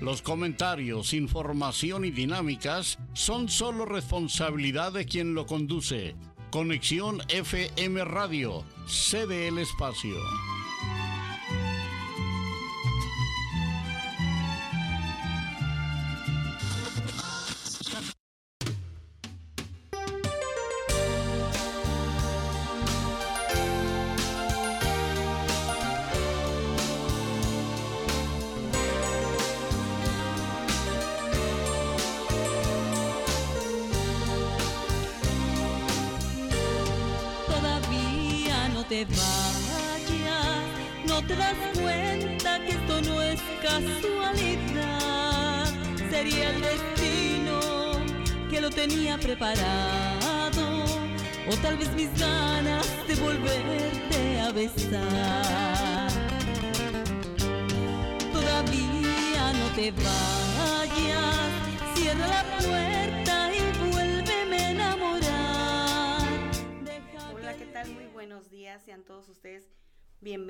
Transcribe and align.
Los 0.00 0.20
comentarios, 0.20 1.14
información 1.14 2.04
y 2.04 2.10
dinámicas 2.10 2.98
son 3.14 3.48
solo 3.48 3.86
responsabilidad 3.86 4.92
de 4.92 5.06
quien 5.06 5.34
lo 5.34 5.46
conduce. 5.46 6.14
Conexión 6.50 7.22
FM 7.28 8.04
Radio, 8.04 8.62
cede 8.86 9.48
el 9.48 9.58
espacio. 9.58 10.16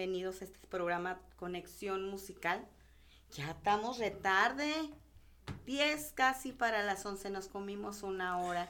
Bienvenidos 0.06 0.40
a 0.40 0.44
este 0.44 0.64
programa 0.68 1.20
Conexión 1.34 2.08
Musical. 2.08 2.64
Ya 3.32 3.50
estamos 3.50 3.98
de 3.98 4.12
tarde. 4.12 4.72
10 5.64 6.12
casi 6.12 6.52
para 6.52 6.84
las 6.84 7.04
11. 7.04 7.28
Nos 7.30 7.48
comimos 7.48 8.04
una 8.04 8.38
hora. 8.38 8.68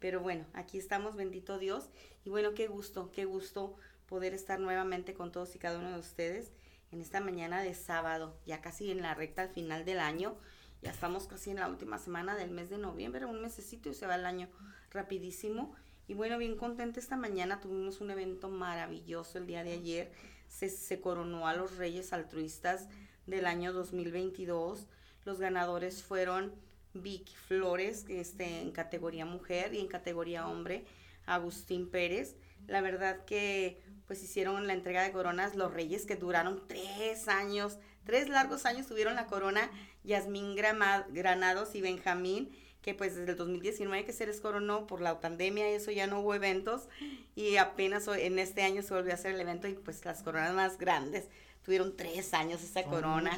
Pero 0.00 0.20
bueno, 0.20 0.44
aquí 0.52 0.76
estamos, 0.76 1.16
bendito 1.16 1.58
Dios. 1.58 1.88
Y 2.26 2.28
bueno, 2.28 2.52
qué 2.52 2.66
gusto, 2.66 3.10
qué 3.10 3.24
gusto 3.24 3.74
poder 4.04 4.34
estar 4.34 4.60
nuevamente 4.60 5.14
con 5.14 5.32
todos 5.32 5.56
y 5.56 5.58
cada 5.58 5.78
uno 5.78 5.92
de 5.92 5.98
ustedes 5.98 6.52
en 6.92 7.00
esta 7.00 7.20
mañana 7.20 7.62
de 7.62 7.72
sábado, 7.72 8.38
ya 8.44 8.60
casi 8.60 8.90
en 8.90 9.00
la 9.00 9.14
recta 9.14 9.40
al 9.40 9.48
final 9.48 9.86
del 9.86 9.98
año. 9.98 10.36
Ya 10.82 10.90
estamos 10.90 11.26
casi 11.26 11.52
en 11.52 11.56
la 11.56 11.68
última 11.68 11.96
semana 11.98 12.36
del 12.36 12.50
mes 12.50 12.68
de 12.68 12.76
noviembre, 12.76 13.24
un 13.24 13.40
mesecito 13.40 13.88
y 13.88 13.94
se 13.94 14.06
va 14.06 14.16
el 14.16 14.26
año 14.26 14.50
rapidísimo. 14.90 15.74
Y 16.08 16.14
bueno, 16.14 16.38
bien 16.38 16.56
contenta 16.56 17.00
esta 17.00 17.16
mañana, 17.16 17.60
tuvimos 17.60 18.00
un 18.00 18.12
evento 18.12 18.48
maravilloso 18.48 19.38
el 19.38 19.46
día 19.46 19.64
de 19.64 19.72
ayer. 19.72 20.12
Se, 20.48 21.00
coronó 21.00 21.48
a 21.48 21.54
los 21.54 21.76
Reyes 21.76 22.12
Altruistas 22.12 22.88
del 23.26 23.44
año 23.44 23.72
2022. 23.72 24.86
Los 25.24 25.40
ganadores 25.40 26.04
fueron 26.04 26.54
Vicky 26.94 27.34
Flores, 27.34 28.04
este, 28.08 28.60
en 28.60 28.70
categoría 28.70 29.26
mujer 29.26 29.74
y 29.74 29.80
en 29.80 29.88
categoría 29.88 30.46
hombre, 30.46 30.84
Agustín 31.26 31.90
Pérez. 31.90 32.36
La 32.68 32.80
verdad 32.80 33.24
que 33.24 33.82
pues 34.06 34.22
hicieron 34.22 34.68
la 34.68 34.74
entrega 34.74 35.02
de 35.02 35.10
coronas 35.10 35.56
los 35.56 35.74
Reyes 35.74 36.06
que 36.06 36.14
duraron 36.14 36.62
tres 36.68 37.26
años, 37.26 37.78
tres 38.04 38.28
largos 38.28 38.64
años 38.64 38.86
tuvieron 38.86 39.16
la 39.16 39.26
corona 39.26 39.68
Yasmín 40.04 40.54
Granados 40.54 41.74
y 41.74 41.80
Benjamín 41.80 42.52
que 42.86 42.94
pues 42.94 43.16
desde 43.16 43.32
el 43.32 43.36
2019 43.36 44.04
que 44.04 44.12
se 44.12 44.26
les 44.26 44.40
coronó 44.40 44.86
por 44.86 45.00
la 45.00 45.20
pandemia 45.20 45.68
y 45.68 45.74
eso 45.74 45.90
ya 45.90 46.06
no 46.06 46.20
hubo 46.20 46.34
eventos 46.36 46.88
y 47.34 47.56
apenas 47.56 48.06
hoy- 48.06 48.22
en 48.22 48.38
este 48.38 48.62
año 48.62 48.80
se 48.82 48.94
volvió 48.94 49.10
a 49.10 49.16
hacer 49.16 49.32
el 49.34 49.40
evento 49.40 49.66
y 49.66 49.74
pues 49.74 50.04
las 50.04 50.22
coronas 50.22 50.54
más 50.54 50.78
grandes 50.78 51.28
tuvieron 51.64 51.96
tres 51.96 52.32
años 52.32 52.62
esa 52.62 52.82
Son 52.82 52.90
corona, 52.92 53.30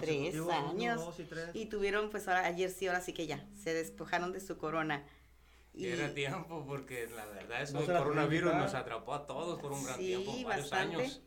tres 0.00 0.34
uno, 0.34 0.50
años 0.50 0.96
dos 1.04 1.20
y 1.20 1.24
tres. 1.24 1.50
y 1.52 1.66
tuvieron 1.66 2.08
pues 2.08 2.26
ahora 2.26 2.46
ayer 2.46 2.70
sí 2.70 2.86
ahora 2.86 3.02
sí 3.02 3.12
que 3.12 3.26
ya 3.26 3.44
se 3.62 3.74
despojaron 3.74 4.32
de 4.32 4.40
su 4.40 4.56
corona 4.56 5.04
y 5.74 5.88
Era 5.88 6.14
tiempo 6.14 6.64
porque 6.66 7.06
la 7.14 7.26
verdad 7.26 7.60
eso 7.62 7.74
No 7.74 7.80
del 7.80 7.98
coronavirus 7.98 8.54
nos 8.54 8.72
atrapó 8.74 9.12
a 9.12 9.26
todos 9.26 9.60
por 9.60 9.72
un 9.72 9.84
gran 9.84 9.98
Sí, 9.98 10.06
tiempo, 10.06 10.32
varios 10.44 10.70
bastante. 10.70 10.96
años. 10.96 11.22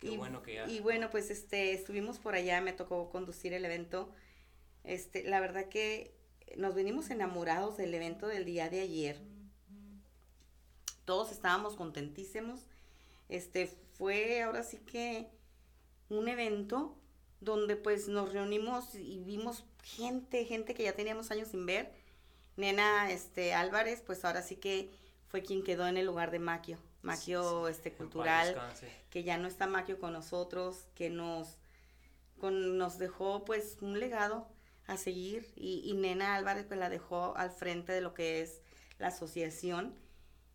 Qué 0.00 0.08
y, 0.08 0.16
bueno 0.18 0.42
que 0.42 0.54
ya. 0.56 0.66
y 0.68 0.80
bueno, 0.80 1.08
pues 1.10 1.30
este, 1.30 1.72
estuvimos 1.72 2.18
por 2.18 2.34
allá, 2.34 2.60
me 2.60 2.74
tocó 2.74 3.08
conducir 3.08 3.54
el 3.54 3.64
evento. 3.64 4.12
Este, 4.84 5.24
la 5.24 5.40
verdad 5.40 5.68
que 5.70 6.15
nos 6.56 6.74
venimos 6.74 7.10
enamorados 7.10 7.76
del 7.76 7.94
evento 7.94 8.26
del 8.26 8.44
día 8.44 8.68
de 8.68 8.80
ayer. 8.80 9.20
Todos 11.04 11.32
estábamos 11.32 11.74
contentísimos. 11.74 12.60
Este, 13.28 13.66
fue 13.98 14.42
ahora 14.42 14.62
sí 14.62 14.78
que 14.78 15.28
un 16.08 16.28
evento 16.28 16.96
donde 17.40 17.76
pues 17.76 18.08
nos 18.08 18.32
reunimos 18.32 18.94
y 18.94 19.22
vimos 19.24 19.64
gente, 19.82 20.44
gente 20.44 20.74
que 20.74 20.84
ya 20.84 20.94
teníamos 20.94 21.30
años 21.30 21.48
sin 21.48 21.66
ver. 21.66 21.92
Nena 22.56 23.10
este 23.10 23.52
Álvarez, 23.52 24.02
pues 24.04 24.24
ahora 24.24 24.42
sí 24.42 24.56
que 24.56 24.90
fue 25.28 25.42
quien 25.42 25.62
quedó 25.62 25.86
en 25.86 25.96
el 25.96 26.06
lugar 26.06 26.30
de 26.30 26.38
Maquio. 26.38 26.78
Maquio 27.02 27.68
este 27.68 27.92
cultural 27.92 28.48
descanse. 28.48 28.90
que 29.10 29.22
ya 29.22 29.36
no 29.36 29.46
está 29.46 29.66
Maquio 29.66 29.98
con 29.98 30.12
nosotros, 30.12 30.86
que 30.94 31.10
nos, 31.10 31.58
con, 32.38 32.78
nos 32.78 32.98
dejó 32.98 33.44
pues 33.44 33.78
un 33.80 34.00
legado 34.00 34.48
a 34.86 34.96
seguir 34.96 35.52
y, 35.56 35.80
y 35.84 35.94
Nena 35.94 36.34
Álvarez 36.36 36.64
pues 36.66 36.78
la 36.78 36.88
dejó 36.88 37.36
al 37.36 37.50
frente 37.50 37.92
de 37.92 38.00
lo 38.00 38.14
que 38.14 38.40
es 38.42 38.60
la 38.98 39.08
asociación 39.08 39.94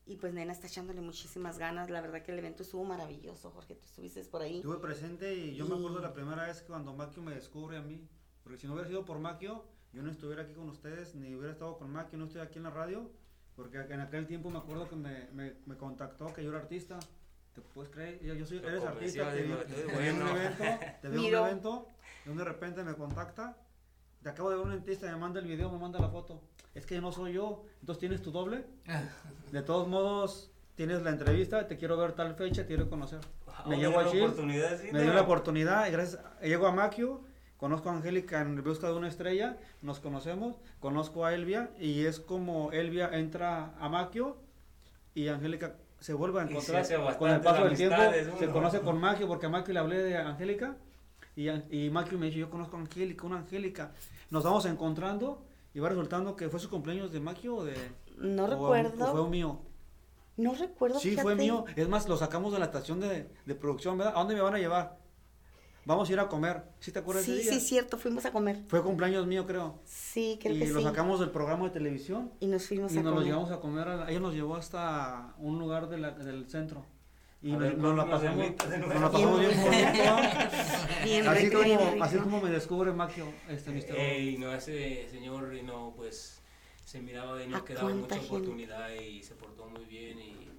y 0.06 0.18
pues 0.18 0.34
Nena 0.34 0.52
está 0.52 0.68
echándole 0.68 1.02
muchísimas 1.02 1.58
ganas, 1.58 1.90
la 1.90 2.02
verdad 2.02 2.22
que 2.24 2.32
el 2.32 2.40
evento 2.40 2.64
estuvo 2.64 2.84
maravilloso, 2.84 3.52
Jorge, 3.52 3.76
tú 3.76 3.86
estuviste 3.86 4.24
por 4.26 4.42
ahí. 4.42 4.58
Estuve 4.58 4.78
presente 4.80 5.34
y 5.36 5.56
yo 5.56 5.66
me 5.68 5.76
acuerdo 5.76 6.00
Y- 6.00 6.02
la 6.02 6.14
primera 6.14 6.46
vez 6.48 6.62
que 6.62 6.68
cuando 6.68 6.94
Maquio 6.94 7.22
me 7.22 7.36
descubre 7.36 7.78
a 7.78 7.82
mí. 7.82 8.08
Porque 8.44 8.58
si 8.58 8.66
no 8.68 8.74
hubiera 8.74 8.90
sido 8.90 9.06
por 9.06 9.20
Maquio, 9.20 9.64
yo 9.94 10.02
no 10.02 10.10
estuviera 10.10 10.42
aquí 10.44 10.54
con 10.54 10.68
ustedes, 10.70 11.14
ni 11.16 11.36
hubiera 11.36 11.52
estado 11.54 11.78
con 11.78 11.92
Maquio, 11.92 12.18
no 12.18 12.26
estoy 12.26 12.42
aquí 12.42 12.58
en 12.58 12.64
la 12.64 12.72
radio. 12.72 13.12
Porque 13.56 13.78
en 13.78 14.00
aquel 14.00 14.26
tiempo 14.26 14.50
me 14.50 14.58
acuerdo 14.58 14.90
que 14.90 14.96
me, 14.96 15.28
me, 15.34 15.54
me 15.66 15.78
contactó 15.78 16.34
que 16.34 16.44
yo 16.44 16.50
era 16.50 16.60
artista. 16.60 16.98
¿Te 17.54 17.62
puedes 17.62 17.92
creer? 17.92 18.20
Yo, 18.24 18.34
yo 18.34 18.46
soy, 18.46 18.60
Lo 18.60 18.70
eres 18.70 18.84
artista, 18.84 19.32
te 19.32 19.44
vi, 19.44 19.54
te 19.54 19.98
vi 19.98 20.08
en 20.08 20.22
un 20.22 20.28
evento, 20.30 20.64
te 21.02 21.10
vi 21.10 21.18
un 21.18 21.26
evento, 21.36 21.88
y 22.26 22.30
de 22.30 22.44
repente 22.44 22.84
me 22.84 22.96
contacta. 22.96 23.58
Te 24.24 24.30
acabo 24.30 24.50
de 24.52 24.58
ver 24.58 24.66
un 24.66 24.72
dentista, 24.72 25.08
me 25.08 25.16
manda 25.18 25.40
el 25.40 25.48
video, 25.48 25.72
me 25.72 25.80
manda 25.80 26.00
la 26.00 26.10
foto. 26.10 26.42
Es 26.76 26.86
que 26.86 27.02
no 27.02 27.12
soy 27.12 27.34
yo, 27.34 27.64
entonces 27.80 28.00
tienes 28.00 28.22
tu 28.22 28.32
doble. 28.32 28.66
De 29.52 29.62
todos 29.64 29.88
modos, 29.88 30.52
tienes 30.76 31.02
la 31.02 31.10
entrevista, 31.10 31.68
te 31.68 31.78
quiero 31.78 31.98
ver 31.98 32.14
tal 32.14 32.36
fecha, 32.36 32.62
te 32.62 32.68
quiero 32.70 32.90
conocer. 32.90 33.20
Ah, 33.48 33.66
Me 33.68 33.78
llevo 33.78 34.02
dio 34.12 34.24
a 34.24 34.26
oportunidad, 34.28 34.80
sí, 34.80 34.88
me 34.92 35.00
¿no? 35.00 35.02
dio 35.02 35.14
la 35.14 35.22
oportunidad 35.22 35.88
y 35.88 35.92
gracias, 35.92 36.22
llego 36.42 36.68
a 36.68 36.72
Maquio, 36.72 37.22
conozco 37.58 37.90
a 37.90 37.94
Angélica 37.94 38.42
en 38.42 38.64
busca 38.64 38.88
de 38.88 38.94
una 38.94 39.08
estrella, 39.08 39.58
nos 39.82 40.00
conocemos, 40.00 40.56
conozco 40.80 41.26
a 41.26 41.34
Elvia 41.34 41.72
y 41.80 42.06
es 42.06 42.20
como 42.20 42.72
Elvia 42.72 43.10
entra 43.14 43.74
a 43.80 43.90
Maquio 43.90 44.38
y 45.14 45.28
Angélica 45.28 45.76
se 46.00 46.14
vuelve 46.14 46.40
a 46.40 46.44
encontrar 46.44 46.86
con 47.18 47.30
el 47.30 47.42
paso 47.42 47.66
del 47.66 47.76
tiempo, 47.78 47.98
se 48.40 48.48
conoce 48.50 48.80
con 48.82 49.00
Maquio 49.00 49.28
porque 49.28 49.48
a 49.48 49.50
Maquio 49.50 49.74
le 49.74 49.80
hablé 49.80 49.98
de 50.02 50.18
Angélica 50.18 50.78
y, 51.36 51.50
y 51.50 51.90
Maquio 51.90 52.18
me 52.18 52.28
dice 52.28 52.40
yo 52.40 52.50
conozco 52.50 52.78
a 52.78 52.80
Angélica, 52.82 53.26
una 53.26 53.38
Angélica, 53.40 53.92
nos 54.30 54.44
vamos 54.44 54.66
encontrando 54.66 55.44
y 55.74 55.80
va 55.80 55.90
resultando 55.90 56.36
que 56.36 56.50
fue 56.50 56.60
su 56.60 56.70
cumpleaños 56.70 57.12
de 57.12 57.20
Maquio 57.20 57.56
o 57.58 57.64
de... 57.64 57.76
No 58.18 58.44
o- 58.44 58.48
recuerdo. 58.48 59.06
o 59.06 59.12
fue 59.24 59.30
mío. 59.30 59.60
No 60.38 60.54
recuerdo. 60.56 61.00
Sí, 61.00 61.16
fue 61.18 61.36
mío. 61.36 61.66
Es 61.76 61.88
más, 61.88 62.08
lo 62.08 62.18
sacamos 62.18 62.52
de 62.54 62.60
la 62.60 62.66
estación 62.66 63.00
de, 63.00 63.30
de 63.46 63.56
producción, 63.56 63.98
¿verdad? 63.98 64.14
¿A 64.16 64.20
dónde 64.20 64.36
me 64.36 64.42
van 64.42 64.56
a 64.56 64.60
llevar? 64.60 64.98
Vamos 65.86 66.10
a 66.10 66.14
ir 66.14 66.20
a 66.20 66.28
comer. 66.30 66.64
¿Sí 66.80 66.92
te 66.92 67.00
acuerdas 67.00 67.26
de 67.26 67.34
Sí, 67.34 67.40
ese 67.42 67.50
día? 67.52 67.60
sí, 67.60 67.66
cierto, 67.68 67.98
fuimos 67.98 68.26
a 68.26 68.32
comer. 68.32 68.62
Fue 68.68 68.84
cumpleaños 68.84 69.26
mío, 69.28 69.46
creo. 69.48 69.80
Sí, 69.84 70.38
creo 70.42 70.56
y 70.56 70.60
que 70.60 70.68
lo 70.70 70.80
sí. 70.80 70.86
sacamos 70.86 71.20
del 71.20 71.32
programa 71.32 71.66
de 71.66 71.72
televisión. 71.72 72.32
Y 72.40 72.48
nos 72.48 72.68
fuimos 72.68 72.94
Y 72.94 73.00
a 73.00 73.02
nos 73.04 73.12
lo 73.12 73.16
comer. 73.18 73.28
llevamos 73.28 73.52
a 73.52 73.60
comer. 73.60 73.88
a 73.88 73.96
la- 73.98 74.10
ella 74.12 74.20
nos 74.20 74.34
llevó 74.34 74.56
hasta 74.56 75.34
un 75.40 75.58
lugar 75.60 75.90
de 75.90 75.98
la- 75.98 76.12
del 76.12 76.48
centro. 76.50 76.86
Y 77.44 77.56
ver, 77.56 77.78
nos 77.78 77.96
la 77.96 78.06
¿cuándo 78.06 78.34
nos 78.44 78.54
pasamos, 78.54 78.80
nos 78.80 79.02
la 79.02 79.12
pasamos 79.12 79.40
bien 79.40 79.62
bonito. 79.62 81.30
Así, 81.32 81.50
como, 81.50 82.04
así 82.04 82.18
como 82.18 82.42
me 82.42 82.50
descubre 82.52 82.92
Maquio, 82.92 83.26
este 83.50 83.72
Mr. 83.72 83.98
Ey, 83.98 84.38
no, 84.38 84.54
ese 84.54 85.10
señor, 85.10 85.56
y 85.56 85.64
no, 85.64 85.94
pues 85.96 86.40
se 86.86 87.02
miraba 87.02 87.38
de 87.38 87.46
¿A 87.46 87.48
no 87.48 87.66
que 87.66 87.74
daba 87.74 87.90
mucha 87.90 88.16
gente? 88.16 88.28
oportunidad 88.28 88.92
y 88.94 89.24
se 89.24 89.34
portó 89.36 89.66
muy 89.66 89.86
bien 89.86 90.20
y 90.20 90.50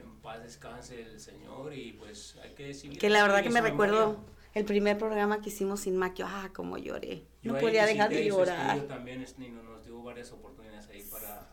en 0.00 0.16
paz 0.22 0.42
descanse 0.42 1.02
el 1.02 1.20
Señor 1.20 1.74
y 1.74 1.92
pues 1.92 2.38
hay 2.42 2.54
que 2.54 2.68
decir 2.68 2.96
Que 2.98 3.10
la 3.10 3.22
verdad 3.22 3.42
que 3.42 3.50
me 3.50 3.60
recuerdo 3.60 4.16
el 4.54 4.64
primer 4.64 4.98
programa 4.98 5.40
que 5.42 5.50
hicimos 5.50 5.80
sin 5.80 5.96
Maquio, 5.96 6.26
ah, 6.28 6.50
como 6.54 6.78
lloré. 6.78 7.24
No 7.42 7.58
podía 7.58 7.86
dejar 7.86 8.10
de 8.10 8.24
llorar. 8.24 8.80
también 8.82 9.20
este, 9.22 9.48
nos 9.48 9.84
dio 9.84 10.02
varias 10.02 10.32
oportunidades 10.32 10.88
ahí 10.88 11.02
para 11.10 11.49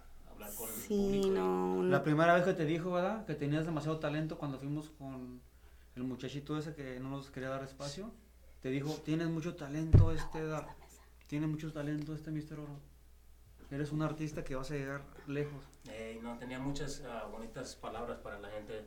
con 0.57 0.69
el 0.69 0.75
Sí, 0.75 0.97
público 0.97 1.27
no. 1.29 1.83
La 1.83 2.03
primera 2.03 2.33
vez 2.35 2.43
que 2.43 2.53
te 2.53 2.65
dijo, 2.65 2.91
¿verdad? 2.91 3.25
Que 3.25 3.35
tenías 3.35 3.65
demasiado 3.65 3.99
talento 3.99 4.37
cuando 4.37 4.57
fuimos 4.59 4.89
con 4.97 5.41
el 5.95 6.03
muchachito 6.03 6.57
ese 6.57 6.73
que 6.75 6.99
no 6.99 7.09
nos 7.09 7.29
quería 7.31 7.49
dar 7.49 7.63
espacio. 7.63 8.11
Te 8.61 8.69
dijo, 8.69 8.91
tienes 9.05 9.27
mucho 9.27 9.55
talento 9.55 10.11
este, 10.11 10.45
da- 10.45 10.75
tiene 11.27 11.47
mucho 11.47 11.71
talento 11.71 12.13
este 12.13 12.31
Mister 12.31 12.59
Oro. 12.59 12.79
Eres 13.69 13.91
un 13.91 14.01
artista 14.01 14.43
que 14.43 14.55
vas 14.55 14.71
a 14.71 14.75
llegar 14.75 15.01
lejos. 15.27 15.63
Eh, 15.89 16.19
no, 16.23 16.37
tenía 16.37 16.57
muchas 16.59 17.03
ah, 17.07 17.27
bonitas 17.31 17.75
palabras 17.75 18.17
para 18.19 18.39
la 18.39 18.49
gente 18.49 18.85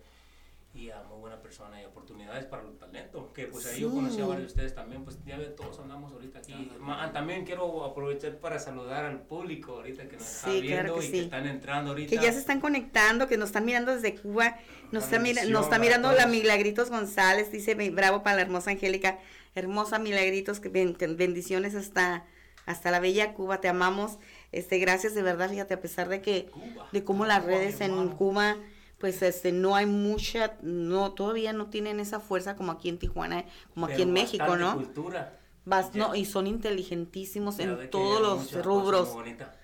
y 0.73 0.89
a 0.91 1.03
muy 1.03 1.19
buena 1.19 1.43
persona 1.43 1.83
y 1.83 1.85
oportunidades 1.85 2.45
para 2.45 2.63
el 2.63 2.77
talento. 2.79 3.33
Que 3.33 3.47
pues 3.47 3.67
ahí 3.67 3.81
yo 3.81 3.91
conocí 3.91 4.21
a 4.21 4.27
varios 4.27 4.43
de 4.43 4.47
ustedes 4.47 4.75
también, 4.75 5.03
pues 5.05 5.19
ya 5.25 5.37
ve, 5.37 5.47
todos 5.47 5.79
andamos 5.81 6.13
ahorita 6.13 6.39
aquí. 6.39 6.71
Ma- 6.79 7.13
también 7.13 7.45
quiero 7.45 7.85
aprovechar 7.85 8.37
para 8.39 8.59
saludar 8.61 9.05
al 9.05 9.21
público 9.23 9.73
ahorita 9.73 10.09
que 10.09 10.17
nos 10.17 10.27
está 10.27 10.51
Sí, 10.53 10.63
claro 10.63 10.83
viendo 10.83 10.95
que 11.01 11.01
y 11.01 11.07
sí. 11.07 11.13
que 11.13 11.21
están 11.23 11.47
entrando 11.49 11.91
ahorita. 11.91 12.11
Que 12.17 12.23
ya 12.25 12.33
se 12.33 12.39
están 12.39 12.61
conectando, 12.61 13.27
que 13.27 13.37
nos 13.37 13.49
están 13.49 13.65
mirando 13.65 13.93
desde 13.93 14.15
Cuba. 14.15 14.59
Nos 14.93 15.05
está, 15.05 15.19
mira- 15.19 15.45
nos 15.47 15.65
está 15.65 15.79
mirando 15.79 16.13
la. 16.13 16.27
Milagritos 16.29 16.89
González, 16.91 17.51
dice 17.51 17.75
"Be- 17.75 17.91
bravo 17.91 18.23
para 18.23 18.37
la 18.37 18.43
hermosa 18.43 18.71
Angélica. 18.71 19.19
Hermosa 19.57 19.99
Milagritos, 19.99 20.61
que 20.61 20.69
ben- 20.69 20.97
bendiciones 21.17 21.75
hasta, 21.75 22.25
hasta 22.67 22.93
la 22.93 23.01
bella 23.01 23.35
Cuba, 23.35 23.61
te 23.61 23.67
amamos. 23.69 24.19
Este, 24.53 24.79
gracias 24.79 25.15
de 25.17 25.23
verdad, 25.23 25.51
fíjate, 25.51 25.75
a 25.75 25.81
pesar 25.81 26.09
de 26.09 26.21
que, 26.23 26.47
Cuba. 26.47 26.89
de 26.93 27.03
cómo 27.05 27.27
las 27.27 27.41
Cuba, 27.41 27.55
redes 27.55 27.81
en. 27.81 28.09
Cuba, 28.11 28.57
pues 29.01 29.23
este, 29.23 29.51
no 29.51 29.75
hay 29.75 29.87
mucha, 29.87 30.59
no, 30.61 31.13
todavía 31.15 31.55
no 31.55 31.71
tienen 31.71 32.01
esa 32.01 32.21
fuerza 32.21 32.55
como 32.55 32.71
aquí 32.71 32.91
en 32.91 32.99
Tijuana, 32.99 33.47
como 33.73 33.87
aquí 33.87 33.95
Pero 33.97 34.09
en 34.09 34.13
México, 34.13 34.57
¿no? 34.57 34.75
cultura. 34.75 35.41
Ya. 35.65 35.91
no, 35.95 36.15
y 36.15 36.27
son 36.27 36.47
inteligentísimos 36.47 37.59
en 37.61 37.79
que 37.79 37.87
todos 37.89 38.21
los 38.21 38.65
rubros. 38.65 39.09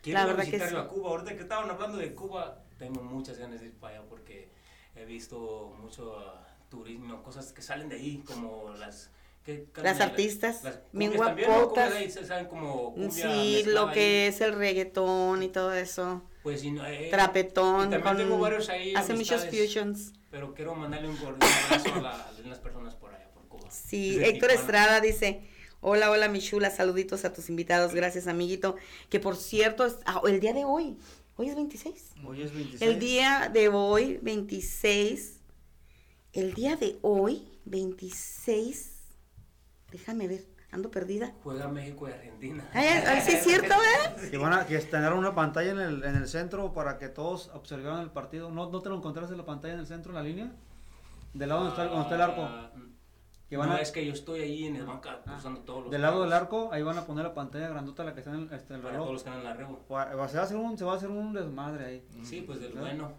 Quiero 0.02 0.20
La 0.20 0.26
verdad 0.26 0.44
que 0.44 0.52
visitar 0.52 0.72
yo 0.72 0.80
sí. 0.80 0.86
a 0.86 0.88
Cuba. 0.88 1.10
Ahorita 1.10 1.36
que 1.36 1.42
estaban 1.42 1.70
hablando 1.70 1.98
de 1.98 2.14
Cuba, 2.14 2.62
tengo 2.78 3.02
muchas 3.02 3.38
ganas 3.38 3.60
de 3.60 3.66
ir 3.66 3.74
para 3.74 3.98
allá 3.98 4.06
porque 4.08 4.48
he 4.94 5.04
visto 5.04 5.74
mucho 5.80 6.18
ah, 6.18 6.46
turismo, 6.70 7.22
cosas 7.22 7.52
que 7.52 7.60
salen 7.62 7.88
de 7.90 7.96
ahí, 7.96 8.22
como 8.26 8.70
las... 8.78 9.10
¿qué 9.44 9.68
Las 9.82 10.00
artistas, 10.00 10.64
Las 10.64 10.80
bien 10.92 11.12
¿no? 11.12 11.18
guapotas. 11.18 11.92
Ahí, 11.92 12.10
cumbia 12.46 13.10
Sí, 13.10 13.64
lo 13.66 13.88
ahí. 13.88 13.94
que 13.94 14.26
es 14.28 14.40
el 14.40 14.54
reggaetón 14.54 15.42
y 15.42 15.48
todo 15.48 15.72
eso. 15.74 16.22
Pues, 16.46 16.62
y 16.62 16.70
no, 16.70 16.86
eh, 16.86 17.08
Trapetón. 17.10 17.90
también 17.90 18.02
con- 18.02 18.16
tengo 18.18 18.38
varios 18.38 18.68
ahí, 18.68 18.94
hace 18.94 19.14
muchos 19.14 19.46
fusions. 19.46 20.12
Pero 20.30 20.54
quiero 20.54 20.76
mandarle 20.76 21.08
un 21.08 21.16
cordial 21.16 21.50
abrazo 21.64 21.92
a, 21.96 22.00
la- 22.00 22.10
a 22.28 22.32
las 22.46 22.58
personas 22.60 22.94
por 22.94 23.12
allá, 23.12 23.28
por 23.34 23.48
Cuba. 23.48 23.68
Sí, 23.68 24.10
Desde 24.10 24.28
Héctor 24.28 24.50
Tijuana. 24.50 24.60
Estrada 24.60 25.00
dice, 25.00 25.40
hola, 25.80 26.08
hola, 26.08 26.28
mi 26.28 26.38
chula, 26.38 26.70
saluditos 26.70 27.24
a 27.24 27.32
tus 27.32 27.48
invitados, 27.50 27.94
gracias, 27.94 28.28
amiguito. 28.28 28.76
Que 29.08 29.18
por 29.18 29.34
cierto, 29.34 29.84
es- 29.86 29.96
ah, 30.06 30.20
el 30.24 30.38
día 30.38 30.52
de 30.52 30.64
hoy, 30.64 30.96
hoy 31.34 31.48
es 31.48 31.56
26. 31.56 32.10
Hoy 32.24 32.42
es 32.42 32.52
26. 32.54 32.80
El 32.80 33.00
día 33.00 33.50
de 33.52 33.68
hoy, 33.68 34.20
26, 34.22 35.40
el 36.32 36.54
día 36.54 36.76
de 36.76 36.96
hoy, 37.02 37.58
26, 37.64 38.92
déjame 39.90 40.28
ver, 40.28 40.44
ando 40.76 40.90
perdida. 40.90 41.32
Juega 41.42 41.68
México 41.68 42.08
y 42.08 42.12
Argentina. 42.12 42.64
Ay, 42.72 43.20
sí 43.26 43.32
es 43.32 43.42
cierto, 43.44 43.74
¿eh? 43.74 44.30
Que 44.30 44.38
van 44.38 44.52
a 44.52 44.66
que 44.66 44.76
estrenaron 44.76 45.18
una 45.18 45.34
pantalla 45.34 45.72
en 45.72 45.80
el, 45.80 46.04
en 46.04 46.14
el 46.16 46.28
centro 46.28 46.72
para 46.72 46.98
que 46.98 47.08
todos 47.08 47.50
observaran 47.54 48.00
el 48.00 48.10
partido. 48.10 48.50
¿No, 48.50 48.70
¿No 48.70 48.80
te 48.80 48.88
lo 48.88 48.96
encontraste 48.96 49.32
en 49.32 49.38
la 49.38 49.44
pantalla 49.46 49.74
en 49.74 49.80
el 49.80 49.86
centro, 49.86 50.12
en 50.12 50.16
la 50.16 50.22
línea? 50.22 50.52
Del 51.34 51.48
lado 51.48 51.64
donde 51.64 51.72
está, 51.74 51.84
donde 51.88 52.02
está 52.02 52.14
el 52.14 52.22
arco. 52.22 52.42
Ah, 52.42 52.70
Que 53.48 53.56
van 53.56 53.68
no, 53.68 53.74
a- 53.76 53.80
es 53.80 53.90
que 53.92 54.04
yo 54.06 54.12
estoy 54.12 54.40
ahí 54.40 54.64
en 54.66 54.76
el 54.76 54.86
banca 54.86 55.20
cruzando 55.22 55.60
todos 55.60 55.82
los 55.84 55.90
Del 55.92 56.02
lado 56.02 56.22
del 56.22 56.32
arco, 56.32 56.70
ahí 56.72 56.82
van 56.82 56.98
a 56.98 57.04
poner 57.04 57.24
la 57.24 57.34
pantalla 57.34 57.68
grandota, 57.68 58.04
la 58.04 58.12
que 58.14 58.20
está 58.20 58.32
en 58.32 58.40
el, 58.48 58.52
este, 58.52 58.74
el 58.74 58.80
para 58.80 58.92
reloj. 58.92 59.06
todos 59.06 59.12
los 59.12 59.22
que 59.22 59.30
en 59.38 59.44
la 59.44 59.54
rebo. 59.54 59.84
Va- 59.92 60.14
va- 60.14 60.28
Se 60.28 60.36
va 60.36 60.42
a 60.42 60.46
hacer 60.46 60.56
un, 60.56 60.76
se 60.78 60.84
va 60.84 60.92
a 60.94 60.96
hacer 60.96 61.10
un 61.10 61.32
desmadre 61.32 61.84
ahí. 61.84 62.06
Sí, 62.22 62.42
pues 62.42 62.60
del 62.60 62.72
bueno. 62.72 63.12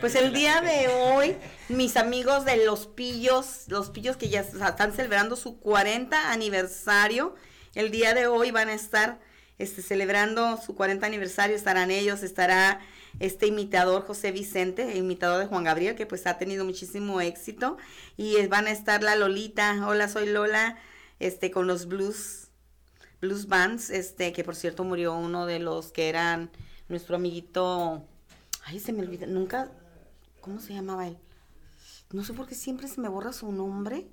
Pues 0.00 0.14
el 0.14 0.32
día 0.32 0.62
de 0.62 0.88
hoy, 0.88 1.36
mis 1.68 1.98
amigos 1.98 2.46
de 2.46 2.64
Los 2.64 2.86
Pillos, 2.86 3.64
Los 3.68 3.90
Pillos 3.90 4.16
que 4.16 4.30
ya 4.30 4.40
están 4.40 4.94
celebrando 4.94 5.36
su 5.36 5.60
40 5.60 6.32
aniversario, 6.32 7.34
el 7.74 7.90
día 7.90 8.14
de 8.14 8.26
hoy 8.26 8.50
van 8.50 8.70
a 8.70 8.72
estar 8.72 9.20
este, 9.58 9.82
celebrando 9.82 10.56
su 10.56 10.74
40 10.74 11.06
aniversario, 11.06 11.54
estarán 11.54 11.90
ellos, 11.90 12.22
estará 12.22 12.80
este 13.18 13.46
imitador 13.46 14.06
José 14.06 14.32
Vicente, 14.32 14.96
imitador 14.96 15.38
de 15.38 15.46
Juan 15.48 15.64
Gabriel, 15.64 15.96
que 15.96 16.06
pues 16.06 16.26
ha 16.26 16.38
tenido 16.38 16.64
muchísimo 16.64 17.20
éxito, 17.20 17.76
y 18.16 18.46
van 18.46 18.68
a 18.68 18.70
estar 18.70 19.02
la 19.02 19.16
Lolita, 19.16 19.86
hola 19.86 20.08
soy 20.08 20.30
Lola, 20.30 20.78
este 21.18 21.50
con 21.50 21.66
los 21.66 21.86
blues, 21.86 22.48
blues 23.20 23.48
bands, 23.48 23.90
este 23.90 24.32
que 24.32 24.44
por 24.44 24.56
cierto 24.56 24.82
murió 24.82 25.14
uno 25.14 25.44
de 25.44 25.58
los 25.58 25.92
que 25.92 26.08
eran 26.08 26.50
nuestro 26.88 27.16
amiguito, 27.16 28.02
ay 28.64 28.80
se 28.80 28.94
me 28.94 29.02
olvida, 29.02 29.26
nunca, 29.26 29.70
¿cómo 30.40 30.60
se 30.60 30.74
llamaba 30.74 31.06
él? 31.06 31.16
No 32.12 32.24
sé 32.24 32.32
por 32.32 32.46
qué 32.46 32.54
siempre 32.54 32.88
se 32.88 33.00
me 33.00 33.08
borra 33.08 33.32
su 33.32 33.50
nombre. 33.52 34.06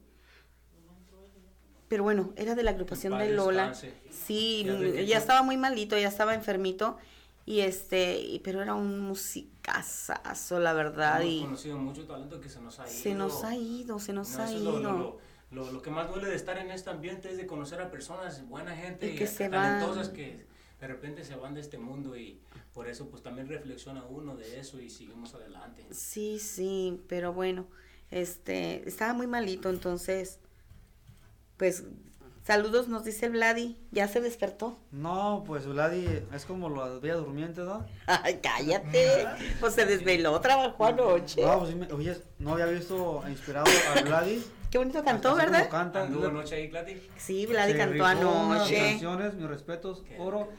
Pero 1.88 2.04
bueno, 2.04 2.34
era 2.36 2.54
de 2.54 2.64
la 2.64 2.72
agrupación 2.72 3.18
de 3.18 3.30
Lola. 3.32 3.70
descanse. 3.70 3.94
Sí, 4.12 4.66
Ya 5.08 5.18
estaba 5.18 5.42
muy 5.42 5.56
malito, 5.58 5.98
ya 5.98 6.10
estaba 6.10 6.34
enfermito. 6.34 6.98
Y 7.46 7.62
este, 7.62 8.20
y- 8.20 8.40
pero 8.40 8.62
era 8.62 8.74
un 8.76 9.00
musicazazo, 9.00 10.60
la 10.60 10.74
verdad. 10.74 11.22
Hemos 11.22 11.34
Y 11.34 11.42
conocido 11.44 11.78
mucho 11.78 12.06
talento 12.06 12.42
que 12.42 12.50
se 12.50 12.60
nos 12.60 12.78
ha 12.80 12.84
ido. 12.90 12.92
se 13.02 13.16
nos 13.16 13.44
ha 13.46 13.56
ido, 13.56 14.00
se 14.00 14.12
nos 14.12 14.30
No, 14.32 14.44
ha 14.44 14.52
ido. 14.52 14.72
lo, 14.74 14.80
lo, 14.80 14.98
lo, 14.98 15.20
lo- 15.52 15.72
lo 15.72 15.82
que 15.82 15.90
más 15.90 16.10
duele 16.10 16.28
de 16.28 16.36
estar 16.36 16.58
en 16.58 16.72
este 16.72 16.90
ambiente 16.90 17.32
es 17.32 17.38
de 17.38 17.48
conocer 17.48 17.80
a 17.82 17.90
personas, 17.90 18.46
buena 18.50 18.76
gente 18.76 19.14
Y 19.14 19.16
que 19.16 19.24
y 19.24 19.28
se 19.28 19.48
talentosas 19.48 20.08
van. 20.08 20.16
que 20.18 20.46
de 20.80 20.88
repente 20.88 21.24
se 21.24 21.36
van 21.36 21.54
de 21.54 21.62
este 21.62 21.78
mundo 21.78 22.16
y 22.18 22.40
por 22.74 22.88
eso 22.88 23.10
pues 23.10 23.24
también 23.24 23.48
reflexiona 23.48 24.04
uno 24.04 24.36
de 24.36 24.60
eso 24.60 24.80
y 24.80 24.90
seguimos 24.90 25.34
adelante. 25.34 25.84
Sí, 25.92 26.40
sí, 26.40 27.02
pero 27.08 27.34
bueno, 27.34 27.66
este, 28.12 28.88
estaba 28.88 29.14
muy 29.14 29.28
malito, 29.28 29.70
entonces, 29.70 30.40
pues, 31.58 31.84
saludos, 32.44 32.88
nos 32.88 33.04
dice 33.04 33.30
Vladi, 33.30 33.76
ya 33.92 34.08
se 34.08 34.22
despertó. 34.22 34.78
No, 34.92 35.44
pues 35.48 35.66
Vladi 35.66 36.06
es 36.34 36.46
como 36.46 36.70
la 36.70 36.88
bella 37.00 37.16
durmiente, 37.16 37.62
¿no? 37.62 37.84
Ay, 38.06 38.40
cállate, 38.42 39.28
pues 39.60 39.74
se 39.74 39.86
desveló, 39.86 40.40
trabajó 40.40 40.86
anoche. 40.86 41.42
No, 41.44 41.60
pues 41.60 41.76
oye, 41.92 42.18
no 42.40 42.54
había 42.54 42.68
visto 42.68 43.24
inspirado 43.28 43.68
a 43.96 44.02
Vladi. 44.02 44.44
Qué 44.72 44.78
bonito 44.78 45.02
cantó, 45.02 45.34
¿verdad? 45.34 45.70
Canta, 45.70 46.04
¿Anduvo 46.04 46.24
le- 46.24 46.28
anoche 46.30 46.56
ahí, 46.56 46.70
Clati? 46.70 47.02
Sí, 47.18 47.46
Vladi 47.46 47.74
cantó 47.74 48.06
anoche. 48.06 48.78
canciones, 48.78 49.34
mis 49.34 49.48
respetos, 49.48 50.04
oro. 50.20 50.50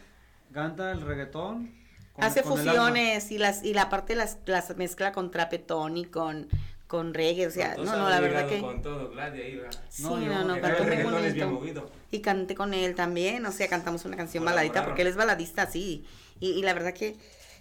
Canta 0.52 0.90
el 0.92 1.00
reggaetón. 1.02 1.74
con- 2.12 2.24
Hace 2.24 2.42
con 2.42 2.56
fusiones 2.56 3.30
y 3.30 3.38
las 3.38 3.62
y 3.64 3.74
la 3.74 3.88
parte 3.88 4.14
las, 4.16 4.38
las 4.46 4.76
mezcla 4.76 5.12
con 5.12 5.30
trapetón 5.30 5.96
y 5.96 6.04
con, 6.06 6.48
con 6.86 7.14
reggae, 7.14 7.46
o 7.46 7.50
sea, 7.50 7.74
Con 7.76 7.84
no, 7.84 7.92
todo 7.92 8.02
no, 8.02 8.08
la 8.10 8.20
verdad 8.20 8.48
que 8.48 8.60
Con 8.60 8.82
todo, 8.82 9.12
ahí, 9.20 9.56
¿verdad? 9.56 9.70
sí, 9.88 10.02
No, 10.02 10.16
no, 10.16 10.24
yo- 10.26 10.44
no, 10.44 10.60
cantó 10.60 10.84
muy 10.84 10.96
bien 11.32 11.52
movido. 11.52 11.90
Y 12.10 12.20
canté 12.20 12.54
con 12.54 12.74
él 12.74 12.94
también, 12.94 13.44
o 13.46 13.52
sea, 13.52 13.68
cantamos 13.68 14.04
una 14.04 14.16
canción 14.16 14.42
Colaboraron. 14.42 14.68
baladita 14.72 14.86
porque 14.86 15.02
él 15.02 15.08
es 15.08 15.16
baladista, 15.16 15.66
sí. 15.66 16.04
Y, 16.40 16.50
y 16.52 16.62
la 16.62 16.72
verdad 16.74 16.92
que, 16.94 17.16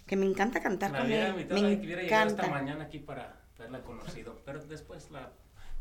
que 0.06 0.15
me 0.15 0.25
encanta 0.25 0.62
cantar 0.62 0.91
La 0.91 1.00
con 1.00 1.12
él, 1.12 1.48
me 1.50 2.03
encanta. 2.06 2.48
mañana 2.48 2.86
aquí 2.86 3.00
para 3.00 3.36
haberla 3.60 3.82
conocido, 3.82 4.39
pero 4.46 4.63
después 4.63 5.12
la 5.12 5.29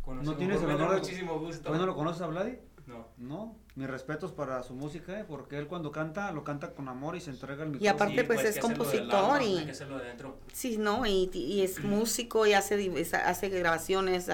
conocí. 0.02 0.26
¿No 0.26 0.34
tienes 0.36 0.60
el 0.62 0.70
honor 0.70 0.90
de- 0.94 0.98
muchísimo 0.98 1.38
gusto. 1.38 1.62
¿Todavía 1.62 1.80
no 1.86 1.92
lo 1.92 1.96
conoces 1.96 2.22
a 2.22 2.26
Vladi? 2.26 2.58
No. 2.86 3.08
No, 3.18 3.56
mis 3.74 3.88
respetos 3.88 4.30
para 4.32 4.62
su 4.62 4.72
música, 4.74 5.18
¿eh? 5.18 5.24
porque 5.26 5.58
él 5.58 5.66
cuando 5.66 5.90
canta, 5.90 6.30
lo 6.30 6.44
canta 6.44 6.72
con 6.72 6.88
amor 6.88 7.16
y 7.16 7.20
se 7.20 7.30
entrega 7.30 7.64
el 7.64 7.70
Y 7.70 7.72
micrófono. 7.72 7.94
aparte, 8.04 8.24
pues, 8.24 8.40
hay 8.40 8.46
es 8.46 8.58
compositor 8.60 9.42
y- 9.42 9.64
de 9.64 10.04
dentro. 10.04 10.38
Sí, 10.52 10.78
¿no? 10.78 11.04
Y, 11.04 11.28
y 11.34 11.62
es 11.62 11.80
músico 11.84 12.46
y 12.46 12.52
hace, 12.52 12.92
hace 13.24 13.48
grabaciones, 13.48 14.28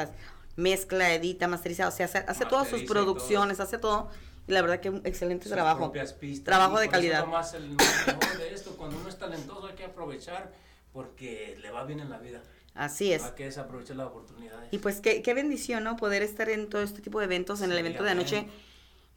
mezcla, 0.56 1.14
edita, 1.14 1.48
masteriza, 1.48 1.88
o 1.88 1.90
sea, 1.90 2.06
hace, 2.06 2.18
hace 2.18 2.44
todas 2.44 2.68
sus 2.68 2.82
y 2.82 2.84
todo. 2.84 2.94
producciones, 2.94 3.58
hace 3.58 3.78
todo. 3.78 4.10
Y 4.46 4.52
la 4.52 4.60
verdad 4.60 4.80
que 4.80 4.90
un 4.90 5.00
excelente 5.06 5.44
sus 5.44 5.52
trabajo. 5.52 5.78
propias 5.78 6.12
pistas, 6.12 6.44
Trabajo 6.44 6.76
y 6.78 6.82
de 6.82 6.88
calidad. 6.90 7.26
más 7.26 7.54
el 7.54 7.70
mejor 7.70 8.36
de 8.38 8.52
esto, 8.52 8.76
cuando 8.76 8.98
uno 8.98 9.08
es 9.08 9.16
talentoso 9.16 9.66
hay 9.68 9.74
que 9.76 9.84
aprovechar 9.84 10.52
porque 10.92 11.56
le 11.62 11.70
va 11.70 11.84
bien 11.84 12.00
en 12.00 12.10
la 12.10 12.18
vida. 12.18 12.42
Así 12.74 13.12
es. 13.12 13.22
Hay 13.24 13.32
que 13.32 13.44
desaprovechar 13.44 13.96
las 13.96 14.06
oportunidades. 14.08 14.68
Y 14.72 14.78
pues 14.78 15.00
qué, 15.00 15.22
qué 15.22 15.34
bendición, 15.34 15.84
¿no? 15.84 15.96
Poder 15.96 16.22
estar 16.22 16.48
en 16.48 16.68
todo 16.70 16.82
este 16.82 17.02
tipo 17.02 17.18
de 17.18 17.26
eventos. 17.26 17.60
En 17.60 17.70
el 17.72 17.78
evento 17.78 18.02
de 18.02 18.10
anoche 18.10 18.46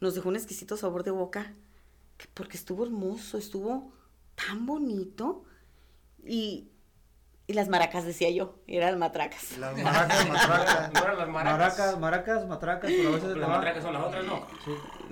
nos 0.00 0.14
dejó 0.14 0.28
un 0.28 0.36
exquisito 0.36 0.76
sabor 0.76 1.02
de 1.04 1.10
boca. 1.10 1.52
que- 2.18 2.28
Porque 2.34 2.56
estuvo 2.56 2.84
hermoso, 2.84 3.38
estuvo 3.38 3.92
tan 4.34 4.66
bonito. 4.66 5.44
Y 6.24 6.68
Y 7.48 7.52
las 7.52 7.68
maracas, 7.68 8.04
decía 8.04 8.28
yo, 8.30 8.56
eran 8.66 8.98
matracas. 8.98 9.56
Las 9.58 9.76
maracas, 9.78 10.28
matracas. 10.28 10.92
No 10.94 11.04
eran 11.04 11.18
las 11.18 11.28
maracas. 11.28 11.58
Maracas, 11.58 11.98
maracas, 12.00 12.46
matracas, 12.46 12.90
pero 12.90 13.08
a 13.08 13.12
veces 13.12 13.36
Las 13.36 13.48
matracas 13.48 13.82
son 13.84 13.92
las 13.94 14.02
otras, 14.02 14.24
¿no? 14.24 14.46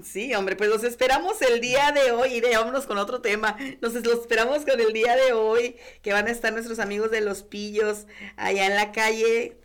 Sí, 0.03 0.35
hombre, 0.35 0.57
pues 0.57 0.69
los 0.69 0.83
esperamos 0.83 1.41
el 1.43 1.61
día 1.61 1.93
de 1.93 2.11
hoy. 2.11 2.35
Y 2.35 2.41
de- 2.41 2.57
vámonos 2.57 2.87
con 2.87 2.99
otro 2.99 3.21
tema. 3.21 3.57
Nos 3.81 3.95
los 3.95 4.19
esperamos 4.21 4.65
con 4.65 4.81
el 4.81 4.93
día 4.93 5.15
de 5.15 5.33
hoy, 5.33 5.77
que 6.03 6.13
van 6.13 6.27
a 6.27 6.33
estar 6.33 6.53
nuestros 6.53 6.81
amigos 6.81 7.13
de 7.13 7.21
Los 7.21 7.45
Pillos, 7.45 8.07
allá 8.37 8.67
en 8.67 8.75
la 8.75 8.91
calle, 8.91 9.57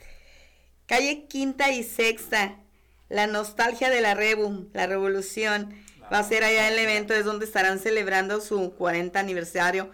calle 0.85 1.25
Quinta 1.27 1.71
y 1.71 1.83
Sexta. 1.83 2.57
La 3.09 3.25
nostalgia 3.25 3.89
de 3.89 4.01
la 4.01 4.13
Rebu, 4.13 4.69
la 4.73 4.85
revolución. 4.85 5.73
Va 6.13 6.19
a 6.19 6.23
ser 6.23 6.43
allá 6.43 6.67
el 6.67 6.77
evento, 6.77 7.13
es 7.15 7.25
donde 7.25 7.45
estarán 7.45 7.79
celebrando 7.79 8.41
su 8.41 8.73
40 8.75 9.19
aniversario. 9.19 9.89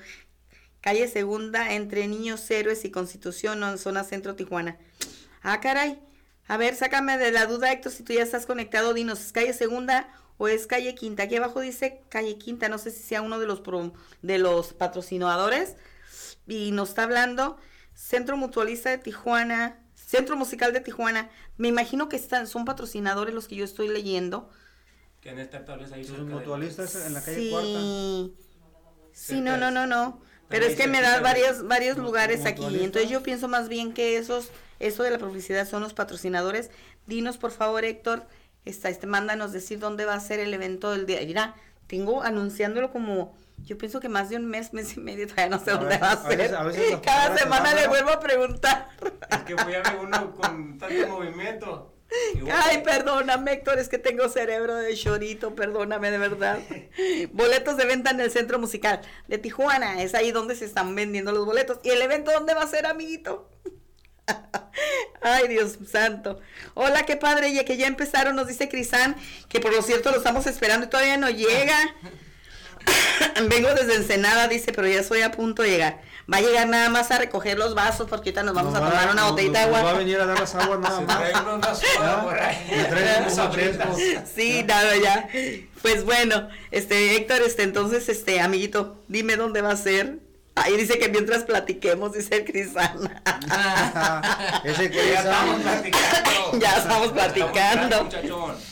Calle 0.86 1.08
Segunda, 1.08 1.74
entre 1.74 2.08
Niños 2.08 2.48
Héroes 2.52 2.86
y 2.86 2.92
Constitución, 2.92 3.64
en 3.64 3.80
zona 3.80 4.04
centro 4.04 4.36
Tijuana. 4.36 4.78
Ah, 5.42 5.60
caray. 5.60 6.00
A 6.48 6.58
ver, 6.58 6.76
sácame 6.76 7.18
de 7.18 7.32
la 7.32 7.48
duda, 7.48 7.72
Héctor, 7.72 7.92
si 7.92 8.04
tú 8.04 8.14
ya 8.14 8.22
estás 8.22 8.46
conectado, 8.46 8.94
dinos, 8.94 9.20
¿es 9.20 9.32
calle 9.32 9.52
Segunda 9.54 10.08
o 10.38 10.48
es 10.48 10.68
calle 10.68 10.94
Quinta? 10.94 11.24
Aquí 11.24 11.38
abajo 11.38 11.60
dice 11.60 12.04
calle 12.10 12.38
Quinta, 12.38 12.70
no 12.70 12.78
sé 12.78 12.92
si 12.92 13.02
sea 13.02 13.24
uno 13.24 13.40
de 13.40 13.48
los, 13.48 13.62
pro- 13.62 13.94
de 14.22 14.38
los 14.38 14.74
patrocinadores. 14.74 15.76
Y 16.46 16.70
nos 16.72 16.90
está 16.90 17.02
hablando 17.06 17.58
Centro 17.96 18.38
Mutualista 18.38 18.92
de 18.92 19.00
Tijuana, 19.00 19.80
Centro 19.96 20.36
Musical 20.38 20.72
de 20.72 20.82
Tijuana. 20.82 21.32
Me 21.58 21.68
imagino 21.68 22.10
que 22.10 22.16
están, 22.16 22.46
son 22.46 22.64
patrocinadores 22.64 23.34
los 23.34 23.48
que 23.48 23.56
yo 23.56 23.66
estoy 23.66 23.88
leyendo. 23.88 24.52
Que 25.20 25.32
estar 25.42 25.66
tal 25.66 25.80
vez 25.80 25.92
ahí 25.92 26.02
Los 26.04 26.10
cerca 26.12 26.26
de- 26.26 26.36
mutualistas 26.36 26.96
en 27.08 27.14
la 27.16 27.24
calle 27.24 27.38
Sí. 27.38 27.50
Cuarta. 27.50 28.46
Sí, 29.14 29.42
no, 29.42 29.58
no, 29.58 29.72
no, 29.72 29.88
no. 29.88 30.22
Pero 30.50 30.66
es 30.66 30.76
que 30.76 30.88
me 30.88 30.98
cerquita 31.00 31.10
da 31.12 31.18
de- 31.18 31.24
varios, 31.24 31.68
varios 31.68 31.98
lugares 31.98 32.46
aquí. 32.46 32.66
Entonces 32.84 33.10
yo 33.10 33.24
pienso 33.24 33.48
más 33.48 33.68
bien 33.70 33.94
que 33.94 34.18
esos, 34.18 34.50
eso 34.80 35.04
de 35.04 35.12
la 35.12 35.18
publicidad 35.18 35.68
son 35.68 35.82
los 35.82 35.94
patrocinadores. 35.94 36.70
Dinos, 37.08 37.38
por 37.38 37.52
favor, 37.52 37.84
Héctor, 37.86 38.26
está, 38.66 38.90
este, 38.90 39.08
mándanos 39.08 39.52
decir 39.52 39.80
dónde 39.80 40.06
va 40.06 40.14
a 40.16 40.20
ser 40.20 40.40
el 40.40 40.54
evento 40.54 40.92
del 40.92 41.06
día. 41.06 41.20
Mira, 41.26 41.56
tengo 41.88 42.22
anunciándolo 42.24 42.92
como, 42.92 43.36
yo 43.64 43.78
pienso 43.78 44.00
que 44.00 44.10
más 44.10 44.30
de 44.30 44.36
un 44.38 44.46
mes, 44.48 44.74
mes 44.74 44.96
y 44.98 45.00
medio, 45.00 45.28
todavía 45.28 45.50
no 45.58 45.64
sé 45.64 45.72
A 45.72 45.74
dónde 45.76 45.88
veces- 45.98 46.02
va 46.04 46.10
a 46.10 46.14
a 46.14 46.28
ser. 46.30 46.38
veces- 46.38 46.54
a 46.54 46.64
veces 46.64 46.98
Cada 47.04 47.38
semana 47.38 47.74
le 47.74 47.88
vuelvo 47.88 48.10
a 48.12 48.20
preguntar. 48.20 48.90
Es 49.32 49.38
que 49.40 49.54
voy 49.56 49.74
a 49.74 49.82
ver 49.82 49.96
uno 50.02 50.32
con 50.36 50.78
tanto 50.78 51.08
movimiento. 51.08 51.95
Bueno, 52.40 52.56
Ay, 52.64 52.82
perdóname, 52.84 53.54
Héctor, 53.54 53.80
es 53.80 53.90
que 53.90 53.98
tengo 53.98 54.30
cerebro 54.30 54.76
de 54.76 54.96
chorito, 54.96 55.56
perdóname 55.56 56.12
de 56.12 56.18
verdad. 56.18 56.60
Boletos 57.32 57.78
de 57.78 57.86
venta 57.86 58.12
en 58.12 58.20
el 58.20 58.32
Centro 58.32 58.60
Musical 58.60 59.02
de 59.28 59.38
Tijuana, 59.38 60.02
es 60.02 60.14
ahí 60.14 60.32
donde 60.32 60.56
se 60.56 60.66
están 60.66 60.94
vendiendo 60.96 61.32
los 61.32 61.46
boletos. 61.46 61.80
¿Y 61.84 61.90
el 61.90 62.02
evento 62.02 62.32
dónde 62.32 62.54
va 62.54 62.64
a 62.64 62.68
ser, 62.68 62.86
amiguito? 62.86 63.50
Ay, 65.22 65.48
Dios 65.48 65.78
santo. 65.90 66.40
Hola, 66.74 67.04
qué 67.04 67.16
padre, 67.16 67.54
ya 67.54 67.66
que 67.66 67.78
ya 67.78 67.88
empezaron, 67.88 68.36
nos 68.36 68.48
dice 68.48 68.70
Crisan, 68.70 69.16
que 69.50 69.60
por 69.60 69.74
lo 69.74 69.82
cierto 69.82 70.12
lo 70.12 70.18
estamos 70.18 70.48
esperando 70.48 70.86
y 70.86 70.90
todavía 70.90 71.18
no 71.18 71.30
llega. 71.30 71.78
Vengo 73.50 73.74
desde 73.74 73.96
Ensenada, 73.96 74.48
dice, 74.48 74.72
pero 74.74 74.88
ya 74.88 75.00
estoy 75.00 75.22
a 75.22 75.32
punto 75.32 75.64
de 75.64 75.70
llegar. 75.70 76.02
Va 76.32 76.38
a 76.38 76.42
llegar 76.42 76.68
nada 76.68 76.90
más 76.90 77.12
a 77.12 77.20
recoger 77.20 77.58
los 77.60 77.76
vasos 77.76 78.08
porque 78.10 78.30
ahorita 78.30 78.42
nos 78.44 78.56
vamos 78.56 78.74
a 78.74 78.80
va- 78.80 78.90
tomar 78.90 79.12
una 79.12 79.26
botellita 79.30 79.60
de 79.60 79.66
agua. 79.66 79.84
va 79.84 79.90
a 79.92 79.94
venir 79.94 80.20
a 80.20 80.26
dar 80.26 80.40
las 80.40 80.56
aguas 80.56 80.80
nada 80.80 81.02
más. 81.08 81.22
Sí, 84.34 84.64
nada, 84.68 84.96
ya. 84.98 85.28
Pues 85.82 86.04
bueno, 86.04 86.48
este, 86.72 87.16
Héctor, 87.16 87.42
este, 87.44 87.62
entonces, 87.64 88.10
este, 88.10 88.42
amiguito, 88.42 89.04
dime 89.08 89.36
dónde 89.36 89.62
va 89.62 89.72
a 89.72 89.78
ser. 89.78 90.18
Ahí 90.56 90.78
dice 90.78 90.98
que 90.98 91.10
mientras 91.10 91.44
platiquemos, 91.44 92.14
dice 92.14 92.38
el 92.38 92.46
Crisana. 92.46 93.22
Ese 94.64 94.90
Ya 94.90 95.14
estamos 95.20 95.62
platicando. 95.62 96.60
Ya 96.60 96.78
estamos 96.78 97.12
platicando. 97.12 98.10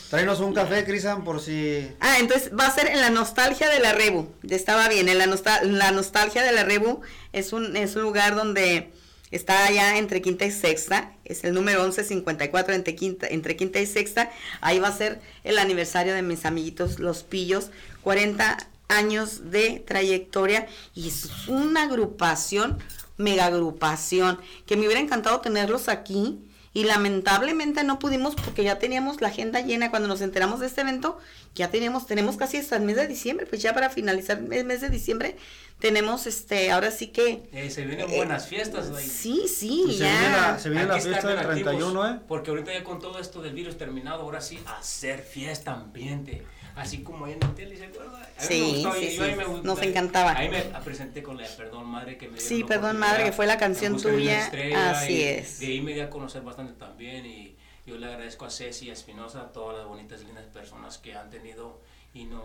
Tráenos 0.08 0.40
un 0.40 0.54
café, 0.54 0.84
Crisan, 0.86 1.24
por 1.24 1.40
si. 1.42 1.86
Ah, 2.00 2.16
entonces 2.18 2.50
va 2.58 2.66
a 2.66 2.70
ser 2.70 2.86
en 2.86 3.00
la 3.02 3.10
nostalgia 3.10 3.68
de 3.68 3.80
la 3.80 3.92
Rebu. 3.92 4.28
Ya 4.42 4.56
estaba 4.56 4.88
bien, 4.88 5.08
en 5.10 5.18
la, 5.18 5.26
nostal- 5.26 5.62
la 5.62 5.90
nostalgia 5.90 6.42
de 6.42 6.52
la 6.52 6.64
Rebu 6.64 7.02
es 7.34 7.52
un, 7.52 7.76
es 7.76 7.94
un 7.96 8.02
lugar 8.02 8.34
donde 8.34 8.90
está 9.30 9.66
allá 9.66 9.98
entre 9.98 10.22
quinta 10.22 10.46
y 10.46 10.52
sexta. 10.52 11.12
Es 11.26 11.44
el 11.44 11.52
número 11.52 11.82
1154 11.82 12.72
entre 12.74 12.94
quinta, 12.94 13.26
entre 13.26 13.56
quinta 13.56 13.78
y 13.80 13.86
sexta. 13.86 14.30
Ahí 14.62 14.78
va 14.78 14.88
a 14.88 14.96
ser 14.96 15.20
el 15.42 15.58
aniversario 15.58 16.14
de 16.14 16.22
mis 16.22 16.46
amiguitos, 16.46 16.98
los 16.98 17.24
pillos. 17.24 17.70
40 18.02 18.56
años 18.94 19.50
de 19.50 19.82
trayectoria 19.86 20.66
y 20.94 21.08
es 21.08 21.28
una 21.48 21.84
agrupación, 21.84 22.78
mega 23.16 23.46
agrupación, 23.46 24.38
que 24.66 24.76
me 24.76 24.86
hubiera 24.86 25.00
encantado 25.00 25.40
tenerlos 25.40 25.88
aquí 25.88 26.38
y 26.72 26.82
lamentablemente 26.84 27.84
no 27.84 28.00
pudimos 28.00 28.34
porque 28.34 28.64
ya 28.64 28.80
teníamos 28.80 29.20
la 29.20 29.28
agenda 29.28 29.60
llena 29.60 29.90
cuando 29.90 30.08
nos 30.08 30.20
enteramos 30.22 30.58
de 30.58 30.66
este 30.66 30.80
evento, 30.80 31.18
ya 31.54 31.70
teníamos, 31.70 32.06
tenemos 32.06 32.36
casi 32.36 32.56
hasta 32.56 32.74
el 32.76 32.82
mes 32.82 32.96
de 32.96 33.06
diciembre, 33.06 33.46
pues 33.46 33.62
ya 33.62 33.72
para 33.74 33.90
finalizar 33.90 34.38
el 34.50 34.64
mes 34.64 34.80
de 34.80 34.88
diciembre 34.90 35.36
tenemos 35.78 36.26
este, 36.26 36.72
ahora 36.72 36.90
sí 36.90 37.08
que 37.08 37.48
Eh, 37.52 37.70
se 37.70 37.84
vienen 37.84 38.08
buenas 38.10 38.48
fiestas. 38.48 38.90
sí, 39.00 39.42
sí, 39.48 39.84
Se 39.98 40.04
viene 40.04 40.30
la, 40.30 40.52
ya. 40.54 40.58
se 40.58 40.68
viene 40.70 40.86
la 40.86 41.00
fiesta 41.00 41.28
del 41.28 41.36
bien 41.36 41.46
activos, 41.50 41.74
31, 41.76 42.08
¿eh? 42.10 42.20
Porque 42.26 42.50
ahorita 42.50 42.72
ya 42.72 42.82
con 42.82 42.98
todo 42.98 43.18
esto 43.20 43.40
del 43.40 43.54
virus 43.54 43.76
terminado, 43.78 44.22
ahora 44.22 44.40
sí, 44.40 44.58
hacer 44.66 45.22
fiesta 45.22 45.72
ambiente. 45.74 46.44
Así 46.76 47.02
como 47.02 47.24
ahí 47.26 47.32
en 47.34 47.42
el 47.42 47.54
tele, 47.54 47.76
¿se 47.76 47.84
acuerda? 47.86 48.16
A 48.16 48.20
mí 48.20 48.26
me 48.40 48.46
Sí, 48.46 48.72
gustaba, 48.74 48.94
sí, 48.96 49.04
y 49.04 49.10
sí, 49.10 49.20
me 49.20 49.62
nos 49.62 49.82
encantaba. 49.82 50.36
Ahí 50.36 50.48
me 50.48 50.62
presenté 50.62 51.22
con 51.22 51.36
la 51.36 51.46
Perdón 51.56 51.86
Madre 51.86 52.18
que 52.18 52.26
me 52.26 52.32
dieron 52.38 52.48
Sí, 52.48 52.64
Perdón, 52.64 52.98
Madre, 52.98 53.24
que 53.24 53.32
fue 53.32 53.46
la 53.46 53.58
canción 53.58 54.00
tuya, 54.00 54.44
estrella, 54.44 54.90
así 54.90 55.22
es. 55.22 55.60
De 55.60 55.66
ahí 55.66 55.80
me 55.80 55.94
di 55.94 56.00
a 56.00 56.10
conocer 56.10 56.42
bastante 56.42 56.72
también 56.72 57.24
y 57.26 57.56
yo 57.86 57.96
le 57.96 58.06
agradezco 58.06 58.44
a 58.44 58.50
Ceci 58.50 58.86
y 58.86 58.90
a 58.90 58.94
Espinosa, 58.94 59.42
a 59.42 59.52
todas 59.52 59.78
las 59.78 59.86
bonitas 59.86 60.22
lindas 60.22 60.46
personas 60.46 60.98
que 60.98 61.14
han 61.14 61.30
tenido 61.30 61.80
y 62.12 62.24
no 62.24 62.42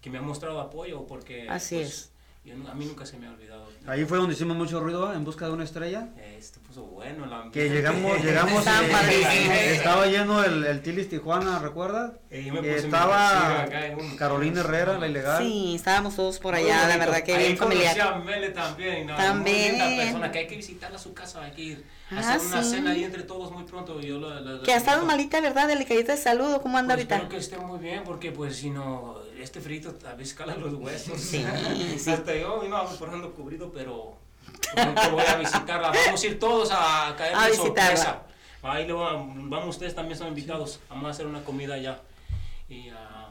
que 0.00 0.10
me 0.10 0.18
han 0.18 0.26
mostrado 0.26 0.60
apoyo 0.60 1.06
porque 1.06 1.48
Así 1.48 1.76
pues, 1.76 1.88
es. 1.88 2.12
Yo 2.44 2.54
a 2.70 2.74
mí 2.74 2.84
nunca 2.84 3.06
se 3.06 3.16
me 3.16 3.26
ha 3.26 3.30
olvidado. 3.30 3.64
Ahí 3.86 4.04
fue 4.04 4.18
donde 4.18 4.34
hicimos 4.34 4.56
mucho 4.56 4.80
ruido 4.80 5.12
en 5.12 5.24
busca 5.24 5.46
de 5.46 5.52
una 5.52 5.64
estrella. 5.64 6.08
Eh, 6.16 6.36
Esto 6.38 6.60
puso 6.60 6.82
bueno 6.84 7.24
el 7.44 7.50
Que 7.50 7.68
llegamos, 7.68 8.22
llegamos 8.22 8.64
padrísimos. 8.64 9.56
estaba 9.58 10.06
lleno 10.06 10.42
el, 10.44 10.64
el 10.64 10.82
Tilis 10.82 11.08
Tijuana, 11.08 11.58
¿recuerdas? 11.58 12.12
Eh, 12.30 12.50
estaba 12.76 13.62
acá 13.62 13.80
un- 13.98 14.16
Carolina 14.16 14.60
Herrera, 14.60 14.98
la 14.98 15.06
ilegal. 15.08 15.42
Sí, 15.42 15.74
estábamos 15.74 16.16
todos 16.16 16.38
por 16.38 16.54
Muy 16.54 16.64
allá, 16.64 16.86
la 16.88 16.96
verdad 16.98 17.22
que 17.22 17.34
Ahí 17.34 17.44
bien 17.46 17.56
familiar. 17.58 18.00
a 18.00 18.18
Mele 18.18 18.50
también. 18.50 19.06
¿no? 19.06 19.16
También. 19.16 19.72
Muy 19.78 19.80
linda 19.88 20.02
persona 20.04 20.32
que 20.32 20.38
hay 20.40 20.46
que 20.46 20.56
visitarla 20.56 20.96
a 20.96 21.00
su 21.00 21.12
casa, 21.14 21.42
hay 21.42 21.52
que 21.52 21.62
ir 21.62 21.84
a 22.10 22.16
Ah, 22.16 22.34
hacer 22.34 22.46
una 22.46 22.62
sí. 22.62 22.70
cena 22.70 22.90
ahí 22.92 23.04
entre 23.04 23.22
todos 23.22 23.50
muy 23.52 23.64
pronto. 23.64 24.00
Yo 24.00 24.18
la- 24.18 24.40
la- 24.40 24.52
la- 24.52 24.62
Que 24.62 24.72
ha 24.72 24.76
estado 24.76 25.00
la- 25.00 25.06
malita, 25.06 25.40
¿verdad? 25.40 25.68
Delicadita 25.68 26.12
de 26.12 26.18
salud, 26.18 26.52
¿o 26.54 26.60
¿cómo 26.62 26.78
anda 26.78 26.94
Pues 26.94 27.04
ahorita? 27.10 27.14
espero 27.16 27.30
que 27.30 27.36
esté 27.38 27.58
muy 27.58 27.78
bien 27.78 28.02
porque 28.04 28.32
pues 28.32 28.56
si 28.56 28.70
no, 28.70 29.16
este 29.44 29.60
frito 29.60 29.96
a 30.06 30.14
veces 30.14 30.34
cala 30.34 30.56
los 30.56 30.74
huesos. 30.74 31.20
Sí, 31.20 31.44
sí. 31.98 32.10
Hasta 32.10 32.34
yo 32.34 32.60
vino 32.60 32.84
por 32.98 33.08
ejemplo 33.08 33.32
cubrido, 33.34 33.70
pero 33.72 34.18
pronto 34.74 35.10
voy 35.12 35.24
a 35.26 35.36
visitarla. 35.36 35.92
Vamos 35.92 36.22
a 36.22 36.26
ir 36.26 36.38
todos 36.38 36.70
a 36.72 37.14
caer 37.16 37.36
de 37.50 37.56
sorpresa. 37.56 38.22
Ahí 38.62 38.86
lo 38.86 39.00
van, 39.00 39.50
vamos, 39.50 39.76
ustedes 39.76 39.94
también 39.94 40.18
son 40.18 40.28
invitados. 40.28 40.80
Vamos 40.88 41.06
a 41.06 41.10
hacer 41.10 41.26
una 41.26 41.44
comida 41.44 41.74
allá. 41.74 42.00
Y 42.68 42.88
ah, 42.88 43.28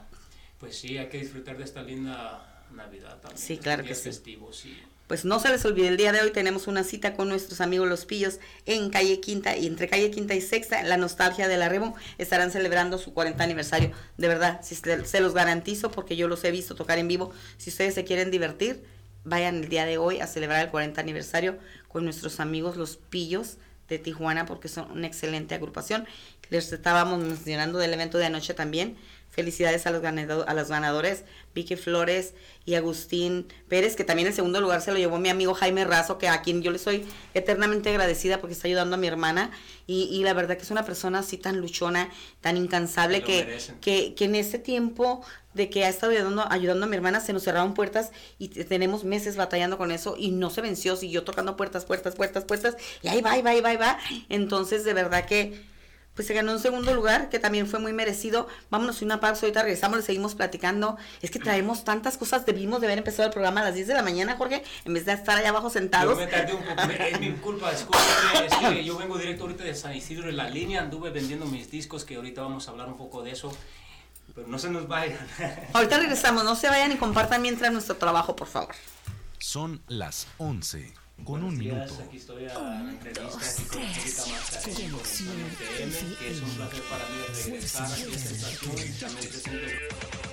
pues 0.60 0.78
sí, 0.78 0.98
hay 0.98 1.10
que 1.10 1.18
disfrutar 1.18 1.58
de 1.58 1.64
esta 1.64 1.82
linda 1.82 2.64
Navidad 2.72 3.18
también. 3.20 3.38
Sí, 3.38 3.58
claro 3.58 3.84
que 3.84 3.96
sí. 3.96 4.04
festivos 4.04 4.66
y- 4.66 4.82
Pues 5.08 5.26
no 5.26 5.40
se 5.40 5.50
les 5.50 5.66
olvide, 5.66 5.90
el 5.90 5.98
día 5.98 6.14
de 6.14 6.22
hoy 6.22 6.32
tenemos 6.32 6.68
una 6.68 6.84
cita 6.84 7.14
con 7.14 7.28
nuestros 7.28 7.60
amigos 7.60 7.90
Los 7.90 8.06
Pillos 8.06 8.40
en 8.66 8.90
calle 8.90 9.20
Quinta 9.20 9.58
y 9.58 9.68
entre 9.68 9.90
calle 9.90 10.10
Quinta 10.12 10.34
y 10.34 10.40
Sexta, 10.40 10.82
la 10.84 10.96
nostalgia 10.96 11.50
de 11.50 11.58
la 11.58 11.68
Rebo, 11.68 11.94
estarán 12.18 12.52
celebrando 12.52 12.98
su 12.98 13.14
40 13.14 13.44
aniversario. 13.44 13.92
De 14.18 14.30
verdad, 14.30 14.62
si 14.64 14.76
se, 14.76 15.06
se 15.06 15.20
los 15.20 15.34
garantizo 15.34 15.92
porque 15.92 16.16
yo 16.16 16.30
los 16.30 16.44
he 16.46 16.52
visto 16.52 16.76
tocar 16.76 17.00
en 17.00 17.10
vivo. 17.10 17.34
Si 17.58 17.70
ustedes 17.70 17.96
se 17.96 18.06
quieren 18.06 18.32
divertir, 18.32 18.82
vayan 19.26 19.58
el 19.64 19.70
día 19.70 19.86
de 19.86 19.98
hoy 19.98 20.22
a 20.22 20.28
celebrar 20.28 20.64
el 20.64 20.72
40 20.72 21.02
aniversario 21.02 21.58
con 21.90 22.06
nuestros 22.06 22.40
amigos 22.40 22.78
Los 22.78 22.96
Pillos 22.96 23.58
de 23.90 24.00
Tijuana 24.00 24.46
porque 24.46 24.70
son 24.70 24.90
una 24.90 25.08
excelente 25.08 25.54
agrupación. 25.54 26.06
Les 26.50 26.72
estábamos 26.72 27.20
mencionando 27.20 27.78
del 27.78 27.94
evento 27.94 28.18
de 28.18 28.28
anoche 28.28 28.54
también. 28.54 28.98
Felicidades 29.34 29.88
a 29.88 29.92
los, 29.92 30.02
ganado- 30.04 30.46
a 30.48 30.54
los 30.54 30.70
ganadores, 30.70 31.24
Vicky 31.56 31.76
Flores 31.76 32.34
y 32.66 32.76
Agustín 32.76 33.48
Pérez, 33.68 33.96
que 33.96 34.04
también 34.04 34.28
el 34.28 34.34
segundo 34.34 34.62
lugar 34.62 34.82
se 34.82 34.92
lo 34.92 34.98
llevó 35.00 35.18
mi 35.18 35.30
amigo 35.30 35.56
Jaime 35.56 35.86
Razo, 35.86 36.20
que 36.20 36.28
a 36.30 36.42
quien 36.44 36.62
yo 36.62 36.70
le 36.70 36.78
soy 36.78 37.04
eternamente 37.34 37.90
agradecida 37.90 38.40
porque 38.40 38.54
está 38.54 38.68
ayudando 38.68 38.96
a 38.96 39.00
mi 39.00 39.08
hermana. 39.08 39.50
Y, 39.88 40.04
y 40.04 40.24
la 40.24 40.34
verdad 40.34 40.56
que 40.56 40.62
es 40.64 40.70
una 40.72 40.86
persona 40.86 41.20
así 41.20 41.38
tan 41.38 41.60
luchona, 41.60 42.10
tan 42.42 42.58
incansable, 42.58 43.18
que, 43.26 43.44
que, 43.82 44.14
que 44.14 44.26
en 44.26 44.36
este 44.36 44.60
tiempo 44.60 45.26
de 45.56 45.70
que 45.70 45.84
ha 45.84 45.90
estado 45.90 46.12
ayudando, 46.14 46.46
ayudando 46.52 46.86
a 46.86 46.90
mi 46.90 46.96
hermana, 46.96 47.20
se 47.20 47.34
nos 47.34 47.44
cerraron 47.44 47.74
puertas 47.74 48.12
y 48.38 48.50
te- 48.50 48.66
tenemos 48.66 49.04
meses 49.04 49.36
batallando 49.36 49.78
con 49.80 49.92
eso 49.92 50.16
y 50.18 50.30
no 50.32 50.52
se 50.52 50.62
venció, 50.62 50.96
siguió 50.96 51.24
tocando 51.24 51.58
puertas, 51.58 51.86
puertas, 51.86 52.16
puertas, 52.16 52.46
puertas, 52.46 52.76
y 53.02 53.08
ahí 53.08 53.22
va, 53.22 53.32
ahí 53.32 53.42
va, 53.42 53.50
ahí 53.50 53.62
va, 53.62 53.70
ahí 53.70 53.78
va. 53.78 53.98
Entonces, 54.30 54.84
de 54.86 54.94
verdad 54.94 55.26
que 55.26 55.73
pues 56.16 56.28
se 56.28 56.34
ganó 56.34 56.52
un 56.52 56.60
segundo 56.60 56.94
lugar, 56.94 57.30
que 57.30 57.40
también 57.40 57.68
fue 57.68 57.80
muy 57.80 57.94
merecido. 57.94 58.48
Vámonos 58.70 59.02
a 59.02 59.06
una 59.06 59.20
pausa, 59.20 59.46
ahorita 59.46 59.64
regresamos, 59.64 59.98
le 59.98 60.04
seguimos 60.04 60.36
platicando. 60.36 60.98
Es 61.22 61.32
que 61.32 61.40
traemos 61.40 61.84
tantas 61.84 62.18
cosas, 62.18 62.46
debimos 62.46 62.82
de 62.82 62.88
haber 62.88 63.00
empezado 63.00 63.28
el 63.28 63.34
programa 63.34 63.62
a 63.62 63.66
las 63.66 63.76
10 63.76 63.88
de 63.88 63.94
la 63.96 64.04
mañana, 64.04 64.36
Jorge, 64.38 64.64
en 64.86 64.94
vez 64.94 65.06
de 65.06 65.14
estar 65.14 65.38
allá 65.38 65.50
abajo 65.50 65.70
sentados. 65.70 66.18
Yo 66.18 66.26
me 66.26 66.32
tardé 66.32 66.54
un 66.54 66.64
poco, 66.64 66.82
es 66.92 67.20
mi 67.20 67.32
culpa, 67.34 67.72
discúlpeme, 67.72 68.46
es 68.46 68.56
que 68.56 68.84
yo 68.86 68.98
vengo 68.98 69.18
directo 69.18 69.44
ahorita 69.44 69.64
de 69.64 69.74
San 69.74 69.96
Isidro 69.96 70.30
en 70.30 70.38
la 70.38 70.50
línea, 70.50 70.82
anduve 70.82 71.10
vendiendo 71.10 71.46
mis 71.46 71.72
discos, 71.72 72.06
que 72.06 72.16
ahorita 72.16 72.42
vamos 72.42 72.68
a 72.68 72.72
hablar 72.72 72.88
un 72.88 72.98
poco 72.98 73.24
de 73.24 73.32
eso, 73.32 73.52
pero 74.36 74.48
no 74.48 74.60
se 74.60 74.70
nos 74.70 74.88
vayan. 74.88 75.20
Ahorita 75.74 76.00
regresamos, 76.00 76.44
no 76.44 76.56
se 76.56 76.68
vayan 76.68 76.92
y 76.92 76.96
compartan 76.96 77.42
mientras 77.42 77.72
nuestro 77.72 77.98
trabajo, 77.98 78.36
por 78.36 78.48
favor. 78.48 78.74
Son 79.38 79.82
las 79.88 80.28
11 80.38 81.03
con 81.18 81.26
Buenos 81.26 81.54
un 81.54 81.60
días, 81.60 81.86
minuto. 81.86 82.04
Aquí 82.08 82.18
estoy 82.18 82.46
a 82.46 82.60
la 82.60 82.90
entrevista 82.92 83.30
que 86.20 86.30
es 86.30 86.42
un 86.42 86.50
placer 86.50 86.82
para 86.90 87.10
mí 87.10 87.16
regresar 87.46 87.92
aquí 87.92 88.02
a 88.04 88.16
esta 88.16 88.32
estación. 88.34 88.72
También 89.00 89.30
presento 89.30 90.33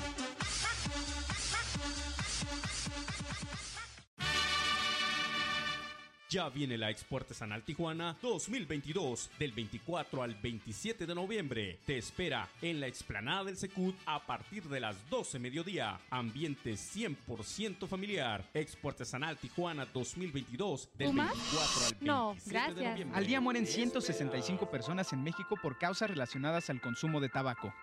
Ya 6.31 6.47
viene 6.47 6.77
la 6.77 6.89
Expo 6.89 7.17
Artesanal 7.17 7.61
Tijuana 7.61 8.15
2022 8.21 9.31
del 9.37 9.51
24 9.51 10.23
al 10.23 10.33
27 10.35 11.05
de 11.05 11.13
noviembre. 11.13 11.79
Te 11.85 11.97
espera 11.97 12.47
en 12.61 12.79
la 12.79 12.87
explanada 12.87 13.43
del 13.43 13.57
Secut 13.57 13.93
a 14.05 14.25
partir 14.25 14.63
de 14.69 14.79
las 14.79 14.95
12 15.09 15.39
mediodía. 15.39 15.99
Ambiente 16.09 16.75
100% 16.75 17.85
familiar. 17.85 18.45
Expo 18.53 18.87
Artesanal 18.87 19.35
Tijuana 19.39 19.85
2022 19.93 20.87
del 20.97 21.09
¿Tú 21.09 21.13
más? 21.13 21.31
24 21.33 21.65
al 21.65 21.91
27 21.99 22.05
No, 22.05 22.33
de 22.33 22.49
gracias. 22.49 22.77
noviembre. 22.91 23.17
Al 23.17 23.27
día 23.27 23.41
mueren 23.41 23.67
165 23.67 24.71
personas 24.71 25.11
en 25.11 25.23
México 25.23 25.57
por 25.61 25.77
causas 25.77 26.09
relacionadas 26.09 26.69
al 26.69 26.79
consumo 26.79 27.19
de 27.19 27.27
tabaco. 27.27 27.73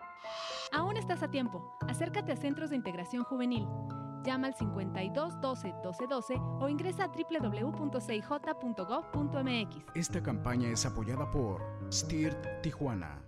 Aún 0.72 0.96
estás 0.96 1.22
a 1.22 1.30
tiempo. 1.30 1.76
Acércate 1.86 2.32
a 2.32 2.36
Centros 2.36 2.70
de 2.70 2.76
Integración 2.76 3.24
Juvenil. 3.24 3.66
Llama 4.28 4.48
al 4.48 4.54
52 4.54 5.40
12 5.40 5.74
12 5.82 6.06
12 6.06 6.34
o 6.60 6.68
ingresa 6.68 7.04
a 7.04 7.08
www.cij.gov.mx. 7.08 7.96
Esta 9.94 10.22
campaña 10.22 10.68
es 10.68 10.84
apoyada 10.84 11.30
por 11.30 11.62
STIRT 11.90 12.60
Tijuana. 12.60 13.22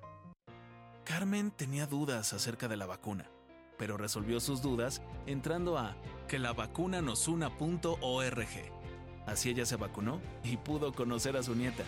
Carmen 1.05 1.53
tenía 1.53 1.87
dudas 1.87 2.35
acerca 2.35 2.69
de 2.69 2.77
la 2.77 2.85
vacuna, 2.85 3.31
pero 3.79 3.97
resolvió 3.97 4.41
sus 4.41 4.61
dudas 4.61 5.01
entrando 5.25 5.79
a 5.79 5.97
que 6.29 6.39
la 6.39 6.53
vacuna 6.53 7.01
nos 7.01 7.29
una.org. 7.29 8.47
Así 9.27 9.49
ella 9.49 9.65
se 9.65 9.77
vacunó 9.77 10.21
y 10.45 10.59
pudo 10.59 10.93
conocer 10.93 11.35
a 11.39 11.43
su 11.43 11.55
nieta, 11.55 11.85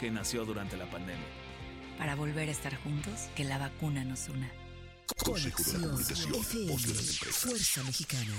que 0.00 0.10
nació 0.10 0.46
durante 0.46 0.78
la 0.78 0.90
pandemia. 0.90 1.26
Para 1.98 2.16
volver 2.16 2.48
a 2.48 2.52
estar 2.52 2.74
juntos, 2.76 3.28
que 3.36 3.44
la 3.44 3.58
vacuna 3.58 4.04
nos 4.04 4.30
una. 4.30 4.50
Conexión 5.12 5.84
FM, 6.00 6.76
Fuerza 7.32 7.82
Mexicana. 7.84 8.34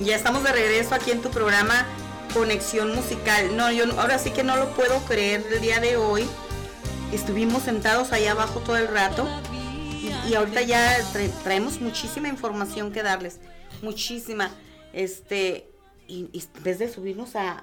Ya 0.00 0.16
estamos 0.16 0.42
de 0.42 0.52
regreso 0.52 0.94
aquí 0.94 1.12
en 1.12 1.22
tu 1.22 1.30
programa 1.30 1.86
Conexión 2.34 2.94
Musical. 2.94 3.56
No, 3.56 3.70
yo 3.70 3.86
no- 3.86 4.00
ahora 4.00 4.18
sí 4.18 4.30
que 4.30 4.42
no 4.42 4.56
lo 4.56 4.70
puedo 4.74 4.98
creer 5.04 5.44
el 5.52 5.60
día 5.60 5.78
de 5.80 5.96
hoy. 5.96 6.26
Estuvimos 7.12 7.62
sentados 7.62 8.10
ahí 8.12 8.26
abajo 8.26 8.60
todo 8.60 8.76
el 8.78 8.88
rato 8.88 9.28
y, 9.52 10.10
y 10.28 10.34
ahorita 10.34 10.62
ya 10.62 10.98
tra- 11.12 11.30
traemos 11.44 11.80
muchísima 11.80 12.28
información 12.28 12.90
que 12.90 13.02
darles. 13.02 13.38
Muchísima. 13.82 14.50
Este, 14.92 15.70
y, 16.12 16.28
y 16.32 16.42
en 16.56 16.62
vez 16.62 16.78
de 16.78 16.92
subirnos 16.92 17.36
a, 17.36 17.60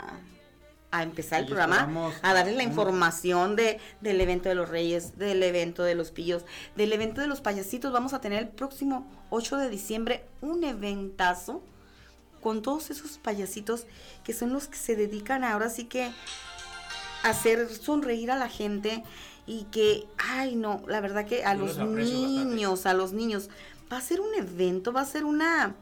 a 0.92 1.04
empezar 1.04 1.40
el 1.40 1.46
Y 1.46 1.48
programa, 1.50 2.12
a 2.24 2.34
darles 2.34 2.56
la 2.56 2.64
información 2.64 3.56
de, 3.56 3.80
del 4.02 4.20
evento 4.22 4.50
de 4.50 4.56
los 4.56 4.70
Reyes, 4.70 5.18
del 5.18 5.44
evento 5.44 5.84
de 5.84 5.96
los 5.96 6.12
Pillos, 6.12 6.46
del 6.76 6.92
evento 6.94 7.22
de 7.22 7.28
los 7.28 7.42
payasitos. 7.42 7.92
Vamos 7.92 8.14
a 8.14 8.22
tener 8.22 8.40
el 8.40 8.50
próximo 8.50 9.06
8 9.30 9.58
de 9.58 9.70
diciembre 9.70 10.26
un 10.42 10.64
eventazo 10.64 11.62
con 12.42 12.62
todos 12.62 12.90
esos 12.90 13.18
payasitos 13.18 13.86
que 14.24 14.34
son 14.34 14.54
los 14.54 14.68
que 14.68 14.78
se 14.78 14.96
dedican 14.96 15.44
ahora 15.44 15.70
sí 15.70 15.86
que 15.86 16.06
a 17.24 17.30
hacer 17.30 17.70
sonreír 17.70 18.32
a 18.32 18.38
la 18.38 18.50
gente 18.50 19.04
y 19.46 19.66
que, 19.66 20.08
ay 20.18 20.56
no, 20.56 20.84
la 20.88 21.02
verdad 21.02 21.26
que 21.26 21.44
a 21.44 21.54
Yo 21.54 21.60
los 21.62 21.76
los 21.76 21.80
aprecio 21.80 22.22
bastante. 22.22 22.56
niños, 22.56 22.86
a 22.86 22.94
los 22.94 23.14
niños, 23.14 23.50
va 23.92 23.98
a 23.98 24.02
ser 24.02 24.22
un 24.22 24.34
evento, 24.36 24.94
va 24.94 25.02
a 25.02 25.06
ser 25.06 25.26
una, 25.26 25.76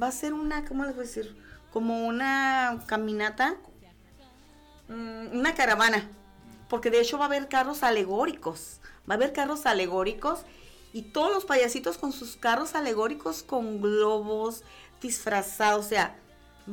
va 0.00 0.08
a 0.08 0.12
ser 0.12 0.32
una, 0.34 0.64
¿cómo 0.64 0.84
les 0.84 0.94
voy 0.94 1.04
a 1.04 1.06
decir? 1.06 1.36
Como 1.72 2.06
una 2.06 2.82
caminata, 2.86 3.56
mm, 4.88 5.38
una 5.38 5.54
caravana, 5.54 6.08
porque 6.68 6.90
de 6.90 7.00
hecho 7.00 7.18
va 7.18 7.24
a 7.24 7.28
haber 7.28 7.48
carros 7.48 7.82
alegóricos, 7.82 8.80
va 9.08 9.14
a 9.14 9.16
haber 9.16 9.32
carros 9.32 9.66
alegóricos 9.66 10.40
y 10.92 11.02
todos 11.02 11.32
los 11.32 11.44
payasitos 11.44 11.98
con 11.98 12.12
sus 12.12 12.36
carros 12.36 12.74
alegóricos 12.74 13.42
con 13.42 13.80
globos 13.80 14.62
disfrazados, 15.00 15.86
o 15.86 15.88
sea, 15.88 16.14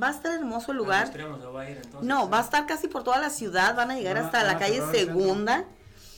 va 0.01 0.09
a 0.09 0.11
estar 0.11 0.33
hermoso 0.35 0.71
el 0.71 0.77
lugar. 0.77 1.03
extremos 1.05 1.41
se 1.41 1.47
va 1.47 1.61
a 1.61 1.69
ir, 1.69 1.77
entonces, 1.77 2.01
No, 2.07 2.25
¿eh? 2.25 2.29
va 2.31 2.39
a 2.39 2.41
estar 2.41 2.65
casi 2.65 2.87
por 2.87 3.03
toda 3.03 3.19
la 3.19 3.29
ciudad, 3.29 3.75
van 3.75 3.91
a 3.91 3.95
llegar 3.95 4.17
hasta 4.17 4.43
la 4.43 4.57
calle. 4.59 4.81
Segunda, 4.91 5.65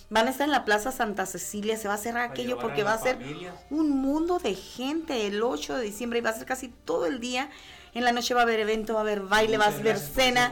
van 0.09 0.27
a 0.27 0.31
estar 0.31 0.45
en 0.45 0.51
la 0.51 0.65
Plaza 0.65 0.91
Santa 0.91 1.25
Cecilia, 1.25 1.77
se 1.77 1.87
va 1.87 1.93
a 1.93 1.97
cerrar 1.97 2.29
aquello 2.29 2.57
porque 2.59 2.81
a 2.81 2.85
va 2.85 2.93
a 2.93 2.97
ser 2.97 3.15
familia. 3.15 3.53
un 3.69 3.91
mundo 3.91 4.39
de 4.39 4.55
gente 4.55 5.27
el 5.27 5.41
8 5.41 5.77
de 5.77 5.83
diciembre 5.83 6.19
y 6.19 6.21
va 6.21 6.31
a 6.31 6.33
ser 6.33 6.45
casi 6.45 6.67
todo 6.67 7.05
el 7.05 7.19
día. 7.19 7.49
En 7.93 8.05
la 8.05 8.13
noche 8.13 8.33
va 8.33 8.39
a 8.41 8.43
haber 8.43 8.61
evento, 8.61 8.93
va 8.93 8.99
a 8.99 9.03
haber 9.03 9.19
baile, 9.21 9.57
va 9.57 9.65
a 9.65 9.67
haber 9.67 9.97
cena. 10.13 10.49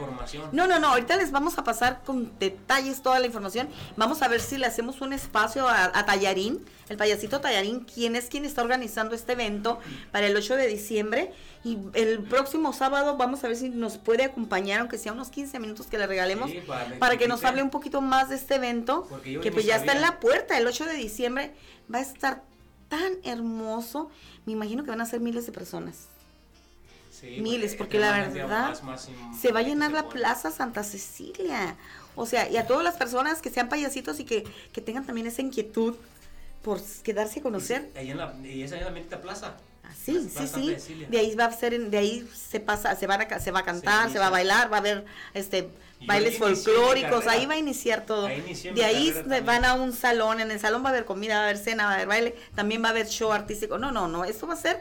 No, 0.52 0.66
no, 0.66 0.78
no, 0.78 0.88
ahorita 0.88 1.16
les 1.16 1.30
vamos 1.30 1.56
a 1.56 1.64
pasar 1.64 2.02
con 2.04 2.38
detalles 2.38 3.00
toda 3.00 3.18
la 3.18 3.24
información. 3.26 3.68
Vamos 3.96 4.20
a 4.20 4.28
ver 4.28 4.40
si 4.42 4.58
le 4.58 4.66
hacemos 4.66 5.00
un 5.00 5.14
espacio 5.14 5.66
a, 5.66 5.84
a 5.86 6.04
Tallarín, 6.04 6.62
el 6.90 6.98
payasito 6.98 7.40
Tallarín, 7.40 7.80
quien 7.80 8.14
es 8.14 8.26
quien 8.26 8.44
está 8.44 8.60
organizando 8.60 9.14
este 9.14 9.32
evento 9.32 9.78
para 10.12 10.26
el 10.26 10.36
8 10.36 10.54
de 10.56 10.66
diciembre. 10.66 11.32
Y 11.64 11.78
el 11.94 12.20
próximo 12.24 12.74
sábado 12.74 13.16
vamos 13.16 13.42
a 13.42 13.48
ver 13.48 13.56
si 13.56 13.70
nos 13.70 13.96
puede 13.96 14.24
acompañar, 14.24 14.80
aunque 14.80 14.98
sea 14.98 15.12
unos 15.12 15.30
15 15.30 15.58
minutos 15.60 15.86
que 15.86 15.96
le 15.96 16.06
regalemos, 16.06 16.50
Sí, 16.50 16.60
para- 16.66 16.98
para 16.98 17.16
que 17.16 17.26
nos 17.26 17.42
hable 17.44 17.62
un 17.62 17.70
poquito 17.70 18.02
más 18.02 18.28
de 18.28 18.36
este 18.36 18.56
evento, 18.56 19.08
que 19.40 19.50
pues 19.50 19.64
ya 19.64 19.76
está 19.76 19.92
en 19.92 20.02
la 20.02 20.20
puerta, 20.20 20.58
el 20.58 20.66
8 20.66 20.84
de 20.84 20.94
diciembre. 20.94 21.54
Va 21.92 21.98
a 21.98 22.02
estar 22.02 22.42
tan 22.88 23.14
hermoso. 23.24 24.10
Me 24.44 24.52
imagino 24.52 24.84
que 24.84 24.90
van 24.90 25.00
a 25.00 25.06
ser 25.06 25.20
miles 25.20 25.46
de 25.46 25.52
personas. 25.52 26.08
Sí, 27.20 27.38
miles, 27.40 27.74
porque 27.74 27.98
la 27.98 28.12
verdad 28.12 28.80
más- 28.82 29.08
se 29.38 29.52
va 29.52 29.60
a 29.60 29.62
llenar 29.62 29.92
la. 29.92 30.08
Plaza 30.08 30.50
Santa 30.50 30.82
Cecilia. 30.82 31.76
O 32.16 32.26
sea, 32.26 32.48
y 32.50 32.56
a 32.56 32.66
todas 32.66 32.82
las 32.82 32.96
personas 32.96 33.40
que 33.40 33.50
sean 33.50 33.68
payasitos 33.68 34.18
y 34.20 34.24
que, 34.24 34.44
que 34.72 34.80
tengan 34.80 35.04
también 35.06 35.26
esa 35.26 35.42
inquietud 35.42 35.94
por 36.62 36.80
quedarse 37.02 37.40
a 37.40 37.42
conocer. 37.42 37.90
Ahí 37.96 38.10
en 38.10 38.16
la, 38.18 38.34
y 38.42 38.62
esa 38.62 38.76
es 38.76 38.84
la 38.84 38.90
mitad 38.90 39.20
plaza. 39.20 39.54
Ah, 39.84 39.88
Sí, 40.04 40.28
sí, 40.34 40.46
sí. 40.46 40.66
Cecilia. 40.74 41.08
De 41.08 41.18
ahí 41.18 41.34
va 41.34 41.44
a 41.46 41.52
ser, 41.52 41.78
de 41.78 41.98
ahí 41.98 42.28
se 42.34 42.60
pasa, 42.60 42.94
se 42.96 43.06
van 43.06 43.20
a, 43.22 43.40
se 43.40 43.50
va 43.50 43.60
a 43.60 43.64
cantar, 43.64 44.06
Sí, 44.06 44.14
se 44.14 44.18
va 44.18 44.26
a 44.28 44.30
bailar, 44.30 44.70
va 44.72 44.76
a 44.76 44.80
haber 44.80 45.04
este 45.34 45.62
Yo 46.00 46.06
bailes 46.06 46.38
folclóricos, 46.38 47.26
ahí 47.26 47.46
va 47.46 47.54
a 47.54 47.58
iniciar 47.58 48.06
todo. 48.06 48.26
Ahí 48.26 48.40
de 48.74 48.84
ahí 48.84 49.12
también. 49.12 49.46
van 49.46 49.64
a 49.64 49.74
un 49.74 49.92
salón, 49.92 50.40
en 50.40 50.50
el 50.50 50.60
salón 50.60 50.82
va 50.84 50.88
a 50.88 50.92
haber 50.92 51.04
comida, 51.04 51.34
va 51.36 51.40
a 51.40 51.44
haber 51.44 51.58
cena, 51.58 51.84
va 51.86 51.90
a 51.92 51.94
haber 51.94 52.08
baile, 52.08 52.36
también 52.54 52.82
va 52.82 52.88
a 52.88 52.90
haber 52.90 53.06
show 53.08 53.32
artístico. 53.32 53.78
No, 53.78 53.90
no, 53.92 54.06
no, 54.08 54.24
esto 54.24 54.46
va 54.46 54.54
a 54.54 54.56
ser 54.56 54.80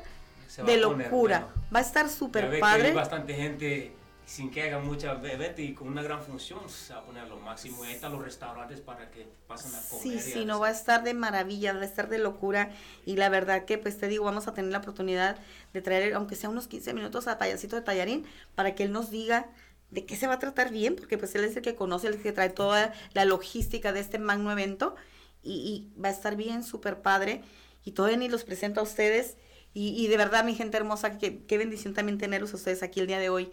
Se 0.65 0.71
de 0.71 0.81
poner 0.81 1.05
locura. 1.07 1.39
bueno. 1.39 1.69
Va 1.73 1.79
a 1.79 1.83
estar 1.83 2.09
súper 2.09 2.59
padre. 2.59 2.87
hay 2.87 2.93
bastante 2.93 3.33
gente 3.33 3.99
sin 4.29 4.51
que 4.51 4.61
haga 4.61 4.77
mucha 4.77 5.13
evento 5.13 5.59
y 5.59 5.73
con 5.73 5.87
una 5.87 6.03
gran 6.03 6.21
función 6.21 6.69
se 6.69 6.93
va 6.93 6.99
a 6.99 7.03
poner 7.03 7.27
lo 7.27 7.37
máximo. 7.37 7.83
Y 7.83 7.87
ahí 7.87 7.95
están 7.95 8.11
los 8.11 8.23
restaurantes 8.23 8.79
para 8.79 9.09
que 9.09 9.27
pasen 9.47 9.73
a 9.73 9.81
comer. 9.89 10.03
Sí, 10.03 10.19
sí, 10.19 10.45
no 10.45 10.59
va 10.59 10.67
a 10.67 10.71
estar 10.71 11.03
de 11.03 11.15
maravilla, 11.15 11.73
va 11.73 11.81
a 11.81 11.85
estar 11.85 12.09
de 12.09 12.19
locura. 12.19 12.69
Y 13.07 13.15
la 13.15 13.29
verdad 13.29 13.65
que, 13.65 13.79
pues 13.79 13.97
te 13.97 14.07
digo, 14.07 14.25
vamos 14.25 14.47
a 14.47 14.53
tener 14.53 14.71
la 14.71 14.77
oportunidad 14.77 15.39
de 15.73 15.81
traer, 15.81 16.13
aunque 16.13 16.35
sea 16.35 16.51
unos 16.51 16.67
15 16.67 16.93
minutos, 16.93 17.27
a 17.27 17.39
Payasito 17.39 17.75
de 17.75 17.81
Tallarín 17.81 18.27
para 18.53 18.75
que 18.75 18.83
él 18.83 18.91
nos 18.91 19.09
diga 19.09 19.49
de 19.89 20.05
qué 20.05 20.15
se 20.15 20.27
va 20.27 20.35
a 20.35 20.39
tratar 20.39 20.69
bien, 20.69 20.95
porque 20.95 21.17
pues 21.17 21.33
él 21.33 21.43
es 21.43 21.55
el 21.55 21.63
que 21.63 21.73
conoce, 21.73 22.07
el 22.07 22.21
que 22.21 22.31
trae 22.31 22.51
toda 22.51 22.93
la 23.13 23.25
logística 23.25 23.93
de 23.93 24.01
este 24.01 24.19
magno 24.19 24.51
evento. 24.51 24.95
Y, 25.41 25.89
y 25.95 25.99
va 25.99 26.09
a 26.09 26.11
estar 26.11 26.35
bien, 26.35 26.63
súper 26.63 27.01
padre. 27.01 27.41
Y 27.83 27.93
todavía 27.93 28.17
ni 28.17 28.29
los 28.29 28.43
presento 28.43 28.79
a 28.79 28.83
ustedes. 28.83 29.37
Y, 29.73 29.89
y 30.03 30.07
de 30.07 30.17
verdad, 30.17 30.43
mi 30.43 30.55
gente 30.55 30.77
hermosa, 30.77 31.17
que, 31.17 31.45
qué 31.45 31.57
bendición 31.57 31.93
también 31.93 32.17
tenerlos 32.17 32.53
a 32.53 32.57
ustedes 32.57 32.83
aquí 32.83 32.99
el 32.99 33.07
día 33.07 33.19
de 33.19 33.29
hoy. 33.29 33.51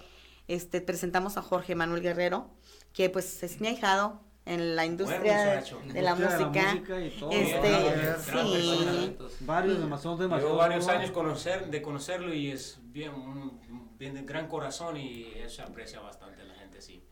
Este, 0.48 0.80
presentamos 0.80 1.36
a 1.36 1.42
Jorge 1.42 1.74
Manuel 1.74 2.02
Guerrero, 2.02 2.50
que 2.92 3.10
pues 3.10 3.42
es 3.42 3.60
mi 3.60 3.68
ahijado, 3.68 4.20
en 4.46 4.76
la 4.76 4.86
industria 4.86 5.62
de 5.92 6.02
la 6.02 6.14
música. 6.14 6.72
este, 7.32 8.14
sí. 8.30 9.16
Varios, 9.40 9.80
demasiado, 9.80 10.16
demasiado. 10.16 10.48
Llevo 10.48 10.56
varios 10.56 10.88
años 10.88 11.10
conocer, 11.10 11.66
de 11.66 11.82
conocerlo 11.82 12.32
y 12.32 12.52
es 12.52 12.78
bien, 12.84 13.12
bien 13.98 14.14
de 14.14 14.22
gran 14.22 14.46
corazón 14.46 14.96
y 14.96 15.32
eso 15.36 15.62
aprecia 15.64 16.00
bastante 16.00 16.44
la 16.44 16.54
gente, 16.54 16.80
sí. 16.80 17.02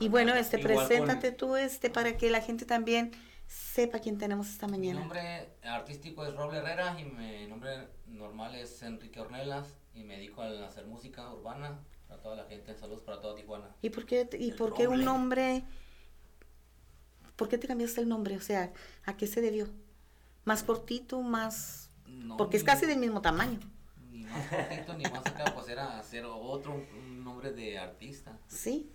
y 0.00 0.08
bueno, 0.08 0.34
este, 0.34 0.58
preséntate 0.58 1.32
tú, 1.32 1.56
este, 1.56 1.88
para 1.88 2.18
que 2.18 2.30
la 2.30 2.42
gente 2.42 2.66
también 2.66 3.12
sepa 3.52 3.98
quién 3.98 4.18
tenemos 4.18 4.48
esta 4.48 4.66
mañana. 4.66 4.94
Mi 4.94 5.00
nombre 5.00 5.50
artístico 5.62 6.24
es 6.24 6.34
Roble 6.34 6.58
Herrera 6.58 6.98
y 6.98 7.04
mi 7.04 7.46
nombre 7.46 7.88
normal 8.06 8.54
es 8.54 8.82
Enrique 8.82 9.20
Ornelas 9.20 9.66
y 9.94 10.04
me 10.04 10.16
dedico 10.16 10.42
a 10.42 10.66
hacer 10.66 10.86
música 10.86 11.30
urbana 11.32 11.78
para 12.08 12.22
toda 12.22 12.36
la 12.36 12.44
gente. 12.44 12.74
Saludos 12.74 13.02
para 13.02 13.20
toda 13.20 13.34
Tijuana. 13.34 13.74
¿Y 13.82 13.90
por 13.90 14.06
qué, 14.06 14.28
y 14.38 14.52
por 14.52 14.74
qué 14.74 14.88
un 14.88 15.04
nombre? 15.04 15.64
¿Por 17.36 17.48
qué 17.48 17.58
te 17.58 17.66
cambiaste 17.66 18.00
el 18.00 18.08
nombre? 18.08 18.36
O 18.36 18.40
sea, 18.40 18.72
¿a 19.04 19.16
qué 19.16 19.26
se 19.26 19.40
debió? 19.40 19.68
¿Más 20.44 20.62
cortito, 20.62 21.20
más...? 21.20 21.90
Porque 22.38 22.56
es 22.56 22.64
casi 22.64 22.86
del 22.86 22.98
mismo 22.98 23.20
tamaño. 23.20 23.58
Ni 24.10 24.24
más 24.24 24.48
cortito, 24.48 24.94
ni 24.94 25.04
más 25.04 25.26
acá, 25.26 25.52
pues 25.54 25.68
era 25.68 25.98
hacer 25.98 26.24
otro, 26.24 26.74
un 26.74 27.24
nombre 27.24 27.52
de 27.52 27.78
artista. 27.78 28.38
Sí. 28.48 28.90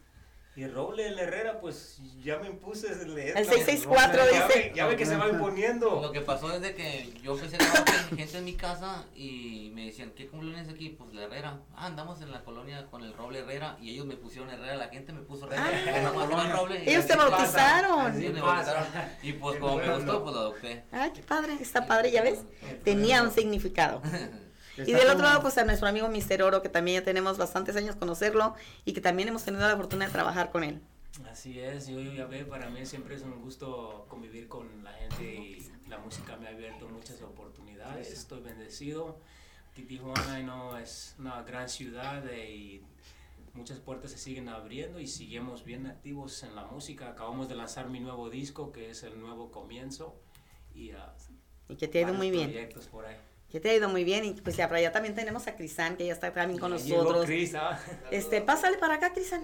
Y 0.58 0.66
Roble 0.66 1.06
el 1.06 1.20
Herrera, 1.20 1.60
pues 1.60 2.00
ya 2.20 2.40
me 2.40 2.48
impuse 2.48 2.88
el 2.88 3.16
El 3.16 3.46
664 3.46 4.24
dice. 4.26 4.72
Ya 4.74 4.88
ve, 4.88 4.96
que 4.96 5.06
se 5.06 5.16
va 5.16 5.30
imponiendo. 5.30 6.02
Lo 6.02 6.12
que 6.12 6.22
pasó 6.22 6.52
es 6.52 6.62
de 6.62 6.74
que 6.74 7.14
yo 7.22 7.36
empecé 7.36 7.58
a 7.58 7.60
trabajar 7.60 8.10
gente 8.18 8.40
en 8.40 8.44
mi 8.44 8.56
casa 8.56 9.06
y 9.16 9.72
me 9.76 9.86
decían, 9.86 10.14
¿qué 10.16 10.26
cumpleaños 10.26 10.68
aquí? 10.68 10.90
Pues 10.90 11.14
la 11.14 11.26
Herrera. 11.26 11.60
Ah, 11.76 11.86
andamos 11.86 12.24
en 12.24 12.32
la 12.32 12.44
colonia 12.44 12.88
con 12.90 13.04
el 13.04 13.14
Roble 13.14 13.42
Herrera 13.42 13.78
y 13.80 13.92
ellos 13.92 14.08
me 14.08 14.18
pusieron 14.18 14.50
Herrera, 14.50 14.78
la 14.78 14.88
gente 14.88 15.14
me 15.14 15.22
puso 15.22 15.46
Herrera. 15.46 16.12
Ah, 16.18 16.56
Roble, 16.56 16.90
ellos 16.90 17.06
te 17.06 17.16
bautizaron. 17.16 18.20
Sí, 18.20 18.30
me 18.30 18.42
bautizaron. 18.42 18.88
Y 19.22 19.34
pues 19.34 19.60
como 19.60 19.78
me 19.78 19.94
gustó, 19.94 20.24
pues 20.24 20.34
lo 20.34 20.40
adopté. 20.42 20.86
Ah, 20.92 21.12
qué 21.14 21.22
padre, 21.22 21.54
está 21.62 21.86
padre, 21.86 22.10
ya 22.10 22.24
ves. 22.24 22.40
Tenía 22.84 23.22
un 23.22 23.30
significado. 23.30 24.02
y 24.86 24.94
del 24.94 25.10
otro 25.10 25.24
lado, 25.24 25.42
pues 25.42 25.58
a 25.58 25.66
nuestro 25.66 25.88
amigo 25.88 26.08
Mister 26.10 26.44
Oro, 26.44 26.62
que 26.62 26.70
también 26.70 27.02
ya 27.02 27.06
tenemos 27.06 27.38
bastantes 27.38 27.76
años 27.76 27.96
conocerlo 27.96 28.56
y 28.86 28.94
que 28.94 29.02
también 29.02 29.30
hemos 29.30 29.44
tenido 29.44 29.68
la 29.68 29.76
fortuna 29.76 30.06
de 30.06 30.12
trabajar 30.12 30.52
con 30.52 30.64
él. 30.64 30.82
Así 31.32 31.60
es, 31.60 31.88
yo 31.88 32.00
ya 32.00 32.26
ve, 32.26 32.46
para 32.46 32.70
mí 32.70 32.86
siempre 32.86 33.16
es 33.16 33.24
un 33.24 33.42
gusto 33.42 34.06
convivir 34.08 34.48
con 34.48 34.84
la 34.84 34.92
gente 34.94 35.24
y 35.24 35.72
la 35.88 35.98
música 35.98 36.38
me 36.38 36.48
ha 36.48 36.52
abierto 36.52 36.88
muchas 36.90 37.22
oportunidades. 37.22 38.12
Estoy 38.12 38.42
bendecido. 38.42 39.20
Tijuana 39.74 40.40
no 40.40 40.78
es 40.78 41.16
una 41.20 41.44
gran 41.44 41.70
ciudad 41.70 42.24
y 42.32 42.82
muchas 43.54 43.80
puertas 43.80 44.12
se 44.12 44.18
siguen 44.18 44.50
abriendo 44.50 45.00
y 45.00 45.08
seguimos 45.08 45.64
bien 45.64 45.86
activos 45.88 46.44
en 46.44 46.56
la 46.56 46.66
música. 46.66 47.10
Acabamos 47.10 47.48
de 47.48 47.56
lanzar 47.56 47.90
mi 47.90 48.00
nuevo 48.00 48.30
disco, 48.30 48.72
que 48.72 48.90
es 48.90 49.04
el 49.04 49.20
nuevo 49.20 49.52
comienzo. 49.52 50.16
Y, 50.74 50.92
uh, 50.92 50.98
y 51.70 51.76
que 51.76 51.88
te 51.88 52.00
ha 52.00 52.02
ido 52.02 52.14
muy 52.14 52.32
bien. 52.32 52.50
Proyectos 52.50 52.88
por 52.88 53.06
ahí 53.06 53.18
que 53.52 53.60
te 53.60 53.70
ha 53.70 53.76
ido 53.76 53.90
muy 53.90 54.04
bien 54.04 54.26
y 54.26 54.34
pues 54.34 54.58
ya 54.58 54.68
para 54.68 54.80
allá 54.80 54.92
también 54.92 55.16
tenemos 55.16 55.48
a 55.48 55.56
Crisan 55.56 55.96
que 55.96 56.06
ya 56.06 56.14
está 56.14 56.32
también 56.34 56.60
con 56.60 56.72
nosotros. 56.72 57.28
¿ah? 57.56 57.80
Este, 58.12 58.42
pásale 58.42 58.78
para 58.78 58.96
acá, 58.96 59.14
Crisan. 59.14 59.44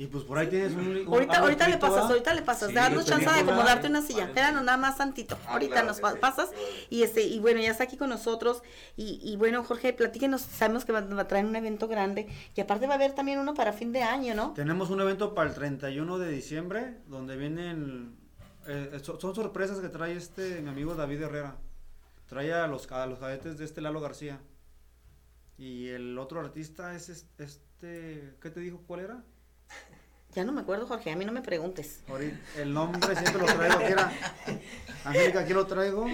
Y 0.00 0.06
pues 0.06 0.22
por 0.22 0.38
ahí 0.38 0.46
tienes 0.46 0.74
un, 0.74 1.04
ahorita, 1.08 1.38
ahorita 1.38 1.66
le 1.66 1.76
pasas, 1.76 2.08
ahorita 2.08 2.32
le 2.32 2.42
pasas, 2.42 2.72
darnos 2.72 3.04
chance 3.04 3.24
de 3.28 3.40
acomodarte 3.40 3.88
una 3.88 4.00
silla. 4.00 4.26
Espéranos 4.26 4.62
nada 4.62 4.78
más 4.78 4.96
tantito. 4.96 5.36
Ah, 5.44 5.54
ahorita 5.54 5.82
nos 5.82 5.98
pasas 5.98 6.50
y 6.88 7.02
este 7.02 7.22
y 7.22 7.40
bueno, 7.40 7.60
ya 7.60 7.72
está 7.72 7.82
aquí 7.82 7.96
con 7.96 8.08
nosotros 8.08 8.62
y, 8.96 9.18
y 9.24 9.36
bueno, 9.36 9.64
Jorge, 9.64 9.92
platíquenos, 9.92 10.42
sabemos 10.42 10.84
que 10.84 10.92
va, 10.92 11.00
a 11.00 11.26
traer 11.26 11.46
un 11.46 11.56
evento 11.56 11.88
grande 11.88 12.28
y 12.54 12.60
aparte 12.60 12.86
va 12.86 12.92
a 12.92 12.96
haber 12.96 13.12
también 13.12 13.40
uno 13.40 13.54
para 13.54 13.72
fin 13.72 13.92
de 13.92 14.04
año, 14.04 14.36
¿no? 14.36 14.52
Tenemos 14.54 14.90
un 14.90 15.00
evento 15.00 15.34
para 15.34 15.48
el 15.48 15.56
31 15.56 16.18
de 16.18 16.30
diciembre 16.30 16.94
donde 17.08 17.36
vienen 17.36 18.16
eh, 18.68 19.00
son 19.02 19.34
sorpresas 19.34 19.80
que 19.80 19.88
trae 19.88 20.16
este 20.16 20.62
mi 20.62 20.68
amigo 20.68 20.94
David 20.94 21.22
Herrera. 21.22 21.56
Trae 22.28 22.52
a 22.52 22.66
los, 22.66 22.90
a 22.92 23.06
los 23.06 23.18
cadetes 23.18 23.58
de 23.58 23.64
este 23.64 23.80
Lalo 23.80 24.00
García. 24.00 24.38
Y 25.56 25.88
el 25.88 26.18
otro 26.18 26.40
artista 26.40 26.94
es 26.94 27.08
este, 27.08 28.36
¿qué 28.40 28.50
te 28.50 28.60
dijo? 28.60 28.82
¿Cuál 28.86 29.00
era? 29.00 29.24
Ya 30.34 30.44
no 30.44 30.52
me 30.52 30.60
acuerdo, 30.60 30.86
Jorge, 30.86 31.10
a 31.10 31.16
mí 31.16 31.24
no 31.24 31.32
me 31.32 31.40
preguntes. 31.40 32.04
El 32.56 32.74
nombre 32.74 33.16
siempre 33.16 33.40
lo 33.40 33.46
traigo, 33.46 33.78
¿qué 33.78 33.86
era? 33.86 34.12
Angélica, 35.04 35.40
aquí 35.40 35.54
lo 35.54 35.66
traigo. 35.66 36.06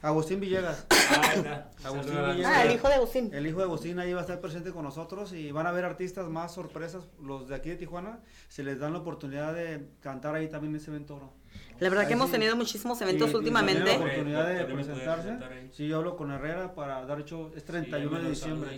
Agustín 0.00 0.40
Villegas. 0.40 0.86
Ah, 1.14 1.68
Agustín 1.84 2.14
Villegas. 2.14 2.52
Ah, 2.56 2.64
el 2.64 2.72
hijo 2.72 2.88
de 2.88 2.94
Agustín. 2.94 3.30
El 3.32 3.46
hijo 3.46 3.58
de 3.58 3.64
Agustín 3.64 3.98
ahí 3.98 4.14
va 4.14 4.20
a 4.20 4.22
estar 4.22 4.40
presente 4.40 4.72
con 4.72 4.84
nosotros 4.84 5.34
y 5.34 5.52
van 5.52 5.66
a 5.66 5.70
ver 5.70 5.84
artistas 5.84 6.28
más 6.30 6.54
sorpresas. 6.54 7.04
Los 7.20 7.48
de 7.48 7.54
aquí 7.54 7.68
de 7.68 7.76
Tijuana 7.76 8.20
se 8.48 8.62
les 8.62 8.78
dan 8.78 8.94
la 8.94 9.00
oportunidad 9.00 9.54
de 9.54 9.90
cantar 10.00 10.34
ahí 10.34 10.48
también 10.48 10.74
en 10.74 10.80
ese 10.80 10.90
evento. 10.90 11.34
La 11.82 11.88
verdad 11.88 12.06
que 12.06 12.12
hemos 12.12 12.30
tenido 12.30 12.54
muchísimos 12.54 13.00
eventos 13.00 13.34
últimamente. 13.34 13.84
la 13.84 13.96
oportunidad 13.96 14.48
de 14.48 14.64
presentarse. 14.66 15.36
Sí, 15.72 15.88
yo 15.88 15.98
hablo 15.98 16.16
con 16.16 16.30
Herrera 16.30 16.74
para 16.74 17.04
dar 17.04 17.20
hecho, 17.20 17.50
es 17.56 17.64
31 17.64 18.20
de 18.20 18.30
diciembre. 18.30 18.70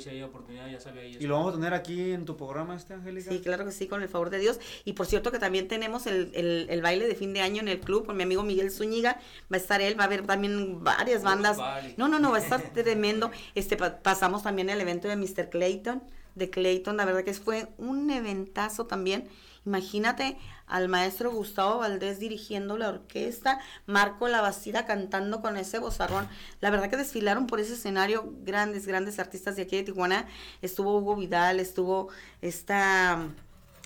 y 1.20 1.26
lo 1.26 1.34
vamos 1.34 1.52
a 1.52 1.56
tener 1.56 1.74
aquí 1.74 2.12
en 2.12 2.24
tu 2.24 2.36
programa, 2.36 2.74
este 2.76 2.94
Angélica. 2.94 3.30
Sí, 3.30 3.40
claro 3.40 3.66
que 3.66 3.72
sí, 3.72 3.88
con 3.88 4.02
el 4.02 4.08
favor 4.08 4.30
de 4.30 4.38
Dios. 4.38 4.58
Y 4.84 4.94
por 4.94 5.06
cierto 5.06 5.30
que 5.32 5.38
también 5.38 5.68
tenemos 5.68 6.06
el, 6.06 6.30
el, 6.34 6.66
el 6.70 6.80
baile 6.80 7.06
de 7.06 7.14
fin 7.14 7.34
de 7.34 7.42
año 7.42 7.60
en 7.60 7.68
el 7.68 7.80
club 7.80 8.06
con 8.06 8.16
mi 8.16 8.22
amigo 8.22 8.42
Miguel 8.42 8.70
Zúñiga. 8.70 9.20
Va 9.52 9.56
a 9.56 9.60
estar 9.60 9.82
él, 9.82 9.98
va 9.98 10.04
a 10.04 10.06
haber 10.06 10.26
también 10.26 10.82
varias 10.82 11.22
bandas. 11.22 11.58
No, 11.98 12.08
no, 12.08 12.18
no, 12.18 12.30
va 12.30 12.38
a 12.38 12.40
estar 12.40 12.62
tremendo. 12.72 13.30
Este 13.54 13.76
pasamos 13.76 14.44
también 14.44 14.70
el 14.70 14.80
evento 14.80 15.08
de 15.08 15.16
Mr. 15.16 15.50
Clayton, 15.50 16.02
de 16.34 16.48
Clayton, 16.48 16.96
la 16.96 17.04
verdad 17.04 17.22
que 17.22 17.34
fue 17.34 17.68
un 17.76 18.10
eventazo 18.10 18.86
también. 18.86 19.28
Imagínate 19.66 20.36
al 20.66 20.88
maestro 20.88 21.30
Gustavo 21.32 21.78
Valdés 21.78 22.18
dirigiendo 22.18 22.76
la 22.76 22.88
orquesta, 22.88 23.60
Marco 23.86 24.28
Lavacida 24.28 24.86
cantando 24.86 25.40
con 25.40 25.56
ese 25.56 25.78
bozarrón. 25.78 26.28
La 26.60 26.70
verdad 26.70 26.90
que 26.90 26.96
desfilaron 26.96 27.46
por 27.46 27.60
ese 27.60 27.74
escenario 27.74 28.32
grandes, 28.42 28.86
grandes 28.86 29.18
artistas 29.18 29.56
de 29.56 29.62
aquí 29.62 29.76
de 29.76 29.84
Tijuana. 29.84 30.26
Estuvo 30.62 30.98
Hugo 30.98 31.16
Vidal, 31.16 31.60
estuvo 31.60 32.08
esta... 32.40 33.28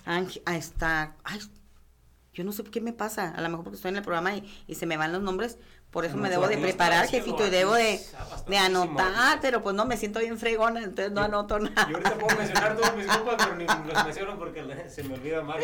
Ah, 0.06 0.22
esta, 0.54 1.16
ay, 1.22 1.38
yo 2.32 2.44
no 2.44 2.52
sé 2.52 2.64
qué 2.64 2.80
me 2.80 2.92
pasa, 2.92 3.30
a 3.30 3.40
lo 3.42 3.48
mejor 3.48 3.64
porque 3.64 3.76
estoy 3.76 3.90
en 3.90 3.96
el 3.96 4.02
programa 4.02 4.34
y, 4.34 4.64
y 4.66 4.76
se 4.76 4.86
me 4.86 4.96
van 4.96 5.12
los 5.12 5.20
nombres, 5.20 5.58
por 5.90 6.04
eso 6.04 6.18
me 6.18 6.28
debo 6.28 6.46
de 6.48 6.58
preparar, 6.58 7.08
jefito, 7.08 7.46
y 7.46 7.50
debo 7.50 7.72
de, 7.72 7.98
de 8.46 8.56
anotar, 8.58 9.40
pero 9.40 9.62
pues 9.62 9.74
no, 9.74 9.86
me 9.86 9.96
siento 9.96 10.20
bien 10.20 10.38
fregona, 10.38 10.80
entonces 10.80 11.12
no 11.12 11.22
anoto 11.22 11.58
nada. 11.58 11.88
Yo 11.88 11.96
ahorita 11.96 12.18
puedo 12.18 12.36
mencionar 12.36 12.76
todos 12.76 12.94
mis 12.94 13.06
grupos, 13.06 13.34
pero 13.38 13.56
ni 13.56 13.64
los 13.64 14.04
menciono 14.04 14.38
porque 14.38 14.64
se 14.88 15.02
me 15.04 15.14
olvida 15.14 15.42
más. 15.42 15.56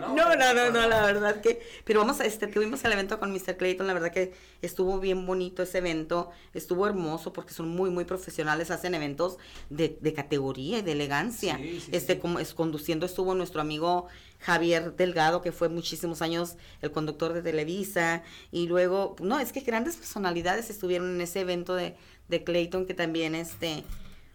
No, 0.00 0.14
no, 0.14 0.36
no, 0.36 0.54
no, 0.54 0.70
no, 0.70 0.88
la 0.88 1.02
verdad 1.02 1.42
que, 1.42 1.60
pero 1.84 2.00
vamos, 2.00 2.20
este, 2.20 2.46
tuvimos 2.46 2.82
el 2.84 2.92
evento 2.92 3.18
con 3.20 3.32
Mr. 3.32 3.58
Clayton, 3.58 3.86
la 3.86 3.92
verdad 3.92 4.10
que 4.10 4.32
estuvo 4.62 4.98
bien 4.98 5.26
bonito 5.26 5.62
ese 5.62 5.78
evento, 5.78 6.30
estuvo 6.54 6.86
hermoso 6.86 7.34
porque 7.34 7.52
son 7.52 7.68
muy, 7.68 7.90
muy 7.90 8.04
profesionales, 8.06 8.70
hacen 8.70 8.94
eventos 8.94 9.36
de, 9.68 9.98
de 10.00 10.14
categoría 10.14 10.78
y 10.78 10.82
de 10.82 10.92
elegancia. 10.92 11.60
este, 11.92 12.18
como 12.18 12.38
es, 12.38 12.54
conduciendo 12.54 13.04
estuvo 13.04 13.34
nuestro 13.34 13.60
amigo 13.60 14.08
Javier 14.40 14.96
Delgado, 14.96 15.42
que 15.42 15.52
fue 15.52 15.68
muchísimos 15.68 16.22
años 16.22 16.56
el 16.82 16.90
conductor 16.90 17.32
de 17.32 17.42
Televisa, 17.42 18.22
y 18.50 18.66
luego, 18.66 19.16
no, 19.20 19.38
es 19.38 19.52
que 19.52 19.60
grandes 19.60 19.96
personalidades 19.96 20.70
estuvieron 20.70 21.14
en 21.14 21.20
ese 21.20 21.40
evento 21.40 21.74
de, 21.74 21.96
de 22.28 22.42
Clayton, 22.42 22.86
que 22.86 22.94
también 22.94 23.34
este, 23.34 23.84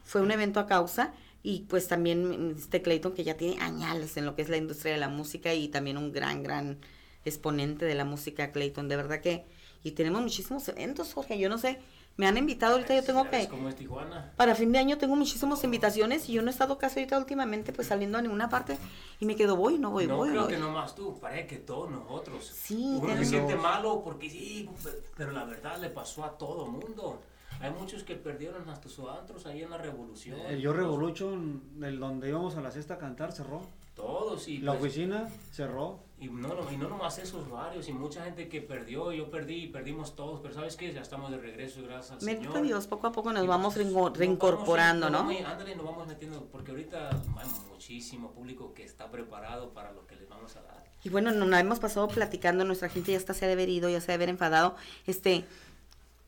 fue 0.04 0.22
un 0.22 0.32
evento 0.32 0.60
a 0.60 0.68
causa, 0.68 1.13
y 1.41 1.62
pues 1.62 1.88
también 1.88 2.56
este 2.58 2.82
Clayton 2.82 3.13
que 3.13 3.24
ya 3.24 3.38
tiene 3.38 3.62
añales 3.62 4.18
en 4.18 4.26
lo 4.26 4.36
que 4.36 4.41
es 4.41 4.50
la 4.50 4.58
industria 4.58 4.94
de 4.94 5.00
la 5.00 5.10
música 5.10 5.54
y 5.54 5.68
también 5.68 5.98
un 5.98 6.12
gran, 6.12 6.41
gran 6.41 6.80
exponente 7.24 7.86
de 7.86 7.96
la 7.96 8.06
música 8.06 8.52
Clayton, 8.52 8.88
de 8.88 8.96
verdad 8.96 9.22
que, 9.22 9.46
y 9.84 9.91
tenemos 9.91 10.22
muchísimos 10.22 10.68
eventos, 10.68 11.13
Jorge, 11.13 11.38
yo 11.38 11.50
no 11.50 11.58
sé, 11.58 11.80
me 12.17 12.28
han 12.28 12.38
invitado 12.38 12.73
ahorita, 12.73 12.95
yo 12.95 13.04
tengo 13.04 13.30
que... 13.30 13.47
¿Cómo 13.49 13.67
es 13.67 13.75
Tijuana? 13.75 14.32
Para 14.38 14.56
fin 14.56 14.71
de 14.71 14.80
año 14.80 14.97
tengo 14.97 15.15
muchísimas 15.15 15.63
invitaciones 15.63 16.30
y 16.30 16.34
yo 16.34 16.41
no 16.41 16.47
he 16.47 16.51
estado 16.51 16.78
casi 16.78 16.99
ahorita 16.99 17.17
últimamente 17.17 17.73
pues 17.73 17.88
saliendo 17.88 18.17
a 18.17 18.21
ninguna 18.21 18.49
parte 18.49 18.78
y 19.19 19.25
me 19.25 19.36
quedo 19.36 19.58
voy, 19.58 19.78
no 19.78 19.91
voy, 19.91 20.08
no 20.08 20.17
voy. 20.17 20.30
No 20.30 20.34
creo 20.34 20.43
voy. 20.45 20.54
que 20.54 20.60
nomás 20.60 20.95
tú, 20.95 21.19
parece 21.19 21.47
que 21.47 21.58
todos 21.58 21.91
nosotros. 21.91 22.45
Sí. 22.45 22.99
Uno 23.01 23.17
se 23.17 23.25
siente 23.25 23.56
malo 23.56 24.01
porque 24.04 24.30
sí, 24.30 24.69
pero 25.17 25.32
la 25.32 25.43
verdad 25.43 25.78
le 25.80 25.89
pasó 25.89 26.23
a 26.23 26.38
todo 26.38 26.65
mundo. 26.67 27.19
Hay 27.60 27.71
muchos 27.71 28.04
que 28.04 28.15
perdieron 28.15 28.69
hasta 28.69 28.89
sus 28.89 29.08
antros 29.10 29.45
ahí 29.45 29.63
en 29.63 29.69
la 29.69 29.78
revolución. 29.78 30.39
El 30.41 30.60
Yo 30.60 30.73
Revolution, 30.73 31.62
el 31.82 31.99
donde 31.99 32.30
íbamos 32.30 32.56
a 32.58 32.62
la 32.62 32.71
cesta 32.71 32.95
a 32.95 32.97
cantar, 32.97 33.32
cerró. 33.32 33.62
Todos 33.95 34.47
y 34.47 34.58
La 34.60 34.73
pues 34.73 34.91
oficina 34.91 35.30
cerró. 35.51 35.99
Y 36.17 36.30
no, 36.30 36.71
y 36.71 36.78
no 36.78 36.88
nomás 36.88 37.17
esos 37.17 37.49
varios, 37.49 37.89
y 37.89 37.93
mucha 37.93 38.23
gente 38.23 38.47
que 38.47 38.62
perdió, 38.62 39.12
yo 39.12 39.30
perdí 39.30 39.63
y 39.63 39.67
perdimos 39.67 40.15
todos, 40.15 40.39
pero 40.39 40.54
¿sabes 40.54 40.78
qué? 40.78 40.93
Ya 40.93 41.01
estamos 41.01 41.30
de 41.30 41.38
regreso, 41.38 41.82
gracias 41.84 42.12
al 42.12 42.21
Señor. 42.21 42.62
Dios, 42.63 42.88
poco 42.88 43.08
a 43.08 43.12
poco 43.12 43.34
nos 43.34 43.45
vamos 43.45 43.75
reincorporando, 43.75 45.10
¿no? 45.10 45.19
Ándale, 45.19 45.75
nos 45.75 45.86
vamos 45.86 46.08
metiendo, 46.08 46.45
porque 46.45 46.71
ahorita 46.71 47.10
hay 47.10 47.49
muchísimo 47.69 48.32
público 48.32 48.73
que 48.73 48.84
está 48.84 49.12
preparado 49.12 49.73
para 49.73 49.91
lo 49.91 50.08
que 50.08 50.15
les 50.15 50.30
vamos 50.30 50.56
a 50.56 50.62
dar. 50.62 50.86
Y 51.04 51.10
bueno, 51.10 51.32
nos 51.32 51.60
hemos 51.60 51.80
pasado 51.80 52.08
platicando, 52.08 52.63
nuestra 52.63 52.88
gente 52.88 53.12
ya 53.12 53.17
está 53.17 53.34
se 53.34 53.43
ha 53.43 53.47
de 53.49 53.54
haber 53.54 53.69
ido, 53.69 53.89
ya 53.89 53.99
se 53.99 54.06
ha 54.06 54.13
de 54.13 54.15
haber 54.15 54.30
enfadado, 54.30 54.75
este, 55.06 55.43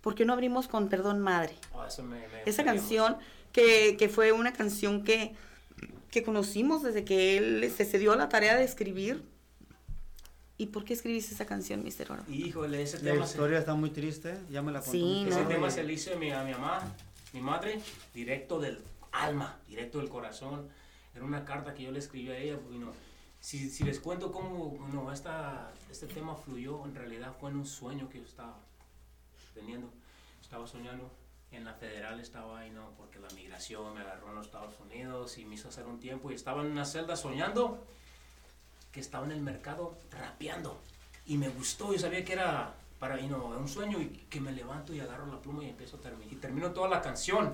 ¿por 0.02 0.16
qué 0.16 0.26
no 0.26 0.34
abrimos 0.34 0.68
con 0.68 0.90
Perdón 0.90 1.22
Madre? 1.22 1.56
Ah, 1.74 1.86
eso 1.88 2.04
me, 2.04 2.28
me 2.28 2.44
Esa 2.46 2.66
canción 2.66 3.18
que, 3.54 3.96
que 3.98 4.10
fue 4.10 4.34
una 4.34 4.52
canción 4.52 5.06
que, 5.06 5.34
que 6.12 6.24
conocimos 6.24 6.84
desde 6.84 7.06
que 7.06 7.38
él 7.38 7.74
se, 7.76 7.86
se 7.86 7.98
dio 7.98 8.16
la 8.16 8.28
tarea 8.28 8.58
de 8.58 8.66
escribir 8.66 9.24
¿Y 10.60 10.68
por 10.68 10.84
qué 10.86 10.94
escribiste 10.94 11.34
esa 11.36 11.46
canción, 11.46 11.84
Mister 11.84 12.12
Oro? 12.12 12.24
Híjole, 12.30 12.82
ese 12.82 12.98
La 13.04 13.12
tema 13.12 13.26
se- 13.26 13.32
historia 13.34 13.60
está 13.60 13.76
muy 13.76 13.92
triste, 13.92 14.36
ya 14.50 14.62
me 14.62 14.72
la 14.72 14.80
contó. 14.80 14.92
Sí, 14.92 15.22
mi 15.26 15.30
Ese 15.30 15.44
tema 15.46 15.70
se 15.70 15.84
le 15.84 15.94
hice 15.94 16.14
a 16.14 16.18
mi, 16.18 16.32
a 16.32 16.44
mi 16.44 16.52
mamá, 16.52 16.82
mi 17.34 17.42
madre, 17.42 17.80
directo 18.14 18.60
del 18.60 18.82
alma, 19.12 19.60
directo 19.68 20.00
del 20.00 20.10
corazón. 20.10 20.68
Era 21.14 21.24
una 21.24 21.46
carta 21.46 21.74
que 21.76 21.84
yo 21.84 21.92
le 21.92 22.00
escribí 22.00 22.30
a 22.32 22.38
ella. 22.38 22.58
Pues, 22.60 22.80
no, 22.80 22.92
si, 23.40 23.70
si 23.70 23.84
les 23.84 24.00
cuento 24.00 24.32
cómo 24.32 24.88
no, 24.92 25.12
esta, 25.12 25.72
este 25.92 26.08
tema 26.08 26.36
fluyó, 26.36 26.84
en 26.86 26.96
realidad 26.96 27.36
fue 27.40 27.52
en 27.52 27.58
un 27.58 27.66
sueño 27.66 28.10
que 28.10 28.18
yo 28.20 28.26
estaba 28.26 28.58
teniendo. 29.54 29.92
Estaba 30.42 30.66
soñando 30.66 31.12
en 31.52 31.66
la 31.66 31.74
federal, 31.76 32.20
estaba 32.20 32.60
ahí, 32.60 32.72
no, 32.72 32.92
porque 32.98 33.20
la 33.20 33.30
migración 33.36 33.94
me 33.94 34.02
agarró 34.02 34.30
en 34.30 34.36
los 34.36 34.48
Estados 34.48 34.74
Unidos 34.80 35.38
y 35.38 35.46
me 35.46 35.54
hizo 35.56 35.70
hacer 35.70 35.86
un 35.86 36.00
tiempo 36.00 36.32
y 36.32 36.34
estaba 36.36 36.62
en 36.64 36.72
una 36.72 36.86
celda 36.86 37.16
soñando 37.16 37.86
que 38.92 39.00
estaba 39.00 39.26
en 39.26 39.32
el 39.32 39.42
mercado 39.42 39.98
rapeando 40.12 40.80
y 41.26 41.38
me 41.38 41.50
gustó, 41.50 41.94
yo 41.94 42.00
sabía 42.00 42.24
que 42.24 42.34
era 42.34 42.74
para 43.00 43.20
y 43.20 43.28
no, 43.28 43.46
un 43.50 43.68
sueño 43.68 44.02
y 44.02 44.08
que 44.30 44.40
me 44.40 44.52
levanto 44.52 44.92
y 44.94 45.00
agarro 45.00 45.28
la 45.28 45.40
pluma 45.40 45.64
y 45.64 45.70
empiezo 45.70 45.98
a 45.98 46.02
terminar 46.02 46.34
y 46.34 46.38
termino 46.38 46.72
toda 46.72 46.90
la 46.90 47.02
canción. 47.02 47.54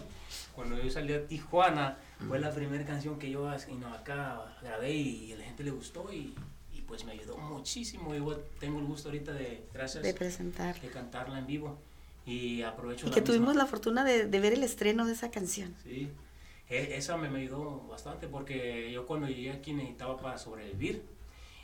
Cuando 0.55 0.81
yo 0.81 0.89
salí 0.89 1.13
a 1.13 1.27
Tijuana 1.27 1.97
fue 2.27 2.39
la 2.39 2.51
primera 2.51 2.85
canción 2.85 3.19
que 3.19 3.29
yo 3.29 3.51
y 3.69 3.73
no, 3.75 3.93
acá 3.93 4.55
grabé 4.61 4.93
y 4.93 5.33
a 5.33 5.37
la 5.37 5.43
gente 5.43 5.63
le 5.65 5.71
gustó 5.71 6.13
y, 6.13 6.33
y 6.71 6.81
pues 6.81 7.03
me 7.03 7.11
ayudó 7.11 7.37
muchísimo. 7.37 8.15
Yo 8.15 8.37
tengo 8.59 8.79
el 8.79 8.85
gusto 8.85 9.09
ahorita 9.09 9.33
de 9.33 9.65
gracias 9.73 10.01
De 10.03 10.13
presentar. 10.13 10.79
de 10.79 10.87
cantarla 10.89 11.39
en 11.39 11.47
vivo 11.47 11.77
y 12.25 12.61
aprovecho 12.61 13.07
Y 13.07 13.09
la 13.09 13.15
que 13.15 13.21
misma- 13.21 13.33
tuvimos 13.35 13.55
la 13.57 13.65
fortuna 13.65 14.05
de, 14.05 14.27
de 14.27 14.39
ver 14.39 14.53
el 14.53 14.63
estreno 14.63 15.05
de 15.05 15.11
esa 15.11 15.29
canción. 15.29 15.75
Sí, 15.83 16.09
E- 16.69 16.95
esa 16.95 17.17
me, 17.17 17.29
me 17.29 17.41
ayudó 17.41 17.81
bastante 17.89 18.27
porque 18.29 18.89
yo 18.93 19.05
cuando 19.05 19.27
llegué 19.27 19.51
aquí 19.51 19.73
necesitaba 19.73 20.15
para 20.21 20.37
sobrevivir. 20.37 21.03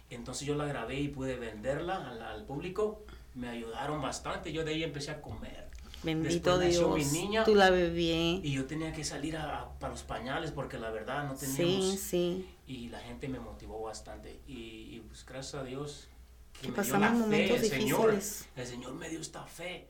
Entonces 0.09 0.47
yo 0.47 0.55
la 0.55 0.65
grabé 0.65 0.99
y 0.99 1.07
pude 1.09 1.35
venderla 1.37 2.09
al, 2.09 2.21
al 2.21 2.45
público. 2.45 3.03
Me 3.35 3.47
ayudaron 3.49 4.01
bastante. 4.01 4.51
Yo 4.51 4.63
de 4.65 4.71
ahí 4.71 4.83
empecé 4.83 5.11
a 5.11 5.21
comer. 5.21 5.69
Bendito 6.01 6.57
Después 6.57 7.11
Dios. 7.11 7.13
mi 7.13 7.19
niña 7.27 7.43
Tú 7.43 7.55
la 7.55 7.69
bebé. 7.71 8.39
y 8.41 8.53
yo 8.53 8.65
tenía 8.65 8.93
que 8.93 9.03
salir 9.03 9.35
a, 9.35 9.59
a- 9.59 9.79
para 9.79 9.91
los 9.91 10.03
pañales 10.03 10.51
porque 10.51 10.77
la 10.79 10.91
verdad 10.91 11.27
no 11.27 11.35
Sí, 11.35 11.45
teníamos. 11.57 11.99
sí. 11.99 12.47
Y 12.67 12.87
la 12.89 12.99
gente 12.99 13.27
me 13.27 13.39
motivó 13.39 13.81
bastante. 13.83 14.39
Y, 14.47 14.53
y, 14.95 15.03
pues 15.07 15.25
gracias 15.25 15.55
a 15.55 15.63
Dios 15.65 16.07
que 16.53 16.71
Que 16.71 16.71
me 16.71 16.83
dio 16.83 16.97
la 16.99 17.13
fe, 17.15 17.53
el 17.55 17.65
Señor. 17.65 18.19
El 18.55 18.65
Señor 18.65 18.93
me 18.93 19.09
dio 19.09 19.19
esta 19.19 19.45
fe 19.45 19.87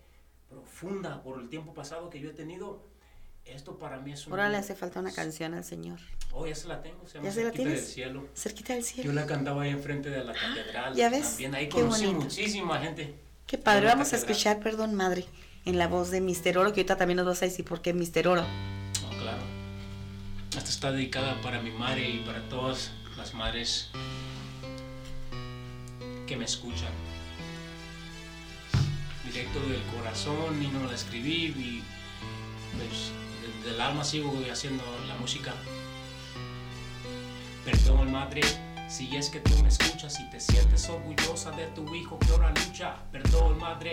profunda 0.49 1.21
por 1.21 1.39
el 1.39 1.47
tiempo 1.49 1.73
pasado 1.73 2.09
que 2.09 2.19
yo 2.19 2.29
he 2.29 2.33
tenido. 2.33 2.81
Esto 3.45 3.77
para 3.79 3.99
mí 3.99 4.11
es 4.13 4.25
un... 4.27 4.33
Ahora 4.33 4.49
le 4.49 4.57
hace 4.57 4.75
falta 4.75 4.99
una 4.99 5.11
canción 5.11 5.53
al 5.53 5.63
Señor. 5.63 5.99
Oh, 6.31 6.45
ya 6.45 6.53
se 6.53 6.67
la 6.67 6.81
tengo, 6.81 7.07
se 7.07 7.15
llama 7.15 7.27
¿Ya 7.27 7.33
se 7.33 7.39
la 7.43 7.45
Cerquita 7.49 7.63
tienes? 7.63 7.81
del 7.85 7.93
cielo. 7.93 8.27
Cerquita 8.35 8.73
del 8.75 8.83
cielo. 8.83 9.09
Yo 9.09 9.13
la 9.13 9.25
cantaba 9.25 9.63
ahí 9.63 9.71
enfrente 9.71 10.09
de 10.11 10.23
la 10.23 10.33
catedral. 10.33 10.93
¿Ya 10.95 11.09
ves? 11.09 11.29
También 11.29 11.55
ahí 11.55 11.67
Qué 11.69 11.81
conocí 11.81 12.05
bonito. 12.05 12.23
muchísima 12.25 12.79
gente. 12.79 13.15
Qué 13.47 13.57
padre. 13.57 13.85
La 13.85 13.93
Vamos 13.95 14.13
a 14.13 14.15
escuchar 14.15 14.59
Perdón 14.59 14.93
Madre 14.93 15.25
en 15.65 15.77
la 15.79 15.87
voz 15.87 16.11
de 16.11 16.21
Mister 16.21 16.57
Oro, 16.59 16.71
que 16.71 16.81
ahorita 16.81 16.97
también 16.97 17.17
nos 17.17 17.25
vas 17.25 17.41
a 17.41 17.45
decir 17.45 17.65
por 17.65 17.81
qué 17.81 17.93
Mister 17.93 18.27
Oro. 18.27 18.43
No, 18.43 19.09
claro. 19.19 19.41
Esta 20.55 20.69
está 20.69 20.91
dedicada 20.91 21.41
para 21.41 21.59
mi 21.61 21.71
madre 21.71 22.07
y 22.07 22.19
para 22.19 22.47
todas 22.49 22.91
las 23.17 23.33
madres 23.33 23.89
que 26.27 26.37
me 26.37 26.45
escuchan. 26.45 26.91
Directo 29.25 29.59
del 29.61 29.81
corazón 29.97 30.61
y 30.63 30.67
no 30.67 30.85
la 30.85 30.93
escribí 30.93 31.45
y 31.57 31.83
pues 32.77 33.11
desde 33.59 33.75
el 33.75 33.81
alma 33.81 34.03
sigo 34.03 34.31
haciendo 34.51 34.83
la 35.07 35.15
música. 35.15 35.53
Perdón 37.65 38.11
madre, 38.11 38.41
si 38.87 39.15
es 39.15 39.29
que 39.29 39.39
tú 39.39 39.51
me 39.61 39.69
escuchas 39.69 40.19
y 40.19 40.29
te 40.29 40.39
sientes 40.39 40.89
orgullosa 40.89 41.51
de 41.51 41.67
tu 41.67 41.93
hijo 41.93 42.17
que 42.19 42.31
ahora 42.31 42.51
lucha. 42.51 42.95
Perdón 43.11 43.59
madre, 43.59 43.91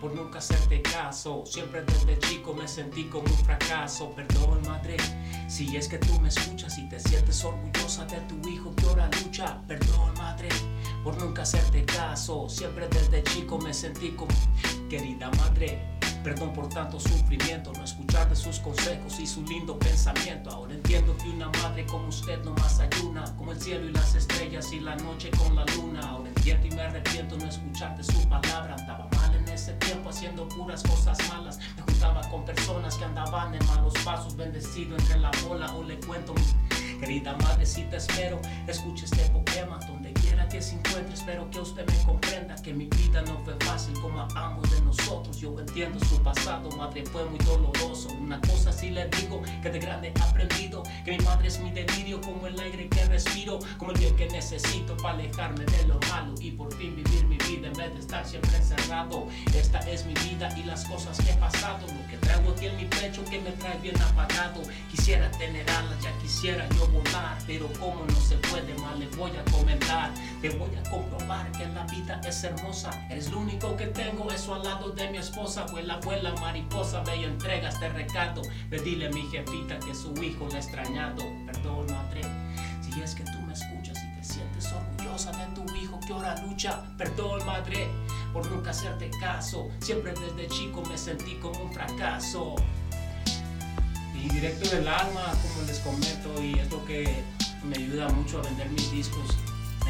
por 0.00 0.14
nunca 0.14 0.38
hacerte 0.38 0.82
caso. 0.82 1.44
Siempre 1.46 1.82
desde 1.82 2.18
chico 2.18 2.54
me 2.54 2.66
sentí 2.66 3.04
como 3.04 3.24
un 3.24 3.44
fracaso. 3.44 4.10
Perdón 4.10 4.62
madre, 4.66 4.96
si 5.46 5.76
es 5.76 5.88
que 5.88 5.98
tú 5.98 6.18
me 6.20 6.28
escuchas 6.28 6.76
y 6.78 6.88
te 6.88 6.98
sientes 6.98 7.44
orgullosa 7.44 8.04
de 8.06 8.20
tu 8.22 8.48
hijo 8.48 8.74
que 8.74 8.86
ahora 8.86 9.10
lucha. 9.22 9.60
Perdón 9.68 10.14
madre, 10.16 10.48
por 11.04 11.16
nunca 11.18 11.42
hacerte 11.42 11.84
caso. 11.84 12.48
Siempre 12.48 12.88
desde 12.88 13.22
chico 13.22 13.58
me 13.58 13.74
sentí 13.74 14.10
como 14.10 14.34
querida 14.88 15.30
madre. 15.38 15.91
Perdón 16.22 16.52
por 16.52 16.68
tanto 16.68 17.00
sufrimiento, 17.00 17.72
no 17.72 17.82
escuchar 17.82 18.28
de 18.28 18.36
sus 18.36 18.60
consejos 18.60 19.18
y 19.18 19.26
su 19.26 19.42
lindo 19.42 19.76
pensamiento. 19.76 20.50
Ahora 20.50 20.72
entiendo 20.72 21.16
que 21.16 21.28
una 21.28 21.48
madre 21.60 21.84
como 21.86 22.08
usted 22.08 22.42
no 22.44 22.52
más 22.52 22.78
ayuna, 22.78 23.24
como 23.36 23.50
el 23.50 23.60
cielo 23.60 23.88
y 23.88 23.92
las 23.92 24.14
estrellas 24.14 24.72
y 24.72 24.78
la 24.78 24.94
noche 24.96 25.30
con 25.30 25.56
la 25.56 25.64
luna. 25.76 26.00
Ahora 26.00 26.28
entiendo 26.28 26.66
y 26.68 26.70
me 26.70 26.82
arrepiento 26.82 27.36
no 27.36 27.46
escuchar 27.46 27.96
de 27.96 28.04
su 28.04 28.28
palabra. 28.28 28.76
Andaba 28.78 29.08
mal 29.16 29.34
en 29.34 29.48
ese 29.48 29.72
tiempo 29.74 30.10
haciendo 30.10 30.48
puras 30.48 30.84
cosas 30.84 31.18
malas. 31.28 31.58
Me 31.76 31.82
juntaba 31.82 32.20
con 32.30 32.44
personas 32.44 32.94
que 32.96 33.04
andaban 33.04 33.54
en 33.54 33.66
malos 33.66 33.94
pasos, 34.04 34.36
bendecido 34.36 34.96
entre 34.96 35.18
la 35.18 35.32
bola 35.44 35.74
o 35.74 35.82
le 35.82 35.98
cuento 35.98 36.34
mis 36.34 36.54
Querida 37.02 37.36
madre, 37.38 37.66
si 37.66 37.82
te 37.82 37.96
espero, 37.96 38.40
escuche 38.68 39.06
este 39.06 39.28
poema 39.30 39.80
que 40.52 40.60
se 40.60 40.74
encuentre. 40.74 41.14
Espero 41.14 41.50
que 41.50 41.60
usted 41.60 41.86
me 41.86 42.04
comprenda 42.04 42.54
que 42.56 42.74
mi 42.74 42.84
vida 42.84 43.22
no 43.22 43.38
fue 43.42 43.54
fácil 43.60 43.98
como 44.00 44.20
a 44.20 44.28
ambos 44.34 44.70
de 44.70 44.82
nosotros. 44.82 45.38
Yo 45.38 45.58
entiendo 45.58 45.98
su 46.04 46.22
pasado, 46.22 46.68
madre, 46.76 47.04
fue 47.06 47.24
muy 47.24 47.38
doloroso. 47.38 48.10
Una 48.20 48.38
cosa 48.42 48.70
sí 48.70 48.90
le 48.90 49.08
digo 49.08 49.42
que 49.62 49.70
de 49.70 49.78
grande 49.78 50.12
he 50.14 50.22
aprendido: 50.22 50.82
que 51.04 51.16
mi 51.16 51.24
madre 51.24 51.48
es 51.48 51.58
mi 51.58 51.70
delirio, 51.70 52.20
como 52.20 52.46
el 52.46 52.60
aire 52.60 52.88
que 52.88 53.04
respiro, 53.06 53.58
como 53.78 53.92
el 53.92 53.98
bien 53.98 54.14
que 54.14 54.28
necesito 54.28 54.94
para 54.98 55.14
alejarme 55.14 55.64
de 55.64 55.86
lo 55.86 55.98
malo 56.10 56.34
y 56.38 56.50
por 56.50 56.72
fin 56.76 56.94
vivir 56.96 57.24
mi 57.24 57.38
vida 57.38 57.68
en 57.68 57.72
vez 57.72 57.94
de 57.94 58.00
estar 58.00 58.26
siempre 58.26 58.54
encerrado. 58.54 59.26
Esta 59.54 59.78
es 59.90 60.04
mi 60.04 60.14
vida 60.14 60.54
y 60.58 60.64
las 60.64 60.84
cosas 60.84 61.16
que 61.18 61.30
he 61.30 61.36
pasado, 61.36 61.86
lo 61.86 62.06
que 62.08 62.18
traigo 62.18 62.52
aquí 62.52 62.66
en 62.66 62.76
mi 62.76 62.84
pecho 62.84 63.24
que 63.24 63.40
me 63.40 63.52
trae 63.52 63.78
bien 63.78 64.00
apagado. 64.02 64.60
Quisiera 64.90 65.30
tener 65.30 65.68
alas, 65.70 65.98
ya 66.02 66.12
quisiera 66.18 66.68
yo 66.76 66.86
volar, 66.88 67.38
pero 67.46 67.72
como 67.80 68.04
no 68.04 68.20
se 68.20 68.36
puede, 68.36 68.74
más 68.74 68.98
le 68.98 69.06
voy 69.16 69.30
a 69.30 69.50
comentar. 69.50 70.12
Te 70.42 70.50
voy 70.50 70.74
a 70.74 70.90
comprobar 70.90 71.52
que 71.52 71.64
la 71.68 71.84
vida 71.84 72.20
es 72.26 72.42
hermosa. 72.42 72.90
Eres 73.08 73.30
lo 73.30 73.38
único 73.38 73.76
que 73.76 73.86
tengo, 73.86 74.28
eso 74.28 74.56
al 74.56 74.64
lado 74.64 74.90
de 74.90 75.08
mi 75.08 75.18
esposa. 75.18 75.62
Abuela, 75.62 75.94
abuela, 75.94 76.34
mariposa, 76.40 77.04
y 77.14 77.22
entrega 77.22 77.68
este 77.68 77.88
recado. 77.90 78.42
Pedile 78.68 79.06
a 79.06 79.10
mi 79.10 79.22
jefita 79.30 79.78
que 79.78 79.94
su 79.94 80.12
hijo 80.20 80.48
le 80.48 80.56
ha 80.56 80.58
extrañado. 80.58 81.22
Perdón, 81.46 81.86
madre, 81.92 82.22
si 82.80 83.00
es 83.00 83.14
que 83.14 83.22
tú 83.22 83.40
me 83.46 83.52
escuchas 83.52 83.96
y 84.02 84.18
te 84.18 84.24
sientes 84.24 84.72
orgullosa 84.72 85.30
de 85.30 85.46
tu 85.54 85.76
hijo 85.76 86.00
que 86.04 86.12
ahora 86.12 86.34
lucha. 86.42 86.82
Perdón, 86.98 87.46
madre, 87.46 87.86
por 88.32 88.44
nunca 88.50 88.70
hacerte 88.70 89.10
caso. 89.20 89.68
Siempre 89.78 90.12
desde 90.12 90.48
chico 90.48 90.82
me 90.82 90.98
sentí 90.98 91.36
como 91.36 91.62
un 91.62 91.72
fracaso. 91.72 92.56
Y 94.12 94.28
directo 94.28 94.68
del 94.70 94.88
alma, 94.88 95.34
como 95.40 95.66
les 95.68 95.78
comento, 95.78 96.42
y 96.42 96.58
es 96.58 96.68
lo 96.68 96.84
que 96.84 97.22
me 97.62 97.76
ayuda 97.76 98.08
mucho 98.08 98.40
a 98.40 98.42
vender 98.42 98.68
mis 98.70 98.90
discos. 98.90 99.36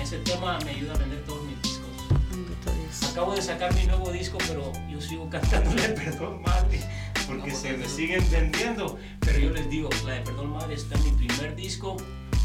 Ese 0.01 0.19
tema 0.19 0.59
me 0.65 0.71
ayuda 0.71 0.95
a 0.95 0.99
vender 0.99 1.25
todos 1.25 1.43
mis 1.45 1.61
discos. 1.63 1.89
Bendito 2.31 2.73
Dios. 2.73 3.11
Acabo 3.11 3.35
de 3.35 3.43
sacar 3.43 3.73
mi 3.75 3.85
nuevo 3.87 4.11
disco, 4.11 4.39
pero 4.49 4.73
yo 4.91 5.01
sigo 5.01 5.29
cantándole 5.31 5.83
Perdón 5.91 6.43
Madre, 6.43 6.81
porque 7.27 7.51
se 7.53 7.77
me 7.77 7.89
siguen 7.89 8.25
vendiendo. 8.31 8.99
Pero 9.21 9.39
yo 9.39 9.51
les 9.51 9.69
digo, 9.71 9.89
la 10.07 10.15
de 10.15 10.21
Perdón 10.23 10.51
Madre 10.51 10.75
está 10.75 10.97
en 10.97 11.05
mi 11.05 11.27
primer 11.27 11.55
disco 11.57 11.97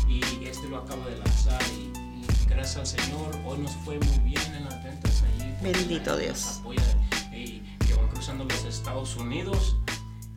y 0.08 0.22
este 0.46 0.68
lo 0.70 0.78
acabo 0.78 1.06
de 1.06 1.18
lanzar. 1.18 1.62
Y, 1.76 1.92
y 2.20 2.46
gracias 2.48 2.78
al 2.78 2.88
Señor, 2.88 3.36
hoy 3.46 3.58
nos 3.60 3.72
fue 3.78 4.00
muy 4.00 4.20
bien 4.20 4.42
en 4.56 4.66
las 4.66 4.84
ventas 4.84 5.24
ahí. 5.24 5.58
Bendito 5.62 6.12
Nos 6.12 6.20
Dios. 6.22 6.58
apoyan 6.60 7.10
y 7.34 7.62
que 7.86 7.94
van 7.96 8.08
cruzando 8.10 8.44
los 8.44 8.64
Estados 8.66 9.16
Unidos 9.16 9.76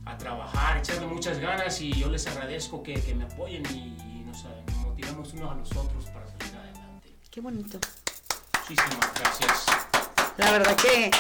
a 0.06 0.16
trabajar, 0.16 0.78
echarle 0.78 1.06
muchas 1.06 1.38
ganas 1.38 1.80
y 1.80 1.92
yo 1.92 2.08
les 2.08 2.26
agradezco 2.26 2.82
que, 2.82 2.94
que 2.94 3.14
me 3.14 3.24
apoyen 3.24 3.62
y, 3.72 3.94
y 4.18 4.24
nos, 4.26 4.42
nos 4.44 4.76
motivamos 4.86 5.32
unos 5.34 5.52
a 5.52 5.54
los 5.54 5.70
otros 5.76 6.04
para. 6.06 6.19
Qué 7.30 7.40
bonito. 7.40 7.78
Muchísimas 8.68 9.14
gracias. 9.20 9.66
La 10.36 10.52
verdad 10.52 10.76
que 10.76 11.10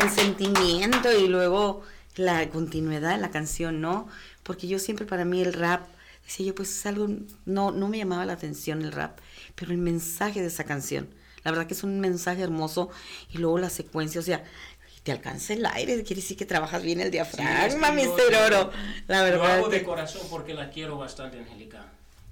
el 0.00 0.10
sentimiento 0.10 1.12
y 1.12 1.28
luego 1.28 1.82
la 2.16 2.48
continuidad 2.50 3.10
de 3.14 3.18
la 3.18 3.30
canción, 3.30 3.80
¿no? 3.80 4.08
Porque 4.42 4.66
yo 4.66 4.78
siempre 4.78 5.06
para 5.06 5.24
mí 5.24 5.40
el 5.42 5.52
rap, 5.52 5.86
decía 6.24 6.46
yo, 6.46 6.54
pues 6.54 6.70
es 6.70 6.86
algo, 6.86 7.08
no, 7.44 7.70
no 7.70 7.88
me 7.88 7.98
llamaba 7.98 8.24
la 8.26 8.32
atención 8.34 8.82
el 8.82 8.92
rap, 8.92 9.18
pero 9.54 9.70
el 9.72 9.78
mensaje 9.78 10.40
de 10.40 10.48
esa 10.48 10.64
canción, 10.64 11.08
la 11.44 11.50
verdad 11.50 11.66
que 11.66 11.74
es 11.74 11.82
un 11.84 12.00
mensaje 12.00 12.42
hermoso 12.42 12.90
y 13.32 13.38
luego 13.38 13.58
la 13.58 13.70
secuencia, 13.70 14.20
o 14.20 14.24
sea, 14.24 14.44
te 15.02 15.12
alcanza 15.12 15.52
el 15.54 15.64
aire, 15.66 16.02
quiere 16.02 16.20
decir 16.20 16.36
que 16.36 16.46
trabajas 16.46 16.82
bien 16.82 17.00
el 17.00 17.06
Sí, 17.06 17.12
diafragma, 17.12 17.88
yo- 17.88 17.94
Mister 17.94 18.34
Oro. 18.34 18.70
La 19.06 19.18
Lo 19.18 19.24
verdad. 19.24 19.56
hago 19.58 19.68
de 19.68 19.78
que- 19.80 19.84
corazón 19.84 20.22
porque 20.30 20.52
la 20.54 20.70
quiero 20.70 20.98
bastante, 20.98 21.38
Angélica. 21.38 21.86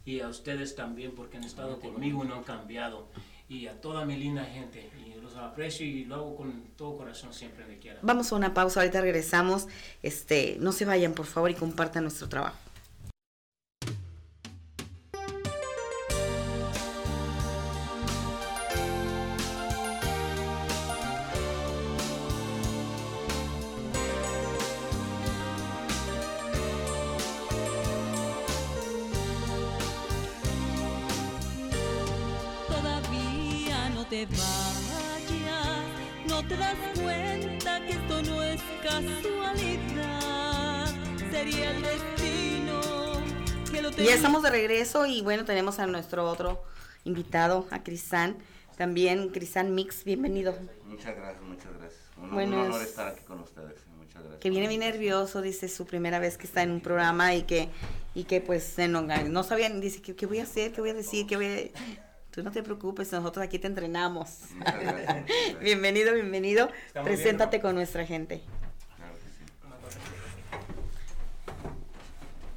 Y 0.09 0.21
a 0.21 0.29
ustedes 0.29 0.75
también 0.75 1.13
porque 1.15 1.37
han 1.37 1.45
estado 1.45 1.79
conmigo 1.81 2.25
y 2.25 2.29
no 2.29 2.37
han 2.37 2.43
cambiado. 2.43 3.09
Y 3.47 3.67
a 3.67 3.79
toda 3.79 4.07
mi 4.07 4.17
linda 4.17 4.43
gente. 4.43 4.89
Y 5.07 5.21
los 5.21 5.37
aprecio 5.37 5.85
y 5.87 6.07
lo 6.07 6.15
hago 6.15 6.35
con 6.35 6.63
todo 6.79 6.97
corazón 6.97 7.35
siempre 7.35 7.67
me 7.67 7.77
quiera. 7.77 7.99
Vamos 8.01 8.33
a 8.33 8.37
una 8.37 8.55
pausa, 8.55 8.81
ahorita 8.81 9.03
regresamos. 9.03 9.69
Este, 10.03 10.57
no 10.61 10.73
se 10.73 10.87
vayan, 10.87 11.13
por 11.13 11.27
favor, 11.27 11.51
y 11.51 11.55
compartan 11.55 12.05
nuestro 12.05 12.27
trabajo. 12.27 12.57
Sería 41.39 41.71
el 41.71 41.83
destino 41.83 42.81
que 43.71 43.83
lo 43.83 43.91
ya 43.91 44.15
estamos 44.15 44.43
de 44.43 44.51
regreso 44.51 45.07
y 45.07 45.23
bueno, 45.23 45.45
tenemos 45.45 45.79
a 45.79 45.87
nuestro 45.87 46.29
otro 46.29 46.63
invitado, 47.05 47.67
a 47.71 47.83
Crisan. 47.83 48.37
También 48.77 49.29
Crisan 49.31 49.75
Mix, 49.75 50.05
bienvenido. 50.05 50.57
Muchas 50.85 51.17
gracias, 51.17 51.43
muchas 51.43 51.73
gracias. 51.79 52.01
Un, 52.17 52.31
Bueno, 52.31 52.57
un 52.59 52.67
honor 52.67 52.83
es- 52.83 52.89
estar 52.89 53.09
aquí 53.09 53.23
con 53.25 53.41
ustedes. 53.41 53.75
Muchas 53.97 54.15
gracias. 54.23 54.41
Que 54.41 54.51
viene 54.51 54.69
bien 54.69 54.81
nervioso, 54.81 55.43
dice 55.43 55.69
su 55.69 55.87
primera 55.87 56.19
vez 56.19 56.39
que 56.39 56.47
está 56.47 56.63
en 56.63 56.71
un 56.71 56.81
programa 56.81 57.35
y 57.35 57.43
que, 57.43 57.69
y 58.15 58.25
que 58.25 58.41
pues 58.41 58.77
no, 58.79 59.03
no 59.03 59.43
sabían, 59.45 59.81
dice, 59.81 60.01
¿qué, 60.03 60.15
qué 60.17 60.27
voy 60.27 60.39
a 60.41 60.45
hacer? 60.45 60.73
¿Qué 60.73 60.81
voy 60.81 60.91
a 60.91 60.95
decir? 60.95 61.27
¿Qué 61.27 61.37
voy 61.37 61.47
a...? 61.47 61.79
Tú 62.31 62.43
no 62.45 62.53
te 62.53 62.63
preocupes, 62.63 63.11
nosotros 63.13 63.45
aquí 63.45 63.59
te 63.59 63.67
entrenamos. 63.67 64.29
Muchas 64.55 64.81
gracias. 64.81 65.25
bienvenido, 65.61 66.15
bienvenido. 66.15 66.69
Estamos 66.87 67.09
bien, 67.09 67.19
Preséntate 67.19 67.59
¿no? 67.59 67.63
con 67.63 67.75
nuestra 67.75 68.07
gente. 68.07 68.43
Claro 68.97 69.15
que 69.15 69.21
sí. 69.31 69.45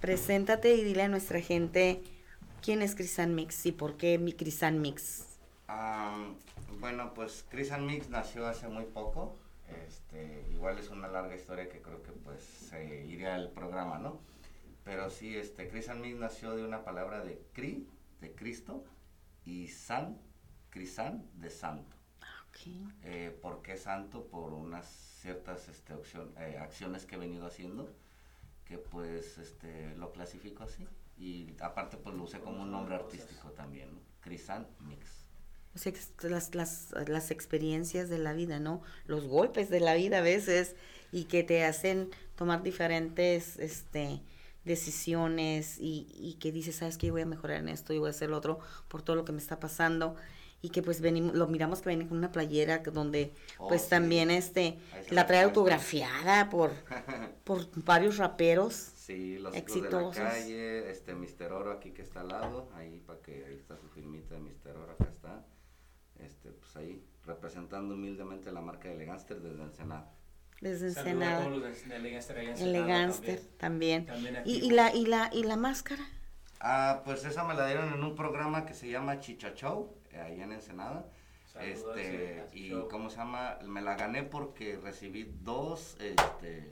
Preséntate 0.01 0.75
y 0.75 0.83
dile 0.83 1.03
a 1.03 1.07
nuestra 1.07 1.39
gente 1.41 2.01
quién 2.63 2.81
es 2.81 2.95
Crisan 2.95 3.35
Mix 3.35 3.65
y 3.67 3.71
por 3.71 3.97
qué 3.97 4.17
mi 4.17 4.33
Crisan 4.33 4.81
Mix. 4.81 5.27
Am, 5.67 6.35
bueno, 6.79 7.13
pues 7.13 7.45
Chris 7.49 7.71
and 7.71 7.85
Mix 7.85 8.09
nació 8.09 8.47
hace 8.47 8.67
muy 8.67 8.85
poco. 8.85 9.37
Este, 9.87 10.43
igual 10.51 10.79
es 10.79 10.89
una 10.89 11.07
larga 11.07 11.35
historia 11.35 11.69
que 11.69 11.81
creo 11.81 12.01
que 12.01 12.11
pues 12.11 12.41
se 12.41 13.05
iría 13.05 13.35
al 13.35 13.51
programa, 13.51 13.99
¿no? 13.99 14.19
Pero 14.83 15.09
sí, 15.09 15.37
este, 15.37 15.69
Chris 15.69 15.87
and 15.89 16.01
Mix 16.01 16.17
nació 16.17 16.55
de 16.55 16.65
una 16.65 16.83
palabra 16.83 17.23
de 17.23 17.39
Cri, 17.53 17.87
de 18.19 18.33
Cristo, 18.33 18.83
y 19.45 19.67
San, 19.67 20.17
Crisan, 20.71 21.25
de 21.35 21.49
santo. 21.51 21.95
Eh, 23.03 23.37
¿Por 23.41 23.61
qué 23.61 23.77
santo? 23.77 24.25
Por 24.25 24.51
unas 24.53 24.87
ciertas 25.21 25.69
este, 25.69 25.93
opción- 25.93 26.33
eh, 26.39 26.57
acciones 26.59 27.05
que 27.05 27.15
he 27.15 27.19
venido 27.19 27.45
haciendo, 27.45 27.93
que 28.71 28.77
pues 28.77 29.37
este, 29.37 29.93
lo 29.97 30.13
clasifico 30.13 30.63
así. 30.63 30.87
Y 31.17 31.53
aparte 31.59 31.97
pues 31.97 32.15
lo 32.15 32.23
usé 32.23 32.39
como 32.39 32.63
un 32.63 32.71
nombre 32.71 32.95
artístico 32.95 33.51
también, 33.51 33.93
¿no? 33.93 33.99
Crisan 34.21 34.65
Mix. 34.79 35.25
O 35.75 35.77
sea, 35.77 35.91
las, 36.23 36.55
las, 36.55 36.93
las 37.07 37.31
experiencias 37.31 38.07
de 38.07 38.17
la 38.17 38.31
vida, 38.31 38.59
¿no? 38.61 38.81
Los 39.05 39.25
golpes 39.25 39.69
de 39.69 39.81
la 39.81 39.93
vida 39.95 40.19
a 40.19 40.21
veces 40.21 40.75
y 41.11 41.25
que 41.25 41.43
te 41.43 41.65
hacen 41.65 42.11
tomar 42.35 42.63
diferentes 42.63 43.59
este, 43.59 44.21
decisiones 44.63 45.77
y, 45.77 46.07
y 46.13 46.35
que 46.35 46.53
dices, 46.53 46.77
¿sabes 46.77 46.97
qué? 46.97 47.11
Voy 47.11 47.23
a 47.23 47.25
mejorar 47.25 47.57
en 47.57 47.67
esto 47.67 47.93
y 47.93 47.97
voy 47.97 48.07
a 48.07 48.11
hacer 48.11 48.29
lo 48.29 48.37
otro 48.37 48.59
por 48.87 49.01
todo 49.01 49.17
lo 49.17 49.25
que 49.25 49.33
me 49.33 49.39
está 49.39 49.59
pasando. 49.59 50.15
Y 50.63 50.69
que 50.69 50.83
pues 50.83 51.01
venimos, 51.01 51.33
lo 51.33 51.47
miramos 51.47 51.81
que 51.81 51.89
viene 51.89 52.07
con 52.07 52.17
una 52.17 52.31
playera 52.31 52.79
donde 52.79 53.33
Oh, 53.57 53.67
pues 53.67 53.81
sí. 53.83 53.89
también 53.89 54.29
este 54.29 54.77
la 55.09 55.25
trae 55.25 55.41
autografiada 55.41 56.49
por, 56.49 56.71
por 57.43 57.67
varios 57.83 58.17
raperos 58.17 58.73
Sí, 58.75 59.39
los 59.39 59.39
hijos 59.39 59.51
de 59.53 59.59
exitosos. 59.59 60.17
la 60.23 60.29
calle, 60.29 60.91
este 60.91 61.15
Mister 61.15 61.51
Oro 61.51 61.71
aquí 61.71 61.91
que 61.91 62.01
está 62.03 62.21
al 62.21 62.27
lado, 62.29 62.69
ahí 62.75 62.99
para 63.05 63.19
que 63.21 63.43
ahí 63.45 63.55
está 63.55 63.75
su 63.75 63.87
filmita 63.89 64.35
de 64.35 64.41
Mister 64.41 64.75
Oro, 64.77 64.91
acá 64.93 65.05
está. 65.09 65.43
Este, 66.19 66.51
pues 66.51 66.75
ahí 66.77 67.03
representando 67.25 67.95
humildemente 67.95 68.51
la 68.51 68.61
marca 68.61 68.87
de 68.87 68.93
Elegánster 68.95 69.39
desde 69.41 69.63
Ensenada. 69.63 70.11
Desde 70.61 70.87
Ensenada. 70.89 71.43
Elegánster 72.59 73.39
también. 73.57 74.05
También 74.05 74.37
y, 74.45 74.71
la, 74.71 74.93
y, 74.93 75.05
la, 75.05 75.29
y 75.33 75.43
la 75.43 75.55
máscara. 75.57 76.07
Ah, 76.59 77.01
pues 77.03 77.25
esa 77.25 77.43
me 77.43 77.55
la 77.55 77.65
dieron 77.65 77.91
en 77.93 78.03
un 78.03 78.15
programa 78.15 78.65
que 78.65 78.73
se 78.75 78.87
llama 78.89 79.19
Chicha 79.19 79.53
Show, 79.55 79.95
eh, 80.00 80.00
ahí 80.19 80.41
en 80.41 80.51
Ensenada. 80.51 81.05
Saludos, 81.51 81.97
Este, 81.97 82.45
sí, 82.51 82.59
y 82.59 82.69
Show. 82.69 82.87
cómo 82.89 83.09
se 83.09 83.17
llama, 83.17 83.57
me 83.63 83.81
la 83.81 83.95
gané 83.95 84.23
porque 84.23 84.79
recibí 84.81 85.29
dos 85.41 85.97
este 85.99 86.71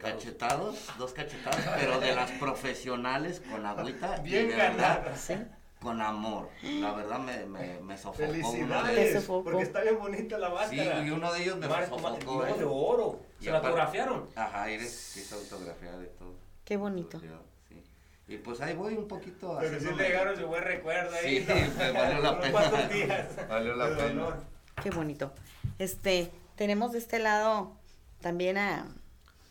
cachetados, 0.00 0.88
dos 0.98 1.12
cachetados, 1.12 1.60
pero 1.78 2.00
de 2.00 2.14
las 2.14 2.30
profesionales 2.32 3.40
con 3.50 3.64
agüita 3.66 4.18
y 4.18 4.22
Bien 4.22 4.48
de 4.48 4.56
verdad, 4.56 5.02
ganadas. 5.04 5.32
con 5.80 6.00
amor. 6.02 6.48
La 6.62 6.92
verdad 6.92 7.18
me, 7.18 7.46
me, 7.46 7.80
me 7.80 7.96
sofocó 7.98 8.24
uno 8.24 8.32
de 8.34 8.42
Felicidades, 8.42 9.10
ellos. 9.10 9.24
porque 9.42 9.62
está 9.62 9.80
bien 9.82 9.98
bonita 9.98 10.38
la 10.38 10.48
Sí, 10.68 10.76
máscara. 10.76 11.04
y 11.06 11.10
uno 11.10 11.32
de 11.32 11.42
ellos 11.42 11.56
me 11.58 11.68
Mar- 11.68 11.88
sofocó. 11.88 12.38
mar- 12.38 12.48
eh. 12.50 12.58
de 12.58 12.64
oro. 12.64 13.20
Y 13.40 13.44
¿Se 13.44 13.50
la 13.50 13.58
autografiaron? 13.58 14.28
Ajá, 14.36 14.70
Iris 14.70 15.16
hizo 15.16 15.36
autografiada 15.36 15.98
de 15.98 16.06
todo. 16.06 16.34
Qué 16.64 16.76
bonito. 16.76 17.20
Sí. 17.20 17.26
Y 18.26 18.38
pues 18.38 18.60
ahí 18.62 18.74
voy 18.74 18.94
un 18.94 19.06
poquito 19.06 19.58
Pero 19.60 19.78
sí 19.78 19.86
le 19.96 20.02
dejaron 20.04 20.36
su 20.36 20.46
buen 20.46 20.62
recuerdo 20.62 21.14
ahí. 21.14 21.40
Sí, 21.40 21.46
¿no? 21.46 21.54
pues 21.76 21.92
valió 21.92 22.20
la 22.22 22.40
pena. 22.40 22.88
días. 22.88 23.26
Valió 23.48 23.74
la 23.76 23.88
pena. 23.96 24.08
dolor. 24.08 24.36
Qué 24.82 24.90
bonito. 24.90 25.32
Este, 25.78 26.30
tenemos 26.56 26.92
de 26.92 26.98
este 26.98 27.18
lado 27.18 27.72
también 28.20 28.56
a, 28.56 28.86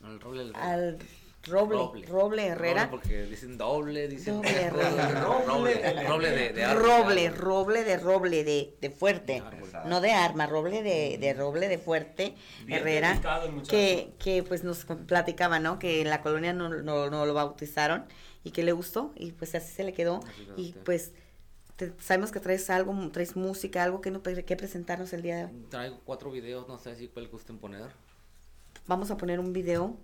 El 0.03 0.19
roble, 0.19 0.51
al 0.55 0.97
Roble, 1.45 2.05
Roble, 2.07 2.47
Herrera. 2.47 2.85
Roble 2.85 2.91
porque 2.97 3.23
dicen 3.25 3.57
doble, 3.57 4.07
dicen 4.07 4.35
Doble 4.37 4.61
Herrera. 4.63 5.21
roble, 5.21 6.03
roble 6.07 6.31
de, 6.31 6.53
de 6.53 6.63
árbol. 6.63 6.83
roble, 6.83 7.29
roble 7.29 7.83
de 7.83 7.97
roble 7.97 8.43
de, 8.45 8.77
de 8.79 8.89
fuerte, 8.89 9.37
Exacto. 9.37 9.89
no 9.89 9.99
de 9.99 10.13
arma, 10.13 10.47
roble 10.47 10.81
de, 10.81 11.17
de 11.17 11.33
roble 11.33 11.67
de 11.67 11.77
fuerte, 11.77 12.35
Bien 12.65 12.79
Herrera, 12.79 13.19
que, 13.69 14.13
que 14.19 14.41
pues 14.43 14.63
nos 14.63 14.85
platicaba, 14.85 15.59
¿no? 15.59 15.79
Que 15.79 15.99
en 16.01 16.09
la 16.09 16.21
colonia 16.21 16.53
no, 16.53 16.69
no, 16.69 17.09
no 17.09 17.25
lo 17.25 17.33
bautizaron 17.33 18.05
y 18.43 18.51
que 18.51 18.63
le 18.63 18.71
gustó 18.71 19.13
y 19.15 19.31
pues 19.31 19.55
así 19.55 19.71
se 19.73 19.83
le 19.83 19.93
quedó 19.93 20.19
y 20.57 20.73
pues 20.83 21.11
te- 21.77 21.93
sabemos 21.99 22.31
que 22.31 22.39
traes 22.39 22.69
algo, 22.69 22.93
traes 23.11 23.35
música, 23.35 23.83
algo 23.83 24.01
que, 24.01 24.11
no, 24.11 24.21
que 24.21 24.55
presentarnos 24.55 25.13
el 25.13 25.21
día 25.21 25.37
de 25.37 25.45
hoy. 25.45 25.51
Traigo 25.69 25.99
cuatro 26.05 26.31
videos, 26.31 26.67
no 26.67 26.77
sé 26.79 26.95
si 26.95 27.07
cuál 27.07 27.27
gusten 27.29 27.57
poner. 27.57 27.89
Vamos 28.87 29.11
a 29.11 29.17
poner 29.17 29.39
un 29.39 29.53
video 29.53 29.95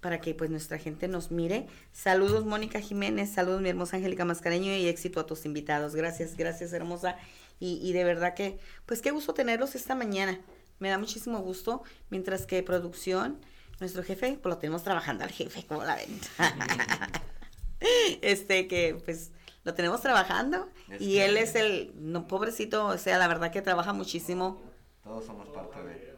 para 0.00 0.20
que 0.20 0.32
pues 0.34 0.48
nuestra 0.48 0.78
gente 0.78 1.08
nos 1.08 1.30
mire. 1.32 1.66
Saludos 1.92 2.44
Mónica 2.46 2.80
Jiménez, 2.80 3.30
saludos 3.32 3.60
mi 3.60 3.68
hermosa 3.68 3.96
Angélica 3.96 4.24
Mascareño 4.24 4.72
y 4.76 4.86
éxito 4.86 5.18
a 5.18 5.26
tus 5.26 5.44
invitados. 5.44 5.94
Gracias, 5.96 6.36
gracias 6.36 6.72
hermosa. 6.72 7.16
Y, 7.60 7.80
y 7.82 7.92
de 7.92 8.04
verdad 8.04 8.34
que, 8.34 8.60
pues 8.86 9.02
qué 9.02 9.10
gusto 9.10 9.34
tenerlos 9.34 9.74
esta 9.74 9.96
mañana. 9.96 10.40
Me 10.78 10.88
da 10.90 10.98
muchísimo 10.98 11.40
gusto, 11.40 11.82
mientras 12.10 12.46
que 12.46 12.62
producción, 12.62 13.40
nuestro 13.80 14.04
jefe, 14.04 14.38
pues 14.40 14.54
lo 14.54 14.58
tenemos 14.58 14.84
trabajando 14.84 15.24
al 15.24 15.30
jefe, 15.30 15.64
como 15.66 15.82
la 15.82 15.96
ven. 15.96 16.20
este 18.22 18.66
que 18.68 19.00
pues 19.04 19.32
lo 19.64 19.74
tenemos 19.74 20.00
trabajando 20.00 20.68
Es 20.90 21.00
y 21.00 21.14
que- 21.14 21.24
él 21.26 21.36
es 21.36 21.54
el, 21.54 21.92
no, 21.94 22.26
pobrecito, 22.26 22.86
o 22.86 22.98
sea, 22.98 23.18
la 23.18 23.28
verdad 23.28 23.50
que 23.52 23.62
trabaja 23.62 23.92
muchísimo. 23.92 24.60
Todos 25.02 25.24
somos 25.26 25.48
parte 25.50 25.82
de. 25.84 26.16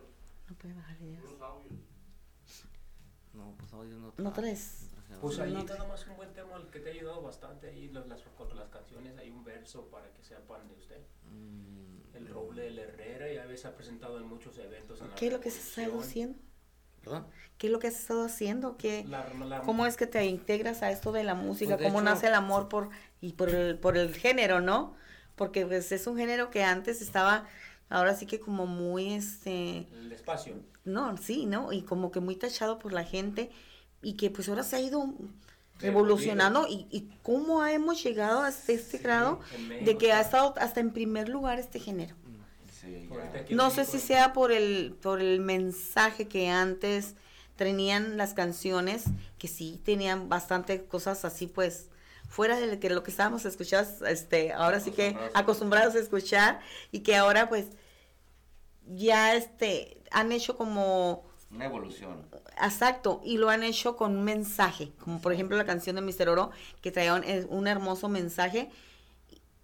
No 0.49 0.55
puede 0.57 0.75
bajar 0.75 0.99
videos. 0.99 1.31
No, 3.33 3.55
pues 3.59 3.73
audio 3.73 3.96
no 3.96 4.12
No 4.18 4.33
traes. 4.33 4.87
Pues 5.20 5.38
ahí 5.38 5.53
No 5.53 5.61
está 5.61 5.77
nomás 5.77 6.07
un 6.07 6.16
buen 6.16 6.33
tema 6.33 6.57
el 6.57 6.66
que 6.68 6.81
te 6.81 6.90
ha 6.90 6.92
ayudado 6.92 7.20
bastante 7.20 7.68
ahí 7.68 7.88
los- 7.88 8.07
las, 8.09 8.23
con 8.38 8.57
las 8.57 8.68
canciones, 8.70 9.16
hay 9.18 9.31
un 9.31 9.44
verso 9.44 9.87
para 9.88 10.11
que 10.14 10.23
sepan 10.23 10.66
de 10.68 10.75
usted. 10.75 11.01
Mm, 11.31 12.16
El 12.16 12.29
roble 12.29 12.62
del 12.62 12.79
Herrera 12.79 13.31
ya 13.33 13.44
veces 13.46 13.66
ha 13.66 13.77
presentado 13.77 14.18
en 14.18 14.27
muchos 14.27 14.57
eventos. 14.59 15.01
En 15.01 15.09
la 15.09 15.14
¿Qué 15.16 15.27
es 15.27 15.33
lo 15.33 15.40
que 15.40 15.49
has 15.51 15.57
estado 15.57 15.88
Revolución. 15.88 16.37
¿Perdón? 17.02 17.26
¿Qué 17.58 17.66
es 17.66 17.72
lo 17.72 17.78
que 17.78 17.88
has 17.88 17.94
estado 18.00 18.24
haciendo? 18.24 18.76
¿Qué, 18.76 19.04
La- 19.08 19.28
la- 19.34 19.60
¿Cómo 19.60 19.84
es 19.86 19.96
que 19.96 20.06
te 20.06 20.24
integras 20.26 20.82
a 20.82 20.90
esto 20.90 21.12
de 21.12 21.24
la 21.24 21.34
música? 21.34 21.72
Pues, 21.76 21.80
de 21.80 21.84
¿Cómo 21.86 21.98
hecho- 22.00 22.04
nace 22.10 22.26
el 22.28 22.34
amor 22.34 22.68
por 22.68 22.88
y 23.20 23.32
por 23.34 23.50
el, 23.50 23.78
por 23.78 23.96
el 23.98 24.14
género, 24.14 24.60
no? 24.60 24.94
Porque 25.36 25.66
pues 25.66 25.92
es 25.92 26.06
un 26.06 26.16
género 26.16 26.50
que 26.50 26.62
antes 26.64 27.00
estaba, 27.02 27.46
ahora 27.90 28.14
sí 28.14 28.26
que 28.26 28.40
como 28.40 28.66
muy, 28.66 29.12
este, 29.14 29.88
El 29.92 30.12
espacio. 30.12 30.54
no, 30.84 31.16
sí, 31.18 31.46
¿no? 31.46 31.72
Y 31.72 31.82
como 31.82 32.10
que 32.10 32.20
muy 32.20 32.36
tachado 32.36 32.78
por 32.78 32.92
la 32.92 33.04
gente 33.04 33.50
y 34.02 34.14
que 34.14 34.30
pues 34.30 34.48
ahora 34.48 34.62
se 34.62 34.76
ha 34.76 34.80
ido 34.80 35.04
revolucionando 35.78 36.66
y, 36.68 36.86
y 36.90 37.08
cómo 37.22 37.64
hemos 37.64 38.02
llegado 38.02 38.40
hasta 38.42 38.72
este 38.72 38.98
grado 38.98 39.40
de 39.84 39.96
que 39.98 40.12
ha 40.12 40.20
estado 40.20 40.54
hasta 40.58 40.80
en 40.80 40.92
primer 40.92 41.28
lugar 41.28 41.58
este 41.58 41.78
género. 41.80 42.14
Sí, 43.48 43.55
No 43.55 43.70
sé 43.70 43.85
si 43.85 43.98
sea 43.98 44.33
por 44.33 44.53
el, 44.53 44.96
por 45.00 45.20
el 45.20 45.40
mensaje 45.40 46.29
que 46.29 46.48
antes 46.48 47.14
tenían 47.57 48.16
las 48.16 48.35
canciones, 48.35 49.05
que 49.38 49.48
sí 49.48 49.81
tenían 49.85 50.29
bastante 50.29 50.85
cosas 50.85 51.25
así, 51.25 51.46
pues, 51.46 51.88
fuera 52.29 52.58
de 52.58 52.67
lo 52.69 52.81
que, 52.81 52.88
lo 52.90 53.02
que 53.02 53.10
estábamos 53.10 53.44
escuchando, 53.44 54.06
este, 54.06 54.52
ahora 54.52 54.81
sí 54.81 54.92
que 54.92 55.17
Acostumbrados. 55.35 55.94
a 55.94 55.98
escuchar, 55.98 56.60
y 56.92 57.00
que 57.00 57.17
ahora, 57.17 57.48
pues, 57.48 57.67
ya, 58.87 59.35
este, 59.35 59.98
han 60.10 60.33
hecho 60.33 60.56
como, 60.56 61.25
Una 61.50 61.67
evolución. 61.67 62.27
exacto, 62.62 63.21
y 63.25 63.37
lo 63.38 63.50
han 63.50 63.62
hecho 63.62 63.96
con 63.96 64.17
un 64.17 64.25
mensaje, 64.25 64.92
como 64.98 65.21
por 65.21 65.33
ejemplo 65.33 65.56
la 65.56 65.64
canción 65.67 65.96
de 65.96 66.02
Mister 66.02 66.29
Oro, 66.29 66.50
que 66.81 66.90
traía 66.90 67.14
un, 67.14 67.25
eh, 67.25 67.46
un 67.48 67.67
hermoso 67.69 68.08
mensaje, 68.08 68.71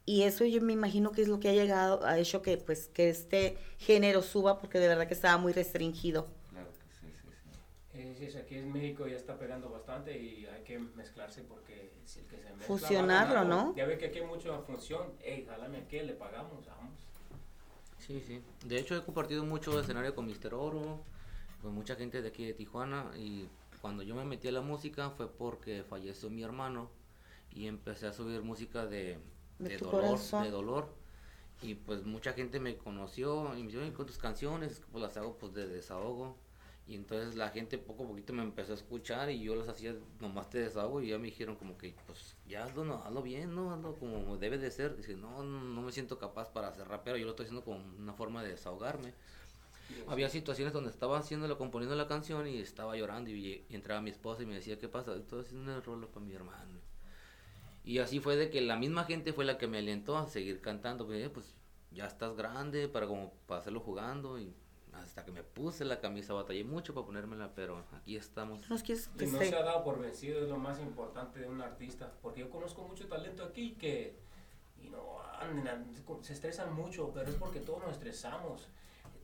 y 0.07 0.22
eso 0.22 0.44
yo 0.44 0.62
me 0.62 0.72
imagino 0.72 1.11
que 1.11 1.22
es 1.22 1.28
lo 1.28 1.40
que 1.40 1.48
ha 1.48 1.52
llegado, 1.52 2.07
ha 2.07 2.16
hecho 2.18 2.40
que 2.40 2.57
pues 2.57 2.86
que 2.86 3.11
este 3.11 3.59
género 3.78 4.22
suba 4.22 4.61
porque 4.61 4.78
de 4.78 4.86
verdad 4.86 5.09
que 5.09 5.14
estaba 5.14 5.36
muy 5.36 5.52
restringido. 5.52 6.28
Claro 6.50 6.68
que 6.70 6.94
sí, 6.94 7.12
sí, 7.20 7.28
sí. 7.42 7.98
Eh, 7.98 8.14
sí, 8.16 8.30
sí, 8.30 8.38
aquí 8.38 8.54
en 8.54 8.72
México 8.72 9.09
ya 9.09 9.16
está 9.16 9.36
pegando 9.36 9.68
bastante 9.68 10.16
y 10.16 10.46
hay 10.46 10.62
que 10.62 10.78
mezclarse 10.78 11.42
porque 11.42 11.90
si 12.04 12.20
el 12.20 12.26
que 12.26 12.36
se 12.36 12.44
mezcla. 12.44 12.66
Fusionarlo. 12.66 13.44
¿no? 13.44 13.74
Ya 13.74 13.84
ve 13.84 13.98
que 13.98 14.07
aquí 14.07 14.20
hay 14.20 14.26
mucha 14.26 14.57
función. 14.61 15.12
Ey, 15.20 15.44
jálame 15.44 15.78
aquí, 15.78 15.98
le 15.98 16.12
pagamos, 16.12 16.64
vamos. 16.66 16.94
Sí, 17.98 18.22
sí. 18.24 18.40
De 18.64 18.78
hecho, 18.78 18.96
he 18.96 19.02
compartido 19.02 19.44
mucho 19.44 19.80
escenario 19.80 20.14
con 20.14 20.26
Mr. 20.26 20.54
Oro, 20.54 21.00
con 21.61 21.74
mucha 21.74 21.96
gente 21.96 22.22
de 22.22 22.28
aquí 22.28 22.46
de 22.46 22.54
Tijuana. 22.54 23.11
Y 23.16 23.48
cuando 23.80 24.04
yo 24.04 24.14
me 24.14 24.24
metí 24.24 24.46
a 24.46 24.52
la 24.52 24.61
música 24.61 25.11
fue 25.11 25.28
porque 25.28 25.82
falleció 25.82 26.30
mi 26.30 26.44
hermano 26.44 26.90
y 27.50 27.66
empecé 27.66 28.07
a 28.07 28.12
subir 28.12 28.42
música 28.42 28.86
de, 28.86 29.18
De 29.59 29.70
de 29.70 29.78
dolor, 29.78 29.92
corazón. 29.92 30.44
de 30.44 30.50
dolor. 30.50 30.88
Y 31.62 31.74
pues 31.74 32.04
mucha 32.04 32.32
gente 32.34 32.61
me 32.61 32.76
conoció 32.76 33.57
y 33.57 33.62
me 33.62 33.68
dijo, 33.70 33.80
"Oye, 33.82 33.92
con 33.92 34.07
tus 34.07 34.18
canciones, 34.18 34.82
pues 34.92 35.02
las 35.02 35.16
hago 35.16 35.36
pues 35.38 35.54
de 35.54 35.66
desahogo. 35.66 36.36
Y 36.88 36.94
entonces 36.94 37.34
la 37.34 37.48
gente 37.50 37.78
poco 37.78 38.04
a 38.04 38.07
poquito 38.09 38.32
me 38.32 38.42
empezó 38.44 38.72
a 38.72 38.76
escuchar 38.76 39.30
y 39.30 39.40
yo 39.42 39.57
las 39.57 39.68
hacía 39.68 39.96
nomás 40.20 40.50
de 40.52 40.61
desahogo 40.61 41.00
y 41.02 41.09
ya 41.09 41.18
me 41.18 41.26
dijeron 41.26 41.57
como 41.57 41.76
que 41.76 41.96
pues 42.07 42.36
ya 42.46 42.64
hazlo, 42.64 42.84
no, 42.84 43.02
hazlo 43.04 43.22
bien, 43.22 43.54
¿no? 43.57 43.72
Hazlo 43.72 43.96
como 43.96 44.36
debe 44.36 44.59
de 44.59 44.70
ser. 44.70 44.96
Dice, 44.96 45.16
no, 45.16 45.42
no, 45.42 45.82
me 45.82 45.90
siento 45.92 46.18
capaz 46.18 46.50
para 46.52 46.72
ser 46.72 46.86
rapero, 46.88 47.16
yo 47.16 47.24
lo 47.24 47.30
estoy 47.32 47.46
haciendo 47.46 47.64
como 47.64 47.78
una 47.98 48.12
forma 48.14 48.42
de 48.44 48.50
desahogarme. 48.50 49.14
Había 50.07 50.28
situaciones 50.30 50.72
donde 50.72 50.90
estaba 50.90 51.18
haciéndolo, 51.18 51.59
componiendo 51.59 51.96
la 51.96 52.07
canción 52.09 52.46
y 52.48 52.59
estaba 52.59 52.96
llorando 52.96 53.30
y, 53.30 53.64
y 53.68 53.74
entraba 53.74 54.00
mi 54.00 54.11
esposa 54.11 54.42
y 54.42 54.46
me 54.46 54.54
decía, 54.57 54.78
¿qué 54.78 54.88
pasa? 54.88 55.14
Estoy 55.16 55.42
haciendo 55.42 55.74
un 55.76 55.82
rolo 55.82 56.09
para 56.11 56.24
mi 56.26 56.34
hermano. 56.34 56.80
Y 57.87 58.01
así 58.01 58.20
fue 58.20 58.37
de 58.37 58.51
que 58.51 58.61
la 58.61 58.76
misma 58.76 59.05
gente 59.05 59.32
fue 59.32 59.45
la 59.47 59.57
que 59.57 59.68
me 59.68 59.78
alentó 59.78 60.18
a 60.18 60.28
seguir 60.28 60.61
cantando. 60.61 61.07
Pues, 61.07 61.24
"Eh, 61.24 61.30
pues 61.30 61.55
ya 61.93 62.07
estás 62.07 62.37
grande 62.37 62.89
para 62.89 63.07
como 63.07 63.32
para 63.47 63.61
hacerlo 63.61 63.80
jugando 63.80 64.39
y 64.39 64.53
hasta 64.93 65.24
que 65.24 65.30
me 65.30 65.43
puse 65.43 65.84
la 65.84 66.01
camisa 66.01 66.34
batallé 66.34 66.64
mucho 66.64 66.95
para 66.95 67.07
ponérmela, 67.07 67.53
pero 67.55 67.84
aquí 67.93 68.16
estamos. 68.16 68.68
¿Nos 68.68 68.82
quieres 68.82 69.09
Y 69.18 69.26
no 69.26 69.39
se 69.39 69.55
ha 69.55 69.62
dado 69.62 69.84
por 69.84 70.01
vencido, 70.01 70.43
es 70.43 70.49
lo 70.49 70.57
más 70.59 70.80
importante 70.80 71.41
de 71.41 71.49
un 71.49 71.61
artista. 71.61 72.12
Porque 72.22 72.41
yo 72.41 72.51
conozco 72.51 72.82
mucho 72.82 73.07
talento 73.07 73.45
aquí 73.45 73.72
que 73.78 74.16
y 74.82 74.89
no, 74.89 75.20
andan, 75.39 75.87
se 76.22 76.32
estresan 76.32 76.74
mucho, 76.74 77.12
pero 77.14 77.28
es 77.30 77.37
porque 77.37 77.61
todos 77.61 77.82
nos 77.82 77.93
estresamos. 77.93 78.68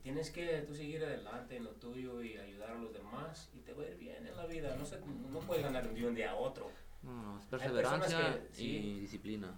Tienes 0.01 0.31
que 0.31 0.59
tú 0.67 0.73
seguir 0.75 1.03
adelante 1.03 1.57
en 1.57 1.63
lo 1.63 1.71
tuyo 1.71 2.21
y 2.23 2.37
ayudar 2.37 2.71
a 2.71 2.75
los 2.75 2.93
demás 2.93 3.49
y 3.53 3.59
te 3.59 3.73
va 3.73 3.83
a 3.83 3.87
ir 3.87 3.97
bien 3.97 4.25
en 4.25 4.35
la 4.35 4.45
vida. 4.45 4.75
No, 4.75 4.85
se, 4.85 4.99
no 4.99 5.39
puedes 5.39 5.63
ganar 5.63 5.93
de 5.93 6.07
un 6.07 6.15
día 6.15 6.31
a 6.31 6.35
otro. 6.35 6.69
No, 7.03 7.11
no, 7.21 7.39
es 7.39 7.45
perseverancia 7.47 8.41
que- 8.55 8.61
y 8.63 8.65
sí. 8.65 8.99
disciplina. 9.01 9.53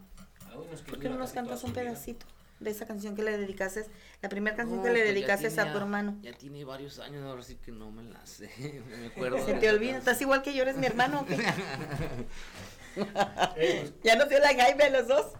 Hay 0.49 0.57
unos 0.57 0.81
que 0.81 0.91
¿Por 0.91 0.99
qué 0.99 1.09
no 1.09 1.17
nos 1.17 1.31
cantas 1.31 1.63
un 1.63 1.73
pedacito 1.73 2.25
de 2.59 2.71
esa 2.71 2.85
canción 2.87 3.15
que 3.15 3.21
le 3.23 3.37
dedicaste? 3.37 3.85
La 4.21 4.29
primera 4.29 4.55
canción 4.55 4.77
No, 4.79 4.83
que 4.83 4.91
le 4.91 5.03
pues 5.03 5.39
tiene 5.39 5.61
a 5.61 5.71
tu 5.71 5.77
hermano. 5.77 6.17
Ya 6.21 6.33
tiene 6.33 6.63
varios 6.63 6.99
años, 6.99 7.23
ahora 7.25 7.43
sí 7.43 7.55
que 7.63 7.71
no 7.71 7.91
me 7.91 8.03
la 8.03 8.25
sé. 8.25 8.49
me 8.99 9.07
acuerdo. 9.07 9.45
Se 9.45 9.53
te 9.55 9.69
olvida, 9.69 9.97
estás 9.97 10.19
igual 10.21 10.41
que 10.41 10.53
yo, 10.55 10.63
eres 10.63 10.77
mi 10.77 10.85
hermano. 10.85 11.21
¿o 11.21 11.25
qué? 11.25 11.37
Eh, 13.57 13.91
ya 14.03 14.15
nos 14.15 14.29
dio 14.29 14.39
la 14.39 14.55
Jaime 14.55 14.89
los 14.89 15.07
dos. 15.07 15.33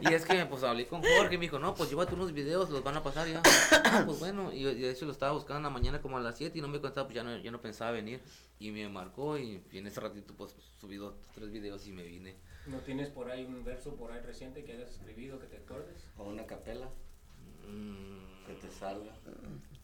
Y 0.00 0.12
es 0.12 0.24
que 0.24 0.44
pues 0.46 0.62
hablé 0.64 0.86
con 0.86 1.00
Jorge 1.02 1.34
y 1.34 1.38
me 1.38 1.42
dijo, 1.44 1.58
no, 1.58 1.74
pues 1.74 1.88
llévate 1.90 2.14
unos 2.14 2.32
videos, 2.32 2.70
los 2.70 2.82
van 2.82 2.96
a 2.96 3.02
pasar 3.02 3.28
ya. 3.28 3.40
Ah, 3.84 4.02
pues 4.04 4.18
bueno, 4.18 4.52
y, 4.52 4.66
y 4.66 4.74
de 4.80 4.90
hecho 4.90 5.04
lo 5.06 5.12
estaba 5.12 5.32
buscando 5.32 5.58
en 5.58 5.62
la 5.64 5.70
mañana 5.70 6.00
como 6.02 6.16
a 6.18 6.20
las 6.20 6.36
7 6.36 6.58
y 6.58 6.60
no 6.62 6.68
me 6.68 6.80
contaba, 6.80 7.06
pues 7.06 7.14
ya 7.16 7.22
no, 7.22 7.36
ya 7.38 7.50
no 7.50 7.60
pensaba 7.60 7.90
venir. 7.92 8.20
Y 8.58 8.70
me 8.70 8.88
marcó 8.88 9.38
y, 9.38 9.62
y 9.70 9.78
en 9.78 9.86
ese 9.86 10.00
ratito 10.00 10.34
pues 10.36 10.54
subí 10.80 10.96
dos, 10.96 11.14
tres 11.34 11.50
videos 11.52 11.86
y 11.86 11.92
me 11.92 12.02
vine. 12.04 12.36
¿No 12.66 12.78
tienes 12.78 13.08
por 13.10 13.30
ahí 13.30 13.44
un 13.44 13.64
verso 13.64 13.94
por 13.96 14.12
ahí 14.12 14.20
reciente 14.20 14.64
que 14.64 14.72
hayas 14.72 14.90
escribido 14.90 15.38
que 15.40 15.46
te 15.46 15.56
acuerdes? 15.56 15.96
O 16.18 16.24
una 16.24 16.46
capela. 16.46 16.88
Mm. 17.68 18.46
Que 18.46 18.54
te 18.54 18.70
salga. 18.70 19.12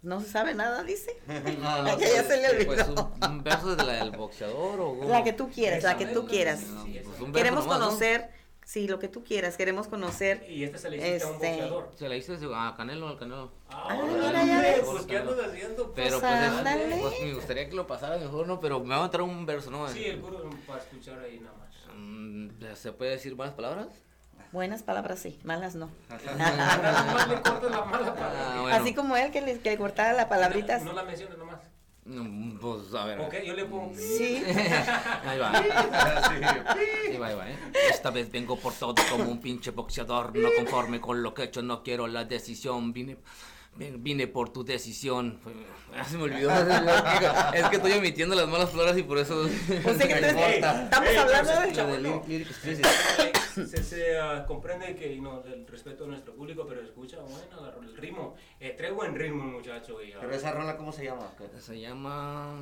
No 0.02 0.20
se 0.20 0.28
sabe 0.28 0.54
nada, 0.54 0.82
dice. 0.84 1.16
No, 1.60 1.82
no, 1.82 1.98
Ya- 1.98 2.06
ya 2.08 2.22
se 2.24 2.36
le 2.40 2.64
pues, 2.64 2.82
olvidó. 2.86 3.12
un, 3.22 3.30
un 3.30 3.42
verso 3.44 3.74
de 3.76 3.84
la 3.84 3.92
del 3.94 4.10
boxeador 4.12 4.80
o 4.80 5.08
La 5.08 5.24
que 5.24 5.32
tú 5.32 5.48
quieras, 5.50 5.82
la 5.82 5.96
que 5.96 6.06
tú 6.06 6.26
quieras. 6.26 6.62
No, 6.62 6.84
pues, 6.84 7.04
un 7.04 7.32
verso 7.32 7.32
Queremos 7.32 7.64
nomás, 7.64 7.78
¿no? 7.80 7.86
conocer, 7.86 8.30
sí, 8.68 8.86
lo 8.86 8.98
que 8.98 9.08
tú 9.08 9.24
quieras, 9.24 9.56
queremos 9.56 9.88
conocer. 9.88 10.44
Y 10.46 10.62
esta 10.62 10.76
se 10.76 10.90
le 10.90 10.98
hiciste 10.98 11.24
a 11.24 11.28
un 11.28 11.34
este, 11.36 11.48
boxeador. 11.48 11.90
Se 11.96 12.08
la 12.08 12.16
hice 12.16 12.38
a 12.54 12.74
Canelo, 12.76 13.08
al 13.08 13.18
Canelo. 13.18 13.50
Ah, 13.70 13.98
mira, 14.06 14.44
ya 14.44 14.60
ves. 14.60 14.80
Pues, 14.84 15.06
¿qué 15.06 15.16
andas 15.16 15.38
haciendo? 15.40 15.92
Pero 15.94 16.20
Pues, 16.20 16.32
pues, 16.32 16.86
es- 16.86 17.00
pues, 17.00 17.20
me 17.22 17.34
gustaría 17.34 17.68
que 17.70 17.74
lo 17.74 17.86
pasara 17.86 18.18
mejor, 18.18 18.46
¿no? 18.46 18.60
Pero 18.60 18.80
me 18.80 18.94
va 18.94 19.02
a 19.02 19.04
entrar 19.06 19.22
un 19.22 19.46
verso, 19.46 19.70
¿no? 19.70 19.88
Sí, 19.88 20.04
el 20.04 20.18
puro 20.20 20.50
para 20.66 20.80
escuchar 20.80 21.18
ahí 21.20 21.40
nada 21.40 21.56
más. 21.56 21.68
Mm, 21.96 22.50
¿Se 22.74 22.92
puede 22.92 23.12
decir 23.12 23.34
malas 23.34 23.54
palabras? 23.54 23.88
Buenas 24.52 24.82
palabras, 24.82 25.18
sí, 25.18 25.38
malas 25.44 25.74
no. 25.74 25.90
Le 26.10 27.70
la. 27.70 27.84
Ah. 28.18 28.68
Así 28.72 28.94
como 28.94 29.16
él 29.16 29.30
que 29.30 29.40
le, 29.40 29.58
que 29.60 29.70
le 29.70 29.78
cortara 29.78 30.12
las 30.12 30.26
palabritas. 30.26 30.82
No 30.84 30.92
la 30.92 31.04
menciones 31.04 31.38
nomás. 31.38 31.60
Mm, 32.08 32.58
Pues 32.58 32.94
a 32.94 33.04
ver. 33.04 33.20
Ok, 33.20 33.34
yo 33.46 33.52
le 33.54 33.64
pongo. 33.66 33.92
Sí. 33.94 34.42
Ahí 35.24 35.38
va. 35.38 35.52
Ahí 35.52 37.16
va, 37.18 37.26
ahí 37.28 37.34
va, 37.34 37.50
¿eh? 37.50 37.56
Esta 37.90 38.10
vez 38.10 38.30
vengo 38.30 38.56
por 38.58 38.72
todo 38.72 38.94
como 39.10 39.24
un 39.30 39.40
pinche 39.40 39.72
boxeador. 39.72 40.34
No 40.36 40.48
conforme 40.56 41.00
con 41.00 41.22
lo 41.22 41.34
que 41.34 41.42
he 41.42 41.44
hecho, 41.46 41.60
no 41.62 41.82
quiero 41.82 42.06
la 42.06 42.24
decisión. 42.24 42.92
Vine, 42.94 43.18
vine 43.76 44.26
por 44.26 44.48
tu 44.50 44.64
decisión. 44.64 45.38
Ah, 45.96 46.04
se 46.04 46.16
me 46.16 46.24
olvidó. 46.24 46.50
Es 47.54 47.66
que 47.68 47.76
estoy 47.76 47.92
omitiendo 47.92 48.34
las 48.34 48.48
malas 48.48 48.70
palabras 48.70 48.98
y 48.98 49.02
por 49.02 49.18
eso. 49.18 49.40
O 49.40 49.48
sea 49.48 49.58
que 50.06 50.12
entonces, 50.14 50.32
importa. 50.32 50.82
estamos 50.84 51.08
Ey, 51.08 51.16
hablando 51.16 52.20
de... 52.20 52.22
lyric 52.28 52.48
explicit. 52.50 52.86
Se, 53.66 53.82
se, 53.82 54.18
ah, 54.18 54.44
comprende 54.46 54.94
que 54.94 55.16
no, 55.16 55.42
el 55.44 55.66
respeto 55.66 56.04
de 56.04 56.10
nuestro 56.10 56.34
público, 56.34 56.64
pero 56.68 56.80
escucha 56.82 57.18
bueno 57.20 57.60
la- 57.60 57.86
el 57.86 57.96
ritmo. 57.96 58.34
Eh, 58.60 58.74
trae 58.76 58.90
buen 58.92 59.14
ritmo 59.14 59.44
el 59.44 59.50
muchacho. 59.50 60.02
Y, 60.02 60.12
Pero 60.12 60.32
esa 60.32 60.52
rola, 60.52 60.76
¿cómo 60.76 60.92
se 60.92 61.04
llama? 61.04 61.32
Se 61.58 61.80
llama 61.80 62.54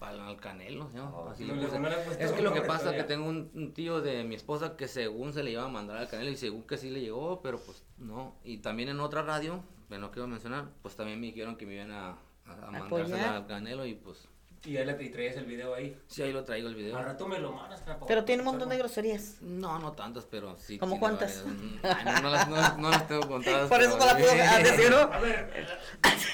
al 0.00 0.36
Canelo, 0.40 0.90
¿no? 0.94 1.10
Oh, 1.16 1.28
Así 1.28 1.44
no 1.44 1.54
le 1.54 1.62
no 1.78 1.88
Es 2.18 2.32
que 2.32 2.42
lo 2.42 2.52
que 2.52 2.62
pasa 2.62 2.90
es 2.90 2.96
que 2.96 3.04
tengo 3.04 3.28
un, 3.28 3.50
un 3.54 3.72
tío 3.72 4.00
de 4.00 4.24
mi 4.24 4.34
esposa 4.34 4.76
que 4.76 4.88
según 4.88 5.32
se 5.32 5.44
le 5.44 5.52
iba 5.52 5.64
a 5.64 5.68
mandar 5.68 5.96
al 5.98 6.08
Canelo 6.08 6.30
y 6.30 6.36
según 6.36 6.62
que 6.64 6.76
sí 6.76 6.90
le 6.90 7.00
llegó, 7.00 7.40
pero 7.40 7.60
pues 7.60 7.84
no. 7.98 8.34
Y 8.42 8.58
también 8.58 8.88
en 8.88 8.98
otra 8.98 9.22
radio, 9.22 9.62
que 9.92 9.98
no 9.98 10.10
quiero 10.10 10.26
mencionar, 10.26 10.64
pues 10.82 10.96
también 10.96 11.20
me 11.20 11.26
dijeron 11.26 11.56
que 11.56 11.66
me 11.66 11.74
iban 11.74 11.90
a, 11.92 12.10
a 12.46 12.70
mandársela 12.70 12.86
Apoyar. 13.16 13.34
al 13.36 13.46
Canelo 13.46 13.84
y 13.86 13.94
pues 13.94 14.26
y 14.64 14.76
ahí 14.76 14.86
le 14.86 14.94
traías 14.94 15.36
el 15.36 15.44
video 15.44 15.74
ahí. 15.74 16.00
sí, 16.06 16.22
ahí 16.22 16.32
lo 16.32 16.44
traigo 16.44 16.68
el 16.68 16.76
video. 16.76 16.96
Al 16.96 17.04
rato 17.04 17.26
me 17.26 17.40
lo 17.40 17.50
mandas. 17.50 17.82
Pero 18.06 18.24
tiene 18.24 18.42
un 18.42 18.46
montón 18.46 18.68
de 18.68 18.78
groserías. 18.78 19.38
No, 19.40 19.76
no 19.80 19.90
tantas, 19.90 20.24
pero 20.24 20.56
sí. 20.56 20.78
¿Cómo 20.78 21.00
cuántas? 21.00 21.42
Mm, 21.44 21.80
no, 22.04 22.20
no 22.22 22.30
las, 22.30 22.48
no, 22.48 22.56
las- 22.56 22.78
no 22.78 22.90
las 22.90 23.08
tengo 23.08 23.26
contadas. 23.26 23.68
Por 23.68 23.82
eso 23.82 23.98
no 23.98 24.06
la 24.06 24.16
puedo 24.16 24.32
de 24.32 24.64
seguro. 24.76 24.98
A 25.12 25.18
ver, 25.18 25.50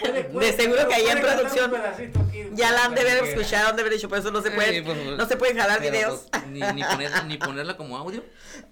puede- 0.02 0.24
puede- 0.24 0.46
De 0.46 0.52
seguro 0.52 0.88
que 0.88 0.94
ahí 0.94 1.06
en 1.06 1.20
puede 1.20 1.36
producción 1.36 1.74
aquí, 1.74 2.50
Ya 2.52 2.70
la 2.72 2.84
han 2.84 2.94
de 2.94 3.00
haber 3.00 3.24
escuchado, 3.24 3.70
han 3.70 3.76
de 3.76 3.80
haber 3.80 3.94
dicho, 3.94 4.10
por 4.10 4.18
eso 4.18 4.30
no 4.30 4.42
se 4.42 4.50
Sí, 4.50 4.54
pueden, 4.54 4.84
pues, 4.84 4.98
pues, 4.98 5.16
no 5.16 5.26
se 5.26 5.36
pueden 5.38 5.56
jalar 5.56 5.80
videos 5.80 6.28
pues, 6.30 6.46
ni, 6.48 6.60
ni, 6.60 6.82
poner- 6.82 7.24
ni 7.24 7.38
ponerla 7.38 7.78
como 7.78 7.96
audio. 7.96 8.22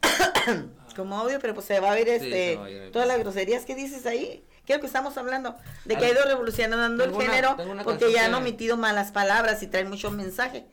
como 0.97 1.17
audio, 1.19 1.39
pero 1.41 1.55
pues 1.55 1.67
se 1.67 1.81
va 1.81 1.93
a 1.93 1.95
ver 1.95 2.07
Sí, 2.07 2.13
este 2.27 2.59
a 2.59 2.69
ir. 2.71 2.93
todas 2.93 3.09
las 3.09 3.19
groserías 3.19 3.65
que 3.65 3.75
dices 3.75 4.05
ahí. 4.07 4.45
¿Qué 4.67 4.73
es 4.73 4.79
lo 4.79 4.81
que 4.81 4.87
estamos 4.89 5.17
hablando? 5.17 5.55
De 5.85 5.97
que 5.97 6.05
ha 6.07 6.11
ido 6.11 6.25
revolucionando 6.25 7.05
el 7.05 7.11
una- 7.13 7.25
género 7.25 7.57
porque 7.85 8.13
ya 8.13 8.25
han 8.27 8.33
que- 8.33 8.37
omitido 8.37 8.77
malas 8.77 9.13
palabras 9.13 9.63
y 9.63 9.69
traen 9.69 9.89
mucho 9.89 10.11
mensaje. 10.11 10.67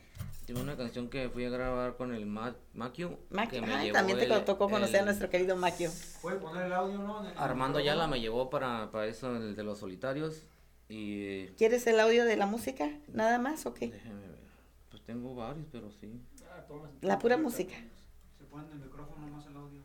Tengo 0.46 0.60
una 0.60 0.76
canción 0.76 1.08
que 1.08 1.30
fui 1.30 1.44
a 1.46 1.48
grabar 1.48 1.96
con 1.96 2.12
el 2.14 2.26
Ma 2.26 2.54
Maquio. 2.74 3.18
Maqui- 3.30 3.48
que 3.48 3.60
me 3.62 3.74
ay, 3.74 3.84
llevó 3.86 3.94
también 3.94 4.18
te 4.18 4.24
el- 4.26 4.44
tocó 4.44 4.68
conocer 4.68 4.96
a 4.96 4.98
el- 4.98 5.04
nuestro 5.06 5.30
querido 5.30 5.56
Maquio. 5.56 5.90
Puede 6.20 6.36
poner 6.36 6.66
el 6.66 6.72
audio, 6.74 6.98
¿no? 6.98 7.26
El- 7.26 7.38
Armando 7.38 7.78
el 7.78 7.84
micrófono. 7.86 8.08
me 8.08 8.20
llevó 8.20 8.50
para, 8.50 8.90
para 8.90 9.06
eso, 9.06 9.34
el 9.36 9.56
de 9.56 9.62
los 9.62 9.78
solitarios. 9.78 10.42
Y. 10.88 11.46
¿Quieres 11.56 11.86
el 11.86 11.98
audio 11.98 12.26
de 12.26 12.36
la 12.36 12.44
música? 12.44 12.90
¿Nada 13.08 13.38
más 13.38 13.64
o 13.64 13.72
qué? 13.72 13.88
Déjeme 13.88 14.20
ver. 14.20 14.38
Pues 14.90 15.02
tengo 15.04 15.34
varios, 15.34 15.66
pero 15.72 15.90
sí. 15.90 16.20
Ah, 16.50 16.62
toma- 16.68 16.90
La 17.00 17.18
pura 17.18 17.38
música. 17.38 17.74
Se 18.36 18.44
pone 18.44 18.66
en 18.66 18.72
el 18.72 18.78
micrófono 18.80 19.26
más 19.28 19.46
el 19.46 19.56
audio. 19.56 19.80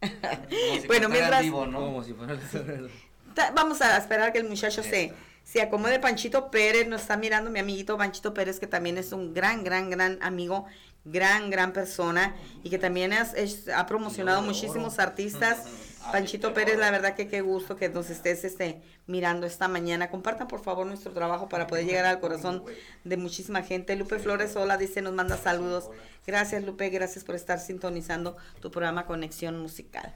Como 0.70 0.80
si 0.80 0.86
Bueno, 0.86 1.08
mientras- 1.10 1.42
vivo, 1.42 1.66
¿no? 1.66 1.80
Como 1.80 2.02
si 2.02 2.14
fuera. 2.14 2.34
Ta- 2.34 2.40
Vamos 3.54 3.80
a 3.82 3.96
esperar 3.96 4.32
que 4.32 4.38
el 4.38 4.48
muchacho 4.48 4.82
se, 4.82 5.12
se 5.44 5.62
acomode. 5.62 5.98
Panchito 6.00 6.50
Pérez 6.50 6.86
nos 6.88 7.02
está 7.02 7.16
mirando, 7.16 7.50
mi 7.50 7.58
amiguito 7.58 7.96
Panchito 7.96 8.34
Pérez, 8.34 8.58
que 8.60 8.66
también 8.66 8.98
es 8.98 9.12
un 9.12 9.34
gran, 9.34 9.64
gran, 9.64 9.90
gran 9.90 10.18
amigo, 10.22 10.66
gran, 11.04 11.50
gran 11.50 11.72
persona 11.72 12.34
y 12.62 12.70
que 12.70 12.78
también 12.78 13.12
es- 13.12 13.68
ha 13.68 13.86
promocionado 13.86 14.42
muchísimos 14.42 14.98
artistas. 14.98 15.64
Panchito 16.12 16.54
Pérez, 16.54 16.78
la 16.78 16.90
verdad 16.90 17.14
que 17.14 17.28
qué 17.28 17.40
gusto 17.42 17.76
que 17.76 17.88
nos 17.90 18.08
estés 18.08 18.42
este, 18.44 18.80
mirando 19.06 19.46
esta 19.46 19.68
mañana. 19.68 20.08
Compartan 20.10 20.48
por 20.48 20.62
favor 20.62 20.86
nuestro 20.86 21.12
trabajo 21.12 21.48
para 21.48 21.66
poder 21.66 21.84
llegar 21.86 22.06
al 22.06 22.20
corazón 22.20 22.64
de 23.04 23.16
muchísima 23.18 23.62
gente. 23.62 23.94
Lupe 23.96 24.18
Flores, 24.18 24.56
hola, 24.56 24.76
dice, 24.78 25.02
nos 25.02 25.12
manda 25.12 25.36
saludos. 25.36 25.90
Gracias 26.26 26.62
Lupe, 26.64 26.88
gracias 26.90 27.24
por 27.24 27.34
estar 27.34 27.58
sintonizando 27.58 28.36
tu 28.60 28.70
programa 28.70 29.04
Conexión 29.06 29.58
Musical. 29.58 30.14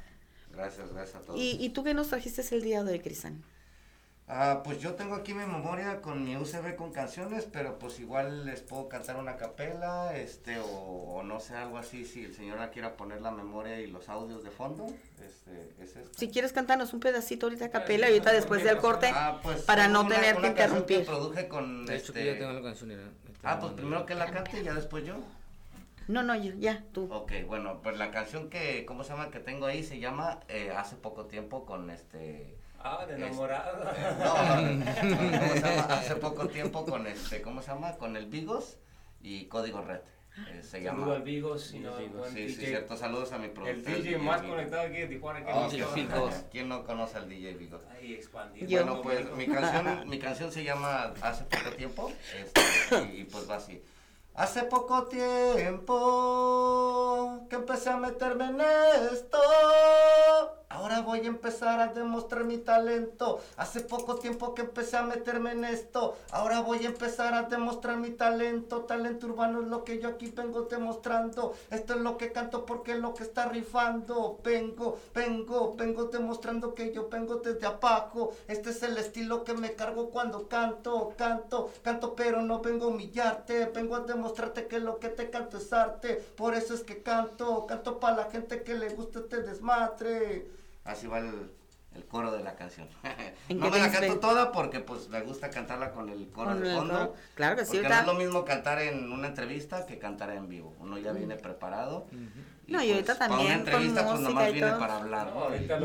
Gracias, 0.52 0.92
gracias 0.92 1.16
a 1.16 1.20
todos. 1.26 1.38
¿Y, 1.40 1.56
y 1.64 1.70
tú 1.70 1.82
qué 1.84 1.94
nos 1.94 2.08
trajiste 2.08 2.42
el 2.54 2.62
día 2.62 2.82
de 2.84 2.92
hoy, 2.92 3.00
Cristian? 3.00 3.42
Ah, 4.28 4.62
pues 4.64 4.80
yo 4.80 4.94
tengo 4.94 5.14
aquí 5.16 5.34
mi 5.34 5.44
memoria 5.44 6.00
con 6.00 6.24
mi 6.24 6.36
USB 6.36 6.76
con 6.76 6.92
canciones, 6.92 7.46
pero 7.52 7.78
pues 7.78 7.98
igual 8.00 8.46
les 8.46 8.60
puedo 8.60 8.88
cantar 8.88 9.16
una 9.16 9.36
capela, 9.36 10.16
este, 10.16 10.58
o, 10.60 10.64
o 10.66 11.22
no 11.22 11.40
sé, 11.40 11.54
algo 11.54 11.76
así, 11.76 12.04
si 12.04 12.24
el 12.24 12.34
señor 12.34 12.58
la 12.58 12.70
quiera 12.70 12.96
poner 12.96 13.20
la 13.20 13.30
memoria 13.32 13.80
y 13.80 13.88
los 13.88 14.08
audios 14.08 14.44
de 14.44 14.50
fondo, 14.50 14.86
este, 15.22 15.74
es 15.82 15.96
esto. 15.96 16.10
Si 16.16 16.28
quieres 16.30 16.52
cantarnos 16.52 16.94
un 16.94 17.00
pedacito 17.00 17.46
ahorita 17.46 17.66
a 17.66 17.70
capela 17.70 18.08
y 18.08 18.12
ahorita 18.12 18.32
después 18.32 18.62
del 18.64 18.78
corte 18.78 19.10
Ah, 19.12 19.40
pues, 19.42 19.62
para 19.62 19.88
no 19.88 20.02
una- 20.02 20.14
tener 20.14 20.34
que 20.34 20.38
una 20.38 20.48
interrumpir. 20.48 21.04
produje 21.04 21.48
con, 21.48 21.84
De 21.84 21.96
hecho, 21.96 22.12
que 22.12 22.20
este, 22.20 22.32
ya 22.34 22.38
tengo 22.38 22.52
la 22.52 22.62
canción. 22.62 22.92
Ah, 23.42 23.58
pues 23.60 23.72
primero 23.72 24.06
que 24.06 24.14
la 24.14 24.30
cante 24.30 24.60
y 24.60 24.62
ya 24.62 24.72
después 24.72 25.04
yo. 25.04 25.16
No, 26.08 26.22
no, 26.22 26.34
yo, 26.36 26.52
ya, 26.58 26.84
tú. 26.92 27.08
Ok, 27.12 27.32
bueno, 27.46 27.80
pues 27.82 27.96
la 27.98 28.10
canción 28.10 28.48
que, 28.50 28.84
¿cómo 28.86 29.04
se 29.04 29.10
llama? 29.10 29.30
Que 29.30 29.38
tengo 29.40 29.66
ahí 29.66 29.82
se 29.82 29.98
llama 30.00 30.40
eh, 30.48 30.70
Hace 30.76 30.96
poco 30.96 31.26
tiempo 31.26 31.64
con 31.66 31.90
este... 31.90 32.56
Ah, 32.84 33.04
de 33.06 33.14
es- 33.14 33.20
enamorado. 33.20 33.84
No, 34.18 34.34
¿cómo 35.40 35.54
se 35.54 35.60
llama? 35.60 35.82
Hace 35.94 36.16
poco 36.16 36.48
tiempo 36.48 36.84
con 36.84 37.06
este, 37.06 37.40
¿cómo 37.42 37.62
se 37.62 37.68
llama? 37.68 37.92
Con 37.96 38.16
el 38.16 38.26
Vigos 38.26 38.78
y 39.22 39.44
Código 39.46 39.82
Red. 39.82 40.00
eh, 40.50 40.62
se 40.64 40.82
llama. 40.82 41.14
Al 41.14 41.22
Vigos, 41.22 41.72
y 41.74 41.78
no, 41.78 41.92
Sí, 42.32 42.48
sí, 42.48 42.66
cierto. 42.66 42.96
Saludos 42.96 43.30
a 43.32 43.38
mi 43.38 43.44
El 43.44 43.50
productor. 43.52 44.02
DJ 44.02 44.18
más 44.18 44.42
conectado 44.42 44.82
aquí 44.88 44.96
de 44.98 45.06
Tijuana. 45.06 45.44
que 45.44 45.52
Oh. 45.52 45.68
Vigos. 45.94 46.34
¿Quién 46.50 46.68
no 46.68 46.84
conoce 46.84 47.18
al 47.18 47.28
DJ 47.28 47.54
Vigos? 47.54 47.82
Ahí 47.92 48.14
expandido. 48.14 48.66
Bueno, 48.68 49.00
pues 49.02 49.30
mi 49.36 49.46
canción, 49.46 50.08
mi 50.08 50.18
canción 50.18 50.50
se 50.50 50.64
llama 50.64 51.12
Hace 51.20 51.44
poco 51.44 51.76
tiempo 51.76 52.10
este, 52.36 52.60
y, 53.14 53.20
y 53.20 53.24
pues 53.24 53.48
va 53.48 53.56
así. 53.56 53.80
Hace 54.34 54.62
poco 54.62 55.08
tiempo 55.08 55.92
que 57.50 57.56
empecé 57.56 57.90
a 57.90 57.98
meterme 57.98 58.46
en 58.46 58.62
esto. 59.12 59.38
Ahora 60.70 61.02
voy 61.02 61.20
a 61.20 61.26
empezar 61.26 61.80
a 61.80 61.88
demostrar 61.88 62.44
mi 62.44 62.56
talento. 62.56 63.40
Hace 63.58 63.82
poco 63.82 64.14
tiempo 64.14 64.54
que 64.54 64.62
empecé 64.62 64.96
a 64.96 65.02
meterme 65.02 65.52
en 65.52 65.66
esto. 65.66 66.16
Ahora 66.30 66.60
voy 66.60 66.86
a 66.86 66.88
empezar 66.88 67.34
a 67.34 67.42
demostrar 67.42 67.98
mi 67.98 68.10
talento. 68.10 68.80
Talento 68.84 69.26
urbano 69.26 69.60
es 69.60 69.68
lo 69.68 69.84
que 69.84 70.00
yo 70.00 70.08
aquí 70.08 70.32
vengo 70.34 70.62
demostrando. 70.62 71.52
Esto 71.70 71.92
es 71.94 72.00
lo 72.00 72.16
que 72.16 72.32
canto 72.32 72.64
porque 72.64 72.92
es 72.92 72.98
lo 72.98 73.12
que 73.12 73.22
está 73.24 73.50
rifando. 73.50 74.40
Vengo, 74.42 74.98
vengo, 75.14 75.74
vengo 75.76 76.04
demostrando 76.04 76.74
que 76.74 76.90
yo 76.90 77.10
vengo 77.10 77.36
desde 77.36 77.66
abajo. 77.66 78.32
Este 78.48 78.70
es 78.70 78.82
el 78.82 78.96
estilo 78.96 79.44
que 79.44 79.52
me 79.52 79.74
cargo 79.74 80.08
cuando 80.08 80.48
canto, 80.48 81.12
canto, 81.18 81.70
canto, 81.82 82.14
pero 82.14 82.40
no 82.40 82.60
vengo 82.60 82.86
a 82.86 82.88
humillarte. 82.88 83.66
Vengo 83.66 83.94
a 83.94 84.00
demostrarte 84.22 84.68
que 84.68 84.78
lo 84.78 84.98
que 85.00 85.08
te 85.08 85.30
canto 85.30 85.58
es 85.58 85.72
arte. 85.72 86.14
Por 86.36 86.54
eso 86.54 86.74
es 86.74 86.82
que 86.82 87.02
canto, 87.02 87.66
canto 87.66 87.98
para 87.98 88.16
la 88.16 88.30
gente 88.30 88.62
que 88.62 88.74
le 88.74 88.90
gusta 88.90 89.18
este 89.18 89.42
desmadre. 89.42 90.46
Así 90.84 91.08
va 91.08 91.18
el, 91.18 91.50
el 91.96 92.04
coro 92.06 92.30
de 92.30 92.42
la 92.44 92.54
canción. 92.54 92.88
¿En 93.48 93.58
no 93.58 93.68
me 93.68 93.78
la 93.80 93.90
canto 93.90 94.20
toda 94.20 94.52
porque 94.52 94.78
pues 94.80 95.08
me 95.08 95.20
gusta 95.22 95.50
cantarla 95.50 95.90
con 95.90 96.08
el 96.08 96.28
coro 96.30 96.50
Con 96.50 96.62
de 96.62 96.70
el 96.70 96.76
fondo. 96.76 96.94
coro. 96.94 97.14
Claro 97.34 97.56
que 97.56 97.64
sí, 97.64 97.72
Porque 97.78 97.88
no 97.88 97.94
es 98.00 98.06
lo 98.06 98.14
mismo 98.14 98.44
cantar 98.44 98.80
en 98.80 99.10
una 99.12 99.26
entrevista 99.26 99.84
que 99.86 99.98
cantar 99.98 100.30
en 100.30 100.48
vivo. 100.48 100.72
Uno 100.78 100.98
ya 100.98 101.12
viene 101.12 101.34
preparado. 101.36 102.06
No, 102.68 102.82
y 102.82 102.90
ahorita 102.92 103.18
para 103.18 103.34
una 103.34 103.64
también 103.64 103.64
con 103.64 103.94
pues 104.06 104.20
música 104.20 104.50
y 104.50 104.60
todo. 104.60 104.78
para 104.78 104.96
hablar. 104.96 105.32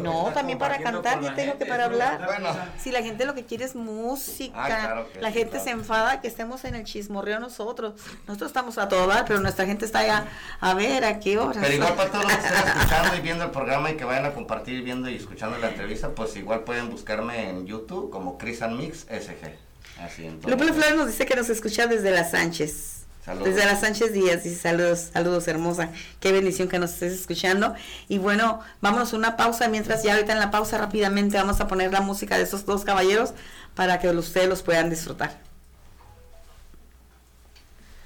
No, 0.01 0.31
también 0.33 0.57
para 0.57 0.77
cantar, 0.79 1.19
yo 1.19 1.29
la 1.29 1.35
tengo 1.35 1.57
que 1.57 1.65
para 1.65 1.85
hablar. 1.85 2.23
Bueno. 2.25 2.55
Si 2.79 2.91
la 2.91 3.01
gente 3.01 3.25
lo 3.25 3.33
que 3.33 3.43
quiere 3.45 3.65
es 3.65 3.75
música, 3.75 4.55
Ah, 4.55 4.67
claro 4.67 5.07
la 5.19 5.27
sí, 5.29 5.33
gente 5.33 5.49
claro. 5.51 5.63
se 5.65 5.69
enfada 5.71 6.21
que 6.21 6.27
estemos 6.27 6.63
en 6.65 6.75
el 6.75 6.83
chismorreo 6.85 7.39
nosotros. 7.39 7.99
Nosotros 8.27 8.51
estamos 8.51 8.77
a 8.77 8.87
todo 8.87 9.05
dar, 9.07 9.25
pero 9.25 9.39
nuestra 9.39 9.65
gente 9.65 9.85
está 9.85 9.99
allá 9.99 10.27
a 10.61 10.73
ver 10.75 11.03
a 11.03 11.19
qué 11.19 11.37
hora. 11.39 11.59
Pero 11.59 11.73
igual 11.73 11.95
para 11.95 12.09
todos 12.11 12.23
los 12.23 12.33
que 12.33 12.47
estén 12.47 12.67
escuchando 12.67 13.17
y 13.17 13.21
viendo 13.21 13.43
el 13.43 13.51
programa 13.51 13.89
y 13.91 13.97
que 13.97 14.05
vayan 14.05 14.25
a 14.25 14.33
compartir 14.33 14.81
viendo 14.83 15.09
y 15.09 15.15
escuchando 15.15 15.57
la 15.57 15.69
entrevista, 15.69 16.09
pues 16.15 16.35
igual 16.37 16.61
pueden 16.61 16.89
buscarme 16.89 17.49
en 17.49 17.65
YouTube 17.65 18.09
como 18.11 18.37
Chris 18.37 18.61
and 18.61 18.79
Mix 18.79 18.99
SG. 19.09 19.57
Así 20.01 20.25
en 20.27 20.39
todo. 20.39 20.51
Lupe 20.51 20.71
Flores 20.71 20.95
nos 20.95 21.07
dice 21.07 21.25
que 21.25 21.35
nos 21.35 21.49
escucha 21.49 21.87
desde 21.87 22.11
las 22.11 22.31
Sánchez. 22.31 22.96
Saludos. 23.27 23.49
Desde 23.49 23.65
las 23.65 23.81
Sánchez 23.81 24.13
Díaz, 24.13 24.45
dice 24.45 24.55
saludos, 24.55 25.09
saludos 25.11 25.45
hermosa, 25.49 25.91
qué 26.21 26.31
bendición 26.31 26.69
que 26.69 26.79
nos 26.79 26.93
estés 26.93 27.11
escuchando. 27.11 27.75
Y 28.07 28.19
bueno, 28.19 28.61
vámonos 28.79 29.11
a 29.11 29.17
una 29.17 29.35
pausa, 29.35 29.67
mientras 29.67 30.01
ya 30.01 30.13
ahorita 30.13 30.31
en 30.31 30.39
la 30.39 30.49
pausa 30.49 30.77
rápidamente 30.77 31.35
vamos 31.35 31.59
a 31.59 31.67
poner 31.67 31.91
la 31.91 31.99
música 31.99 32.37
de 32.37 32.43
esos 32.43 32.65
dos 32.65 32.85
caballeros 32.85 33.33
para 33.75 33.99
que 33.99 34.09
ustedes 34.11 34.47
los 34.47 34.61
puedan 34.63 34.89
disfrutar. 34.89 35.41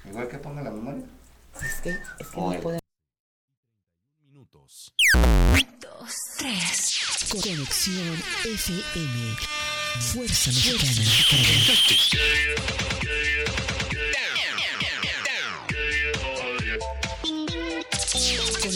Igual 0.04 0.26
que 0.26 0.38
ponga 0.38 0.60
la 0.60 0.72
memoria. 0.72 1.04
Es 1.64 1.80
que, 1.82 1.90
es 1.90 2.26
que 2.26 2.40
Oye. 2.40 2.56
no 2.56 2.62
podemos. 2.64 2.82
Dos, 5.78 6.16
tres. 6.36 6.98
Conexión 7.30 8.20
FM. 8.44 9.36
Fuerza 10.00 10.50
Mexicana. 10.50 11.04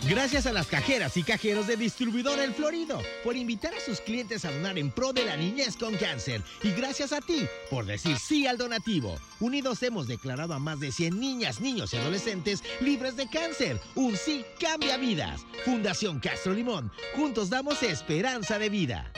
Gracias 0.05 0.45
a 0.45 0.53
las 0.53 0.67
cajeras 0.67 1.17
y 1.17 1.23
cajeros 1.23 1.67
de 1.67 1.75
Distribuidor 1.75 2.39
El 2.39 2.53
Florido 2.53 3.01
por 3.23 3.35
invitar 3.35 3.73
a 3.73 3.79
sus 3.79 3.99
clientes 3.99 4.45
a 4.45 4.51
donar 4.51 4.77
en 4.77 4.91
pro 4.91 5.11
de 5.11 5.25
la 5.25 5.35
niñez 5.35 5.75
con 5.75 5.95
cáncer. 5.95 6.41
Y 6.63 6.71
gracias 6.71 7.11
a 7.11 7.19
ti 7.19 7.45
por 7.69 7.85
decir 7.85 8.17
sí 8.17 8.47
al 8.47 8.57
donativo. 8.57 9.17
Unidos 9.39 9.83
hemos 9.83 10.07
declarado 10.07 10.53
a 10.53 10.59
más 10.59 10.79
de 10.79 10.91
100 10.91 11.19
niñas, 11.19 11.59
niños 11.59 11.93
y 11.93 11.97
adolescentes 11.97 12.63
libres 12.79 13.17
de 13.17 13.27
cáncer. 13.27 13.81
Un 13.95 14.15
sí 14.15 14.45
cambia 14.59 14.97
vidas. 14.97 15.41
Fundación 15.65 16.19
Castro 16.19 16.53
Limón. 16.53 16.91
Juntos 17.15 17.49
damos 17.49 17.83
esperanza 17.83 18.59
de 18.59 18.69
vida. 18.69 19.11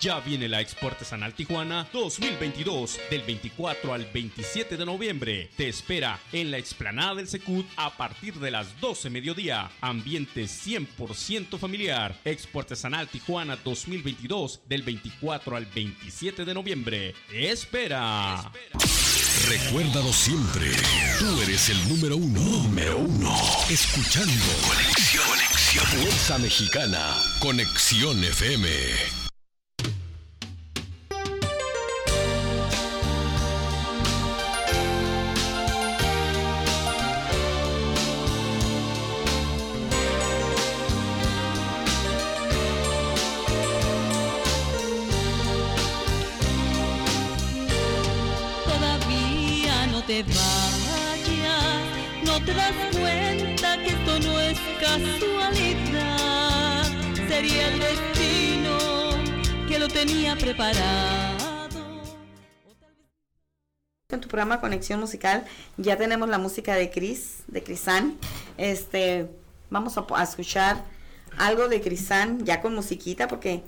Ya 0.00 0.18
viene 0.18 0.48
la 0.48 0.62
Expo 0.62 0.86
Artesanal 0.86 1.34
Tijuana 1.34 1.86
2022 1.92 2.98
del 3.10 3.20
24 3.20 3.92
al 3.92 4.06
27 4.06 4.78
de 4.78 4.86
noviembre. 4.86 5.50
Te 5.58 5.68
espera 5.68 6.18
en 6.32 6.50
la 6.50 6.56
explanada 6.56 7.16
del 7.16 7.28
Secut 7.28 7.66
a 7.76 7.94
partir 7.98 8.36
de 8.36 8.50
las 8.50 8.80
12 8.80 9.10
mediodía. 9.10 9.70
Ambiente 9.82 10.44
100% 10.44 11.58
familiar. 11.58 12.18
Expo 12.24 12.60
Artesanal 12.60 13.08
Tijuana 13.08 13.56
2022 13.56 14.60
del 14.66 14.84
24 14.84 15.56
al 15.56 15.66
27 15.66 16.46
de 16.46 16.54
noviembre. 16.54 17.14
Espera. 17.30 18.50
Recuérdalo 19.48 20.14
siempre. 20.14 20.70
Tú 21.18 21.42
eres 21.42 21.68
el 21.68 21.88
número 21.90 22.16
uno. 22.16 22.40
Número 22.40 22.96
uno. 22.96 23.36
Escuchando. 23.68 24.32
Conexión. 24.66 25.26
Conexión. 25.28 25.84
Fuerza 25.84 26.38
Mexicana. 26.38 27.16
Conexión 27.38 28.24
FM. 28.24 29.29
Te 50.22 50.32
vayas, 50.32 51.82
no 52.24 52.44
te 52.44 52.52
das 52.52 52.72
cuenta 52.92 53.78
que 53.78 53.86
esto 53.88 54.18
no 54.20 54.40
es 54.40 54.58
casualidad. 54.80 56.84
Sería 57.28 57.68
el 57.68 57.78
destino 57.78 58.78
que 59.68 59.78
lo 59.78 59.88
tenía 59.88 60.36
preparado. 60.36 61.68
En 64.10 64.20
tu 64.20 64.28
programa 64.28 64.60
Conexión 64.60 65.00
Musical 65.00 65.44
ya 65.76 65.96
tenemos 65.96 66.28
la 66.28 66.38
música 66.38 66.74
de 66.74 66.90
Cris, 66.90 67.44
de 67.46 67.62
Crisan. 67.62 68.18
Este, 68.58 69.30
vamos 69.70 69.96
a, 69.96 70.04
a 70.14 70.22
escuchar 70.24 70.84
algo 71.38 71.68
de 71.68 71.80
Crisan 71.80 72.44
ya 72.44 72.60
con 72.60 72.74
musiquita 72.74 73.28
porque 73.28 73.62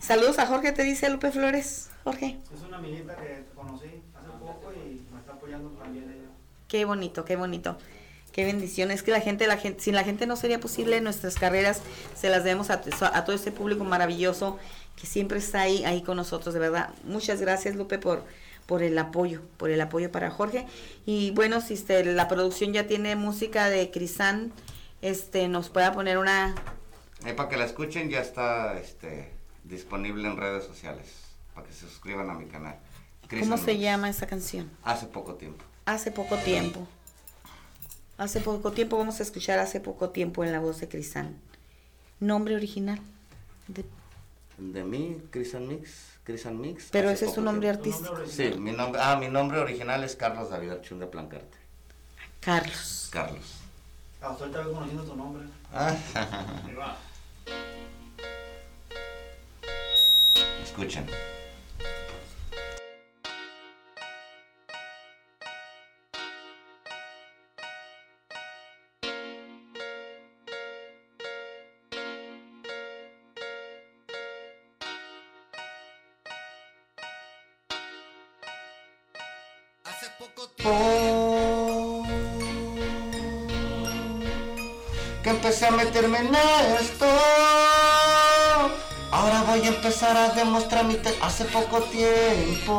saludos 0.00 0.38
a 0.40 0.46
Jorge 0.46 0.72
te 0.72 0.82
dice 0.82 1.08
Lupe 1.08 1.30
Flores. 1.30 1.88
Jorge, 2.04 2.38
Es 2.54 2.60
una 2.62 2.76
amiguita 2.76 3.16
que 3.16 3.44
conocí 3.54 3.86
hace 4.14 4.28
poco 4.38 4.72
y 4.72 5.00
me 5.12 5.18
está 5.18 5.32
apoyando 5.32 5.70
también 5.70 6.04
ella. 6.04 6.30
Qué 6.68 6.84
bonito, 6.84 7.24
qué 7.24 7.36
bonito. 7.36 7.76
Qué 8.32 8.44
bendición. 8.44 8.90
Es 8.90 9.02
que 9.02 9.12
la 9.12 9.20
gente, 9.20 9.46
la 9.46 9.56
gente, 9.56 9.82
sin 9.82 9.94
la 9.94 10.04
gente 10.04 10.26
no 10.26 10.36
sería 10.36 10.60
posible 10.60 11.00
nuestras 11.00 11.36
carreras. 11.36 11.80
Se 12.14 12.28
las 12.28 12.44
debemos 12.44 12.68
a, 12.68 12.82
a 13.14 13.24
todo 13.24 13.34
este 13.34 13.50
público 13.50 13.82
maravilloso 13.84 14.58
que 14.94 15.06
siempre 15.06 15.38
está 15.38 15.62
ahí, 15.62 15.84
ahí 15.84 16.02
con 16.02 16.18
nosotros, 16.18 16.52
de 16.52 16.60
verdad. 16.60 16.90
Muchas 17.04 17.40
gracias, 17.40 17.76
Lupe, 17.76 17.98
por, 17.98 18.24
por 18.66 18.82
el 18.82 18.98
apoyo, 18.98 19.40
por 19.56 19.70
el 19.70 19.80
apoyo 19.80 20.12
para 20.12 20.30
Jorge. 20.30 20.66
Y 21.06 21.30
bueno, 21.30 21.62
si 21.62 21.74
este, 21.74 22.04
la 22.04 22.28
producción 22.28 22.74
ya 22.74 22.86
tiene 22.86 23.16
música 23.16 23.70
de 23.70 23.90
Crisan, 23.90 24.52
este, 25.00 25.48
nos 25.48 25.70
pueda 25.70 25.92
poner 25.92 26.18
una... 26.18 26.54
Para 27.36 27.48
que 27.48 27.56
la 27.56 27.64
escuchen 27.64 28.10
ya 28.10 28.20
está 28.20 28.78
este, 28.78 29.32
disponible 29.64 30.28
en 30.28 30.36
redes 30.36 30.64
sociales, 30.64 31.06
para 31.54 31.66
que 31.66 31.72
se 31.72 31.88
suscriban 31.88 32.28
a 32.28 32.34
mi 32.34 32.46
canal. 32.46 32.76
¿Cómo 33.40 33.56
se 33.56 33.78
llama 33.78 34.10
esa 34.10 34.26
canción? 34.26 34.70
Hace 34.82 35.06
poco 35.06 35.34
tiempo. 35.34 35.64
Hace 35.86 36.10
poco 36.10 36.36
tiempo. 36.36 36.86
Hace 38.18 38.40
poco 38.40 38.72
tiempo 38.72 38.98
vamos 38.98 39.20
a 39.20 39.22
escuchar 39.22 39.60
hace 39.60 39.78
poco 39.78 40.10
tiempo 40.10 40.42
en 40.42 40.50
la 40.50 40.58
voz 40.58 40.80
de 40.80 40.88
Crisan. 40.88 41.36
Nombre 42.18 42.56
original. 42.56 42.98
De, 43.68 43.84
de 44.58 44.82
mí, 44.82 45.22
Crisan 45.30 45.68
Mix. 45.68 46.18
Crisan 46.24 46.60
Mix. 46.60 46.88
Pero 46.90 47.08
ese 47.08 47.26
es 47.26 47.34
su 47.34 47.40
nombre 47.40 47.70
artístico. 47.70 48.16
Sí, 48.26 48.54
mi 48.58 48.72
nombre, 48.72 49.00
ah, 49.00 49.14
mi 49.16 49.28
nombre 49.28 49.60
original 49.60 50.02
es 50.02 50.16
Carlos 50.16 50.50
David 50.50 50.70
Archun 50.70 50.98
de 50.98 51.06
Plancarte. 51.06 51.56
Carlos. 52.40 53.08
Carlos. 53.12 53.44
Hasta 54.20 54.44
ahorita 54.44 54.62
veo 54.62 54.72
conociendo 54.72 55.04
tu 55.04 55.14
nombre. 55.14 55.44
Ah. 55.72 55.94
Escuchen. 60.64 61.06
Meterme 85.96 86.18
en 86.18 86.34
esto. 86.78 87.06
Ahora 89.10 89.44
voy 89.46 89.62
a 89.62 89.68
empezar 89.68 90.14
a 90.16 90.28
demostrar 90.30 90.84
mi 90.84 90.94
te 90.94 91.16
hace 91.22 91.44
poco 91.46 91.80
tiempo. 91.84 92.76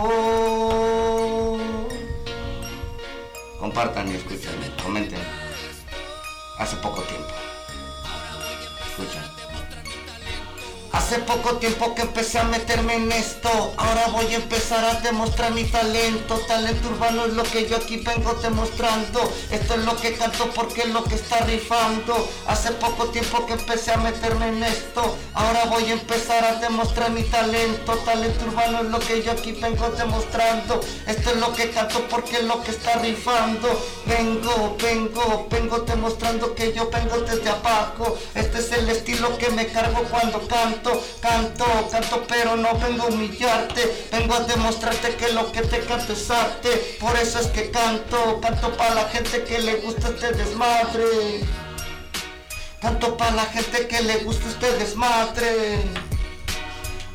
Compartan 3.60 4.12
y 4.12 4.16
escuchen, 4.16 4.54
comenten. 4.84 5.20
Hace 6.60 6.76
poco 6.78 7.02
tiempo. 7.02 7.47
Hace 11.08 11.20
poco 11.20 11.56
tiempo 11.56 11.96
que 11.96 12.02
empecé 12.02 12.38
a 12.38 12.44
meterme 12.44 12.96
en 12.96 13.10
esto. 13.14 13.50
Ahora 13.78 14.08
voy 14.08 14.26
a 14.26 14.36
empezar 14.36 14.84
a 14.84 15.00
demostrar 15.00 15.54
mi 15.54 15.64
talento. 15.64 16.36
Talento 16.50 16.90
urbano 16.90 17.24
es 17.28 17.34
lo 17.34 17.44
que 17.44 17.66
yo 17.66 17.78
aquí 17.78 17.96
vengo 17.96 18.34
demostrando. 18.34 19.22
Esto 19.50 19.76
es 19.76 19.86
lo 19.86 19.96
que 19.96 20.16
canto 20.16 20.50
porque 20.54 20.82
es 20.82 20.90
lo 20.90 21.06
que 21.06 21.16
está 21.16 21.46
rifando. 21.46 22.28
Hace 22.48 22.74
poco 22.74 23.06
tiempo 23.06 23.46
que 23.46 23.54
empecé 23.54 23.94
a 23.94 23.98
meterme 24.00 24.50
en 24.50 24.64
esto. 24.64 25.18
Ahora 25.34 25.64
voy 25.68 25.86
a 25.86 25.94
empezar 25.94 26.44
a 26.44 26.56
demostrar 26.56 27.10
mi 27.12 27.24
talento. 27.24 27.94
Talento 28.04 28.44
urbano 28.44 28.80
es 28.82 28.88
lo 28.88 29.00
que 29.00 29.24
yo 29.24 29.32
aquí 29.32 29.54
vengo 29.54 29.88
demostrando. 29.92 30.82
Esto 31.06 31.30
es 31.30 31.38
lo 31.38 31.54
que 31.54 31.70
canto 31.70 32.06
porque 32.10 32.36
es 32.36 32.44
lo 32.44 32.62
que 32.64 32.72
está 32.72 32.96
rifando. 32.96 33.70
Vengo, 34.06 34.76
vengo, 34.84 35.48
vengo 35.50 35.80
demostrando 35.80 36.54
que 36.54 36.74
yo 36.74 36.90
vengo 36.90 37.18
desde 37.20 37.50
abajo. 37.50 38.18
Este 38.36 38.60
es 38.60 38.74
el 38.74 38.90
estilo 38.90 39.38
que 39.38 39.50
me 39.52 39.68
cargo 39.68 40.04
cuando 40.12 40.46
canto 40.50 40.97
canto, 41.22 41.66
canto, 41.92 42.24
pero 42.28 42.56
no 42.56 42.78
vengo 42.80 43.04
a 43.04 43.08
humillarte, 43.08 44.08
vengo 44.12 44.36
a 44.36 44.42
demostrarte 44.42 45.16
que 45.16 45.34
lo 45.34 45.52
que 45.52 45.62
te 45.62 45.80
canto 45.82 46.14
es 46.14 46.30
arte, 46.30 46.98
por 47.00 47.16
eso 47.18 47.40
es 47.40 47.48
que 47.48 47.72
canto, 47.72 48.40
canto 48.42 48.76
para 48.78 48.96
la 48.96 49.10
gente 49.10 49.44
que 49.44 49.60
le 49.60 49.76
gusta 49.78 50.10
este 50.10 50.32
desmadre, 50.34 51.42
canto 52.82 53.18
para 53.18 53.32
la 53.32 53.46
gente 53.46 53.88
que 53.88 54.02
le 54.02 54.18
gusta 54.18 54.48
este 54.48 54.72
desmadre. 54.78 55.84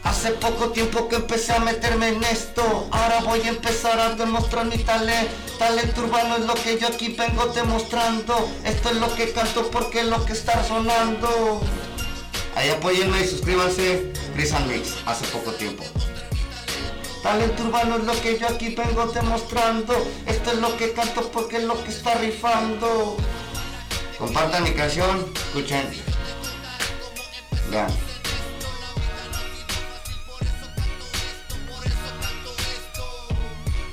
Hace 0.05 0.33
poco 0.33 0.70
tiempo 0.70 1.09
que 1.09 1.16
empecé 1.16 1.53
a 1.53 1.61
meterme 1.61 2.09
en 2.09 2.24
esto, 2.24 2.89
ahora 2.91 3.20
voy 3.20 3.41
a 3.43 3.49
empezar 3.49 4.01
a 4.01 4.11
demostrar 4.11 4.66
mi 4.66 4.78
talento. 4.78 5.33
Talento 5.59 6.01
urbano 6.01 6.37
es 6.37 6.45
lo 6.45 6.55
que 6.55 6.76
yo 6.76 6.89
aquí 6.89 7.14
vengo 7.16 7.47
demostrando. 7.47 8.51
Esto 8.64 8.91
es 8.91 8.97
lo 8.97 9.14
que 9.14 9.33
canto 9.33 9.70
porque 9.70 10.01
es 10.01 10.07
lo 10.07 10.24
que 10.24 10.33
está 10.33 10.64
sonando. 10.64 11.62
Ahí 12.55 12.68
apóyenme 12.68 13.22
y 13.22 13.26
suscríbanse. 13.26 14.12
Chris 14.34 14.53
Mix, 14.68 14.94
hace 15.07 15.26
poco 15.26 15.53
tiempo. 15.53 15.84
Talento 17.22 17.62
urbano 17.62 17.96
es 17.96 18.05
lo 18.05 18.20
que 18.20 18.38
yo 18.38 18.48
aquí 18.48 18.74
vengo 18.74 19.07
demostrando. 19.07 19.94
Esto 20.26 20.53
es 20.53 20.59
lo 20.59 20.76
que 20.76 20.92
canto 20.92 21.30
porque 21.30 21.59
es 21.59 21.64
lo 21.64 21.82
que 21.84 21.90
está 21.90 22.14
rifando. 22.14 23.16
Compartan 24.18 24.64
mi 24.64 24.72
canción, 24.72 25.32
escuchen. 25.34 25.88
Vean. 27.70 27.90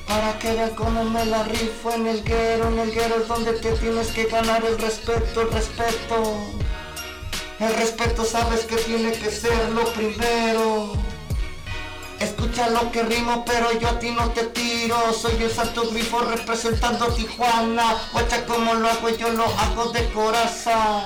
Para 0.08 0.40
que 0.40 0.54
vean 0.54 0.76
cómo 0.76 1.04
me 1.04 1.24
la 1.26 1.44
rifo 1.44 1.94
en 1.94 2.08
el 2.08 2.24
guero, 2.24 2.68
en 2.70 2.80
el 2.80 2.92
guero 2.92 3.16
es 3.22 3.28
donde 3.28 3.54
te 3.54 3.72
tienes 3.74 4.08
que 4.08 4.26
ganar 4.26 4.66
el 4.66 4.78
respeto, 4.80 5.42
el 5.42 5.52
respeto. 5.52 6.60
El 7.60 7.76
respeto 7.76 8.24
sabes 8.24 8.62
que 8.62 8.78
tiene 8.78 9.12
que 9.12 9.30
ser 9.30 9.70
lo 9.72 9.84
primero. 9.92 10.94
Escucha 12.18 12.70
lo 12.70 12.90
que 12.90 13.04
rimo, 13.04 13.44
pero 13.44 13.78
yo 13.78 13.90
a 13.90 14.00
ti 14.00 14.12
no 14.12 14.30
te 14.30 14.44
tiro. 14.46 15.12
Soy 15.12 15.44
el 15.44 15.52
santo 15.52 15.90
grifo 15.92 16.22
representando 16.22 17.08
Tijuana. 17.08 17.98
Guacha 18.14 18.46
como 18.46 18.76
lo 18.76 18.90
hago, 18.90 19.10
yo 19.10 19.30
lo 19.32 19.44
hago 19.44 19.92
de 19.92 20.10
coraza. 20.12 21.04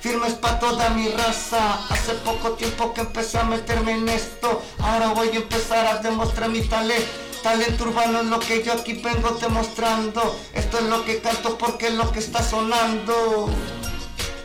Firmes 0.00 0.32
pa' 0.34 0.58
toda 0.58 0.90
mi 0.90 1.08
raza. 1.10 1.78
Hace 1.88 2.14
poco 2.24 2.54
tiempo 2.54 2.92
que 2.92 3.02
empecé 3.02 3.38
a 3.38 3.44
meterme 3.44 3.92
en 3.92 4.08
esto. 4.08 4.60
Ahora 4.80 5.08
voy 5.10 5.28
a 5.28 5.36
empezar 5.36 5.86
a 5.86 5.98
demostrar 5.98 6.48
mi 6.48 6.62
talento. 6.62 7.06
Talento 7.44 7.84
urbano 7.84 8.22
es 8.22 8.26
lo 8.26 8.40
que 8.40 8.64
yo 8.64 8.72
aquí 8.72 8.94
vengo 8.94 9.30
demostrando. 9.40 10.36
Esto 10.52 10.78
es 10.78 10.84
lo 10.86 11.04
que 11.04 11.20
canto 11.20 11.56
porque 11.56 11.88
es 11.88 11.94
lo 11.94 12.10
que 12.10 12.18
está 12.18 12.42
sonando. 12.42 13.48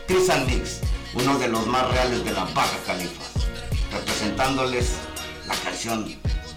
Chris 0.08 0.28
Mix 0.46 0.89
uno 1.14 1.40
de 1.40 1.48
los 1.48 1.66
más 1.68 1.90
reales 1.92 2.24
de 2.24 2.32
la 2.32 2.46
Baja 2.46 2.78
Califa, 2.86 3.24
representándoles 3.92 4.92
la 5.48 5.56
canción 5.56 6.16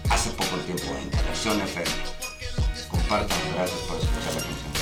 hace 0.09 0.29
poco 0.31 0.57
tiempo 0.65 0.85
en 1.01 1.09
Conexión 1.09 1.59
FM. 1.61 1.91
Compartan, 2.89 3.37
gracias 3.55 3.79
por 3.81 3.97
escuchar 3.97 4.33
la 4.35 4.41
canción. 4.41 4.73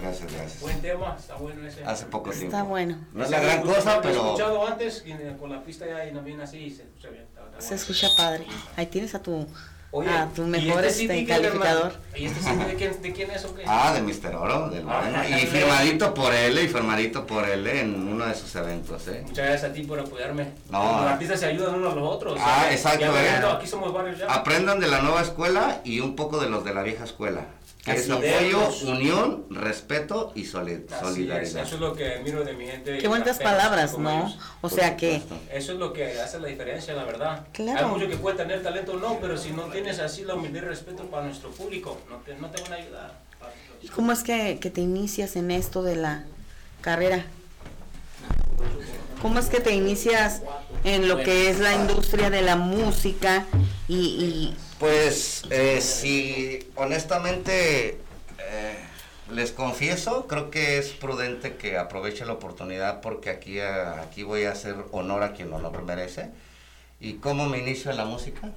Gracias, 0.00 0.32
gracias. 0.32 0.60
Buen 0.60 0.80
tema, 0.80 1.16
está 1.18 1.34
bueno 1.34 1.66
ese. 1.66 1.84
Hace 1.84 2.06
poco 2.06 2.30
tiempo. 2.30 2.46
Está 2.46 2.62
bueno. 2.62 2.98
No 3.12 3.24
es 3.24 3.30
la 3.30 3.40
gran 3.40 3.62
cosa, 3.62 4.00
pero. 4.00 4.14
He 4.14 4.26
escuchado 4.26 4.66
antes 4.66 5.04
y 5.06 5.38
con 5.38 5.50
la 5.50 5.62
pista 5.64 5.86
ya 5.86 6.06
y 6.06 6.12
también 6.12 6.40
así 6.40 6.70
se 6.70 6.82
escucha 6.84 7.08
bien. 7.08 7.24
Está, 7.24 7.44
está 7.44 7.60
Se 7.60 7.68
bueno. 7.68 7.76
escucha 7.82 8.08
padre. 8.16 8.46
Ahí 8.76 8.86
tienes 8.86 9.14
a 9.14 9.22
tu, 9.22 9.46
Oye, 9.90 10.10
a 10.10 10.26
tu 10.28 10.42
¿y 10.42 10.46
mejor 10.46 10.84
este 10.84 11.04
este, 11.04 11.24
calificador. 11.24 11.92
¿Y 12.14 12.26
este 12.26 12.40
CD 12.40 12.64
de 12.66 12.74
quién, 12.74 13.02
de 13.02 13.12
quién 13.12 13.30
es 13.30 13.44
o 13.46 13.54
qué? 13.54 13.62
Ah, 13.66 13.94
de 13.94 14.02
Mr. 14.02 14.34
Oro, 14.36 14.68
del 14.68 14.84
Ah, 14.86 15.24
ya 15.26 15.40
Y 15.40 15.46
firmadito 15.46 16.12
por 16.12 16.34
él 16.34 16.58
y 16.58 16.68
firmadito 16.68 17.26
por 17.26 17.48
él 17.48 17.66
en 17.66 17.94
uno 18.06 18.26
de 18.26 18.34
sus 18.34 18.54
eventos, 18.56 19.08
¿eh? 19.08 19.22
Muchas 19.26 19.46
gracias 19.46 19.70
a 19.70 19.72
ti 19.72 19.84
por 19.84 19.98
apoyarme. 19.98 20.52
No. 20.70 21.00
Los 21.00 21.10
artistas 21.12 21.40
se 21.40 21.46
ayudan 21.46 21.76
unos 21.76 21.92
a 21.92 21.96
los 21.96 22.06
otros. 22.06 22.38
Ah, 22.38 22.60
¿sabes? 22.62 22.76
exacto, 22.76 23.06
eh. 23.18 23.38
no, 23.40 23.50
aquí 23.52 23.66
somos 23.66 23.92
varios 23.94 24.18
ya. 24.18 24.26
Aprendan 24.26 24.78
de 24.78 24.88
la 24.88 25.00
nueva 25.00 25.22
escuela 25.22 25.80
y 25.84 26.00
un 26.00 26.14
poco 26.14 26.38
de 26.38 26.50
los 26.50 26.64
de 26.64 26.74
la 26.74 26.82
vieja 26.82 27.04
escuela. 27.04 27.46
Que 27.94 28.00
es 28.00 28.10
Así 28.10 28.12
apoyo, 28.12 28.68
es. 28.68 28.82
unión, 28.82 29.46
respeto 29.50 30.32
y 30.34 30.44
soli- 30.44 30.84
Así 30.90 30.94
es, 30.94 31.00
solidaridad. 31.00 31.62
eso 31.64 31.74
es 31.74 31.80
lo 31.80 31.94
que 31.94 32.20
miro 32.24 32.44
de 32.44 32.52
mi 32.54 32.66
gente. 32.66 32.98
Qué 32.98 33.08
bonitas 33.08 33.38
palabras, 33.38 33.96
¿no? 33.98 34.10
ellos. 34.26 34.38
O 34.60 34.68
sea 34.68 34.96
que 34.96 35.22
Eso 35.52 35.72
es 35.72 35.78
lo 35.78 35.92
que 35.92 36.20
hace 36.20 36.38
la 36.40 36.48
diferencia, 36.48 36.94
la 36.94 37.04
verdad. 37.04 37.46
Claro. 37.52 37.86
Hay 37.86 37.92
muchos 37.92 38.08
que 38.08 38.16
pueden 38.16 38.36
tener 38.38 38.62
talento 38.62 38.92
o 38.92 38.96
no, 38.98 39.18
pero 39.20 39.36
si 39.36 39.50
no 39.50 39.62
tienes 39.64 39.98
así 39.98 40.24
la 40.24 40.34
humildad 40.34 40.62
y 40.62 40.64
respeto 40.66 41.04
para 41.04 41.24
nuestro 41.26 41.50
público, 41.50 41.98
no 42.10 42.16
te, 42.18 42.34
no 42.36 42.50
te 42.50 42.62
van 42.62 42.72
a 42.72 42.76
ayudar. 42.76 43.12
¿Y 43.82 43.88
cómo 43.88 44.12
es 44.12 44.22
que, 44.22 44.58
que 44.60 44.70
te 44.70 44.80
inicias 44.80 45.36
en 45.36 45.50
esto 45.50 45.82
de 45.82 45.96
la 45.96 46.24
carrera? 46.80 47.24
¿Cómo 49.22 49.38
es 49.40 49.46
que 49.46 49.60
te 49.60 49.72
inicias 49.72 50.42
en 50.84 51.08
lo 51.08 51.18
que 51.18 51.50
es 51.50 51.58
la 51.58 51.74
industria 51.74 52.30
de 52.30 52.42
la 52.42 52.54
música 52.56 53.44
y, 53.88 53.96
y 53.96 54.56
Pues, 54.78 55.42
eh, 55.50 55.80
si 55.80 56.70
honestamente 56.76 58.00
eh, 58.38 58.78
les 59.30 59.50
confieso, 59.50 60.26
creo 60.26 60.50
que 60.50 60.78
es 60.78 60.90
prudente 60.90 61.56
que 61.56 61.76
aproveche 61.76 62.24
la 62.24 62.34
oportunidad 62.34 63.00
porque 63.00 63.30
aquí, 63.30 63.58
eh, 63.58 63.66
aquí 63.66 64.22
voy 64.22 64.44
a 64.44 64.52
hacer 64.52 64.76
honor 64.92 65.22
a 65.24 65.32
quien 65.32 65.52
honor 65.52 65.82
merece. 65.82 66.30
¿Y 67.00 67.14
cómo 67.14 67.48
me 67.48 67.58
inicio 67.58 67.90
en 67.90 67.96
la 67.96 68.04
música? 68.04 68.50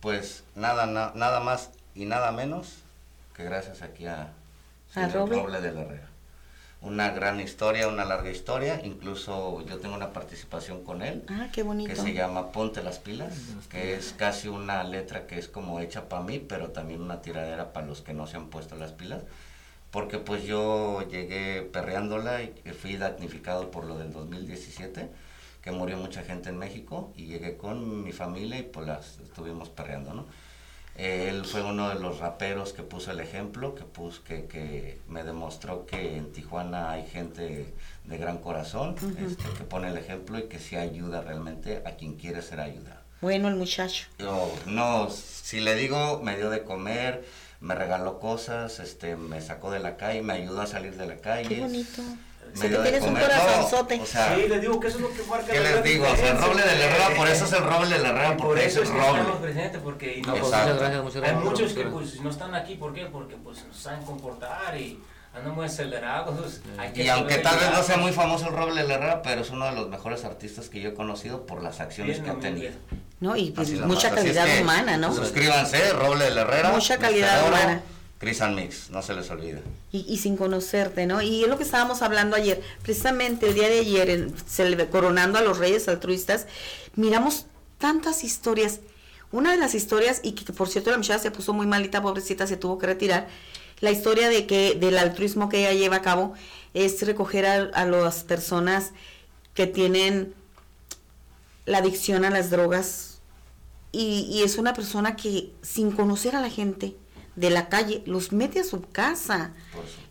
Pues 0.00 0.42
nada, 0.54 0.86
na- 0.86 1.12
nada 1.14 1.40
más 1.40 1.70
y 1.94 2.04
nada 2.04 2.32
menos 2.32 2.78
que 3.36 3.44
gracias 3.44 3.82
aquí 3.82 4.06
a 4.06 4.32
¿A 4.94 5.08
Roble? 5.08 5.60
de 5.60 5.72
la 5.72 5.82
Herrera. 5.82 6.07
Una 6.80 7.10
gran 7.10 7.40
historia, 7.40 7.88
una 7.88 8.04
larga 8.04 8.30
historia, 8.30 8.80
incluso 8.84 9.64
yo 9.66 9.78
tengo 9.78 9.96
una 9.96 10.12
participación 10.12 10.84
con 10.84 11.02
él 11.02 11.24
Ah, 11.28 11.48
qué 11.52 11.64
bonito. 11.64 11.90
que 11.90 11.96
se 11.96 12.12
llama 12.14 12.52
Ponte 12.52 12.82
las 12.84 13.00
pilas, 13.00 13.34
que 13.68 13.94
es 13.96 14.14
casi 14.16 14.46
una 14.46 14.84
letra 14.84 15.26
que 15.26 15.38
es 15.40 15.48
como 15.48 15.80
hecha 15.80 16.08
para 16.08 16.22
mí, 16.22 16.38
pero 16.38 16.70
también 16.70 17.02
una 17.02 17.20
tiradera 17.20 17.72
para 17.72 17.86
los 17.86 18.00
que 18.02 18.14
no 18.14 18.28
se 18.28 18.36
han 18.36 18.46
puesto 18.48 18.76
las 18.76 18.92
pilas, 18.92 19.22
porque 19.90 20.18
pues 20.18 20.44
yo 20.44 21.02
llegué 21.08 21.62
perreándola 21.62 22.42
y 22.42 22.52
fui 22.80 22.96
damnificado 22.96 23.72
por 23.72 23.84
lo 23.84 23.98
del 23.98 24.12
2017, 24.12 25.08
que 25.62 25.72
murió 25.72 25.96
mucha 25.96 26.22
gente 26.22 26.48
en 26.50 26.58
México, 26.58 27.12
y 27.16 27.26
llegué 27.26 27.56
con 27.56 28.04
mi 28.04 28.12
familia 28.12 28.56
y 28.60 28.62
pues 28.62 28.86
las 28.86 29.18
estuvimos 29.18 29.68
perreando, 29.68 30.14
¿no? 30.14 30.26
Él 30.98 31.44
fue 31.44 31.62
uno 31.62 31.88
de 31.88 31.94
los 31.94 32.18
raperos 32.18 32.72
que 32.72 32.82
puso 32.82 33.12
el 33.12 33.20
ejemplo, 33.20 33.76
que, 33.76 33.84
puso, 33.84 34.24
que, 34.24 34.46
que 34.46 35.00
me 35.06 35.22
demostró 35.22 35.86
que 35.86 36.16
en 36.16 36.32
Tijuana 36.32 36.90
hay 36.90 37.06
gente 37.06 37.72
de 38.04 38.18
gran 38.18 38.38
corazón, 38.38 38.96
Ujú. 39.00 39.14
este, 39.24 39.44
que 39.56 39.62
pone 39.64 39.88
el 39.88 39.96
ejemplo 39.96 40.38
y 40.38 40.48
que 40.48 40.58
sí 40.58 40.74
ayuda 40.74 41.20
realmente 41.20 41.82
a 41.86 41.92
quien 41.92 42.16
quiere 42.16 42.42
ser 42.42 42.58
ayuda. 42.60 43.02
Bueno, 43.20 43.46
el 43.48 43.54
muchacho. 43.54 44.06
Yo, 44.18 44.52
no, 44.66 45.08
si 45.10 45.60
le 45.60 45.76
digo, 45.76 46.20
me 46.22 46.36
dio 46.36 46.50
de 46.50 46.64
comer, 46.64 47.24
me 47.60 47.76
regaló 47.76 48.18
cosas, 48.18 48.80
este, 48.80 49.16
me 49.16 49.40
sacó 49.40 49.70
de 49.70 49.78
la 49.78 49.96
calle, 49.96 50.22
me 50.22 50.32
ayudó 50.32 50.62
a 50.62 50.66
salir 50.66 50.96
de 50.96 51.06
la 51.06 51.16
calle. 51.18 51.48
Qué 51.48 51.60
bonito. 51.60 52.02
Dio 52.54 52.82
de 52.82 52.90
tienes 52.90 53.02
un 53.08 53.14
corazonzote. 53.14 54.00
o 54.00 54.06
sea, 54.06 54.34
sí, 54.34 54.48
les 54.48 54.60
digo 54.60 54.80
que 54.80 54.88
eso 54.88 54.96
es 54.98 55.02
lo 55.02 55.12
que 55.12 55.22
marca 55.24 55.52
¿Qué 55.52 55.60
la 55.60 55.70
les 55.72 55.84
digo? 55.84 56.06
O 56.10 56.16
sea, 56.16 56.30
el 56.30 56.38
roble 56.38 56.62
de 56.62 56.76
la 56.76 56.84
Herrera, 56.86 57.10
por 57.16 57.28
eso 57.28 57.44
es 57.44 57.52
el 57.52 57.62
roble 57.64 57.96
de 57.96 58.02
la 58.02 58.08
Herrera, 58.08 58.36
por 58.36 58.46
porque 58.46 58.66
eso 58.66 58.82
es 58.82 58.88
el 58.90 58.94
roble. 58.96 59.20
estamos 59.20 59.40
presentes, 59.40 59.80
porque 59.82 60.22
No, 60.26 60.32
no, 60.34 60.38
pues, 60.40 60.44
muchas 60.44 60.78
gracias, 60.78 61.02
muchas 61.02 61.16
hay 61.16 61.20
gracias. 61.22 61.44
muchos 61.44 61.72
que 61.72 61.84
pues 61.84 62.20
no 62.20 62.30
están 62.30 62.54
aquí, 62.54 62.74
¿por 62.76 62.94
qué? 62.94 63.06
Porque 63.06 63.36
pues 63.36 63.64
no 63.66 63.74
saben 63.74 64.02
comportar 64.04 64.76
y 64.76 65.00
andan 65.34 65.54
muy 65.54 65.66
acelerados. 65.66 66.60
Hay 66.78 66.92
que 66.92 67.04
Y 67.04 67.08
aunque 67.08 67.38
tal 67.38 67.58
vez 67.58 67.70
no 67.70 67.82
sea 67.82 67.96
muy 67.96 68.12
famoso 68.12 68.48
el 68.48 68.54
Roble 68.54 68.82
de 68.82 68.88
la 68.88 68.94
Herrera, 68.94 69.22
pero 69.22 69.42
es 69.42 69.50
uno 69.50 69.66
de 69.66 69.72
los 69.72 69.88
mejores 69.88 70.24
artistas 70.24 70.68
que 70.68 70.80
yo 70.80 70.90
he 70.90 70.94
conocido 70.94 71.46
por 71.46 71.62
las 71.62 71.80
acciones 71.80 72.22
Bien 72.22 72.24
que 72.24 72.38
ha 72.38 72.50
tenido. 72.50 72.72
No, 73.20 73.36
y 73.36 73.50
pues, 73.50 73.70
mucha 73.80 74.10
calidad 74.10 74.46
humana, 74.60 74.96
¿no? 74.96 75.12
Suscríbanse, 75.12 75.92
Roble 75.92 76.26
de 76.26 76.30
la 76.32 76.40
Herrera. 76.42 76.70
Mucha 76.70 76.98
calidad 76.98 77.40
Oro, 77.46 77.48
humana. 77.56 77.82
Chris 78.18 78.40
Mix, 78.54 78.90
no 78.90 79.00
se 79.00 79.14
les 79.14 79.30
olvide. 79.30 79.62
Y, 79.92 80.18
sin 80.18 80.36
conocerte, 80.36 81.06
¿no? 81.06 81.22
Y 81.22 81.44
es 81.44 81.48
lo 81.48 81.56
que 81.56 81.62
estábamos 81.62 82.02
hablando 82.02 82.36
ayer. 82.36 82.60
Precisamente 82.82 83.46
el 83.46 83.54
día 83.54 83.68
de 83.68 83.78
ayer, 83.78 84.28
coronando 84.90 85.38
a 85.38 85.42
los 85.42 85.58
reyes 85.58 85.88
altruistas, 85.88 86.46
miramos 86.96 87.46
tantas 87.78 88.24
historias. 88.24 88.80
Una 89.30 89.52
de 89.52 89.58
las 89.58 89.74
historias, 89.74 90.20
y 90.24 90.32
que, 90.32 90.44
que, 90.44 90.52
por 90.52 90.68
cierto 90.68 90.90
la 90.90 90.96
muchacha 90.96 91.20
se 91.20 91.30
puso 91.30 91.52
muy 91.52 91.66
malita, 91.66 92.02
pobrecita, 92.02 92.46
se 92.48 92.56
tuvo 92.56 92.78
que 92.78 92.86
retirar, 92.86 93.28
la 93.80 93.92
historia 93.92 94.28
de 94.28 94.46
que 94.46 94.74
del 94.74 94.98
altruismo 94.98 95.48
que 95.48 95.60
ella 95.60 95.72
lleva 95.72 95.96
a 95.96 96.02
cabo 96.02 96.34
es 96.74 97.00
recoger 97.06 97.46
a, 97.46 97.54
a 97.54 97.84
las 97.84 98.24
personas 98.24 98.90
que 99.54 99.68
tienen 99.68 100.34
la 101.66 101.78
adicción 101.78 102.24
a 102.24 102.30
las 102.30 102.50
drogas 102.50 103.20
y, 103.92 104.26
y 104.30 104.42
es 104.42 104.58
una 104.58 104.74
persona 104.74 105.14
que 105.14 105.52
sin 105.62 105.92
conocer 105.92 106.34
a 106.34 106.40
la 106.40 106.50
gente 106.50 106.96
de 107.38 107.50
la 107.50 107.68
calle 107.68 108.02
los 108.06 108.32
mete 108.32 108.60
a 108.60 108.64
su 108.64 108.82
casa 108.82 109.52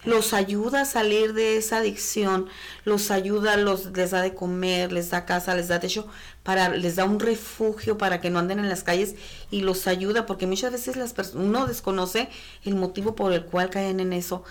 los 0.07 0.34
ayuda 0.34 0.82
a 0.82 0.86
salir 0.86 1.34
de 1.34 1.57
esa 1.57 1.78
adicción, 1.78 2.47
los 2.86 3.11
ayuda, 3.11 3.57
los 3.57 3.91
les 3.91 4.11
da 4.11 4.21
de 4.21 4.34
comer, 4.34 4.91
les 4.91 5.09
da 5.09 5.25
casa, 5.25 5.53
les 5.53 5.67
da 5.67 5.80
techo, 5.80 6.07
para 6.43 6.69
les 6.69 6.95
da 6.95 7.05
un 7.05 7.19
refugio 7.19 7.97
para 7.97 8.21
que 8.21 8.30
no 8.30 8.39
anden 8.39 8.59
en 8.59 8.69
las 8.69 8.84
calles 8.84 9.15
y 9.51 9.61
los 9.61 9.86
ayuda 9.86 10.25
porque 10.25 10.47
muchas 10.47 10.71
veces 10.71 10.95
las 10.95 11.13
uno 11.34 11.67
desconoce 11.67 12.30
el 12.63 12.75
motivo 12.75 13.15
por 13.15 13.34
el 13.34 13.43
cual 13.43 13.69
caen 13.69 13.99
en 13.99 14.13
eso. 14.13 14.43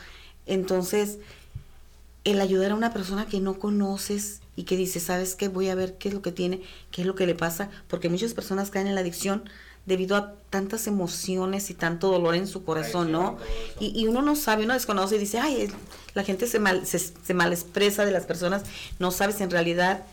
Entonces, 0.45 1.19
el 2.25 2.41
ayudar 2.41 2.73
a 2.73 2.75
una 2.75 2.93
persona 2.93 3.27
que 3.27 3.41
no 3.41 3.59
conoces 3.59 4.41
y 4.57 4.65
que 4.65 4.77
dice, 4.77 5.01
¿sabes 5.01 5.37
qué? 5.37 5.49
Voy 5.49 5.71
a 5.71 5.75
ver 5.75 5.97
qué 5.97 6.09
es 6.09 6.15
lo 6.15 6.23
que 6.23 6.33
tiene, 6.33 6.61
qué 6.91 7.03
es 7.03 7.07
lo 7.07 7.15
que 7.15 7.27
le 7.27 7.35
pasa, 7.35 7.71
porque 7.89 8.09
muchas 8.09 8.35
personas 8.35 8.71
caen 8.71 8.87
en 8.87 8.95
la 8.95 9.01
adicción 9.01 9.49
debido 9.87 10.17
a 10.17 10.35
tantas 10.51 10.87
emociones 10.87 11.71
y 11.71 11.75
tanto 11.75 12.11
dolor 12.11 12.35
en 12.35 12.47
su 12.47 12.65
corazón, 12.65 13.13
¿no? 13.13 13.39
Y, 13.81 13.99
y 13.99 14.07
uno 14.09 14.21
no 14.21 14.37
sabe, 14.37 14.65
uno 14.65 14.75
desconoce 14.75 15.17
y 15.17 15.19
dice, 15.19 15.39
ay, 15.39 15.73
la 16.15 16.25
gente 16.25 16.47
se 16.47 16.59
mal, 16.59 16.87
se, 16.87 16.99
se 16.99 17.35
mal 17.35 17.53
expresa 17.53 18.05
de 18.05 18.11
las 18.11 18.27
personas, 18.27 18.63
no 18.99 19.11
sabes 19.11 19.41
en 19.41 19.51
realidad 19.51 20.05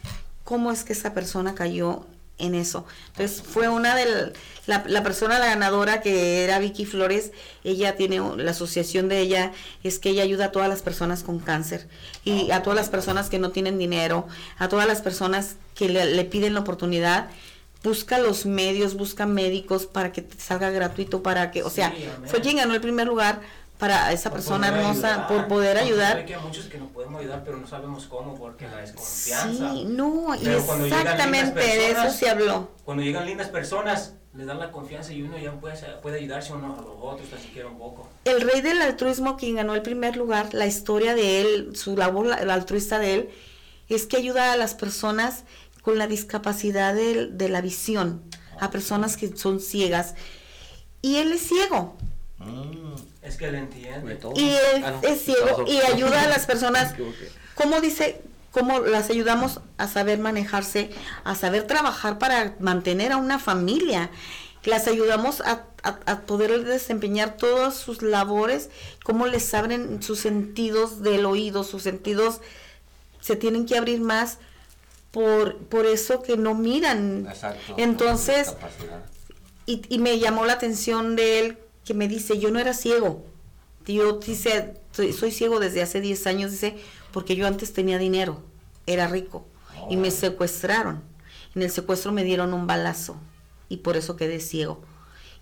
cómo 0.43 0.71
es 0.71 0.83
que 0.83 0.93
esa 0.93 1.13
persona 1.13 1.55
cayó 1.55 2.05
en 2.37 2.55
eso. 2.55 2.85
Entonces 3.11 3.41
fue 3.41 3.69
una 3.69 3.95
de 3.95 4.33
la, 4.65 4.83
la 4.87 5.03
persona, 5.03 5.39
la 5.39 5.45
ganadora 5.45 6.01
que 6.01 6.43
era 6.43 6.59
Vicky 6.59 6.85
Flores, 6.85 7.31
ella 7.63 7.95
tiene 7.95 8.19
la 8.37 8.51
asociación 8.51 9.07
de 9.07 9.19
ella, 9.19 9.51
es 9.83 9.99
que 9.99 10.09
ella 10.09 10.23
ayuda 10.23 10.45
a 10.45 10.51
todas 10.51 10.69
las 10.69 10.81
personas 10.81 11.23
con 11.23 11.39
cáncer 11.39 11.87
y 12.23 12.51
a 12.51 12.63
todas 12.63 12.75
las 12.75 12.89
personas 12.89 13.29
que 13.29 13.39
no 13.39 13.51
tienen 13.51 13.77
dinero, 13.77 14.27
a 14.57 14.67
todas 14.67 14.87
las 14.87 15.01
personas 15.01 15.55
que 15.75 15.89
le, 15.89 16.05
le 16.05 16.25
piden 16.25 16.53
la 16.53 16.61
oportunidad. 16.61 17.29
Busca 17.83 18.17
los 18.17 18.45
medios, 18.45 18.95
busca 18.95 19.25
médicos 19.25 19.85
para 19.85 20.11
que 20.13 20.21
te 20.21 20.39
salga 20.39 20.69
gratuito, 20.69 21.21
para 21.21 21.51
que, 21.51 21.63
o 21.63 21.69
sea, 21.69 21.91
Sí, 21.95 22.05
fue 22.25 22.39
quien 22.41 22.57
ganó 22.57 22.73
el 22.73 22.81
primer 22.81 23.07
lugar 23.07 23.41
para 23.77 24.13
esa 24.13 24.29
Por 24.29 24.39
persona 24.39 24.69
hermosa, 24.69 25.09
ayudar. 25.15 25.27
por 25.27 25.47
poder 25.49 25.77
ayudar. 25.77 26.25
que 26.25 26.35
hay 26.35 26.41
muchos 26.41 26.65
que 26.67 26.77
nos 26.77 26.89
podemos 26.91 27.19
ayudar, 27.19 27.43
pero 27.43 27.57
no 27.57 27.67
sabemos 27.67 28.05
cómo, 28.05 28.35
porque 28.35 28.67
la 28.69 28.77
desconfianza. 28.77 29.73
Sí, 29.73 29.83
no, 29.85 30.27
Pero 30.41 30.57
exactamente 30.59 31.59
de 31.59 31.91
eso 31.91 32.09
se 32.09 32.29
habló. 32.29 32.69
Cuando 32.85 33.03
llegan 33.03 33.25
lindas 33.25 33.49
personas, 33.49 34.13
les 34.33 34.47
dan 34.47 34.59
la 34.59 34.71
confianza 34.71 35.11
y 35.11 35.21
uno 35.21 35.37
ya 35.37 35.51
puede, 35.59 35.75
puede 36.01 36.19
ayudarse 36.19 36.53
unos 36.53 36.79
a 36.79 36.81
los 36.81 36.91
otros, 37.01 37.29
tan 37.29 37.39
siquiera 37.41 37.67
un 37.67 37.77
poco. 37.77 38.07
El 38.23 38.41
rey 38.41 38.61
del 38.61 38.81
altruismo, 38.81 39.35
quien 39.35 39.57
ganó 39.57 39.75
el 39.75 39.81
primer 39.81 40.15
lugar, 40.15 40.53
la 40.53 40.65
historia 40.65 41.13
de 41.15 41.41
él, 41.41 41.75
su 41.75 41.97
labor 41.97 42.25
la- 42.27 42.45
la 42.45 42.53
altruista 42.53 42.97
de 42.99 43.13
él, 43.15 43.29
es 43.89 44.05
que 44.05 44.15
ayuda 44.17 44.53
a 44.53 44.57
las 44.57 44.73
personas 44.73 45.43
con 45.83 45.99
la 45.99 46.07
discapacidad 46.07 46.95
del- 46.95 47.37
de, 47.37 47.49
la 47.49 47.61
visión, 47.61 48.23
a 48.59 48.71
personas 48.71 49.15
que 49.17 49.37
son 49.37 49.59
ciegas. 49.59 50.15
Y 51.03 51.17
él 51.17 51.31
es 51.33 51.41
ciego. 51.47 51.95
Es 53.21 53.37
que 53.37 53.45
él 53.49 53.55
entiende. 53.55 54.17
Y 54.35 54.49
él 54.49 54.83
Ah, 54.83 54.91
no. 55.01 55.07
es 55.07 55.21
ciego 55.21 55.65
y 55.67 55.77
ayuda 55.79 56.23
a 56.23 56.27
las 56.27 56.45
personas. 56.47 56.93
¿cómo 57.55 57.79
dice? 57.81 58.19
¿Cómo 58.51 58.79
las 58.79 59.09
ayudamos 59.09 59.59
a 59.77 59.87
saber 59.87 60.19
manejarse, 60.19 60.89
a 61.23 61.35
saber 61.35 61.65
trabajar 61.67 62.17
para 62.19 62.55
mantener 62.59 63.11
a 63.11 63.17
una 63.17 63.39
familia? 63.39 64.09
Las 64.63 64.87
ayudamos 64.87 65.41
a, 65.41 65.65
a- 65.83 65.99
a 66.05 66.21
poder 66.21 66.63
desempeñar 66.63 67.35
todas 67.37 67.75
sus 67.75 68.01
labores, 68.01 68.69
cómo 69.03 69.27
les 69.27 69.53
abren 69.53 70.01
sus 70.03 70.19
sentidos 70.19 71.01
del 71.01 71.25
oído, 71.25 71.63
sus 71.63 71.83
sentidos 71.83 72.39
se 73.21 73.35
tienen 73.35 73.65
que 73.65 73.77
abrir 73.77 73.99
más 74.01 74.37
por, 75.13 75.57
por 75.57 75.85
eso 75.85 76.23
que 76.23 76.37
no 76.37 76.55
miran. 76.55 77.27
Exacto. 77.29 77.75
Entonces, 77.77 78.55
y, 79.67 79.83
y 79.87 79.99
me 79.99 80.17
llamó 80.17 80.45
la 80.45 80.53
atención 80.53 81.15
de 81.15 81.39
él 81.39 81.57
que 81.85 81.93
me 81.93 82.07
dice, 82.07 82.39
yo 82.39 82.49
no 82.49 82.57
era 82.59 82.73
ciego. 82.73 83.23
Yo 83.85 84.13
dice, 84.13 84.73
soy, 84.91 85.13
soy 85.13 85.31
ciego 85.31 85.59
desde 85.59 85.83
hace 85.83 86.01
10 86.01 86.25
años, 86.25 86.51
dice, 86.51 86.77
porque 87.11 87.35
yo 87.35 87.45
antes 87.45 87.73
tenía 87.73 87.99
dinero, 87.99 88.41
era 88.87 89.07
rico, 89.07 89.45
y 89.87 89.97
me 89.97 90.09
secuestraron. 90.09 91.03
En 91.53 91.61
el 91.61 91.69
secuestro 91.69 92.11
me 92.11 92.23
dieron 92.23 92.53
un 92.53 92.65
balazo, 92.65 93.17
y 93.69 93.77
por 93.77 93.97
eso 93.97 94.15
quedé 94.15 94.39
ciego. 94.39 94.81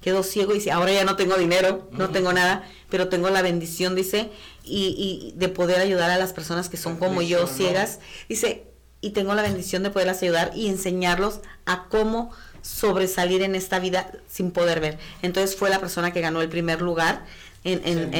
Quedó 0.02 0.24
ciego 0.24 0.52
y 0.52 0.56
dice, 0.56 0.72
ahora 0.72 0.92
ya 0.92 1.06
no 1.06 1.16
tengo 1.16 1.38
dinero, 1.38 1.88
no 1.92 2.10
tengo 2.10 2.34
nada, 2.34 2.68
pero 2.90 3.08
tengo 3.08 3.30
la 3.30 3.44
bendición, 3.44 3.96
dice, 3.96 4.32
y, 4.64 5.32
y 5.34 5.38
de 5.38 5.48
poder 5.48 5.80
ayudar 5.80 6.10
a 6.10 6.18
las 6.18 6.34
personas 6.34 6.68
que 6.68 6.78
son 6.78 6.98
como 6.98 7.22
yo, 7.22 7.46
ciegas. 7.46 8.00
Dice, 8.28 8.71
y 9.02 9.10
tengo 9.12 9.34
la 9.34 9.42
bendición 9.42 9.84
de 9.84 9.90
poderlas 9.90 10.22
ayudar 10.22 10.52
y 10.56 10.70
enseñarlos 10.70 11.40
a 11.66 11.86
cómo 11.90 12.32
sobresalir 12.62 13.42
en 13.42 13.56
esta 13.56 13.80
vida 13.80 14.12
sin 14.30 14.52
poder 14.52 14.80
ver. 14.80 15.00
Entonces 15.24 15.56
fue 15.56 15.70
la 15.70 15.80
persona 15.80 16.12
que 16.14 16.22
ganó 16.22 16.42
el 16.42 16.50
primer 16.50 16.82
lugar. 16.82 17.26
En, 17.64 17.82
en- 17.86 18.14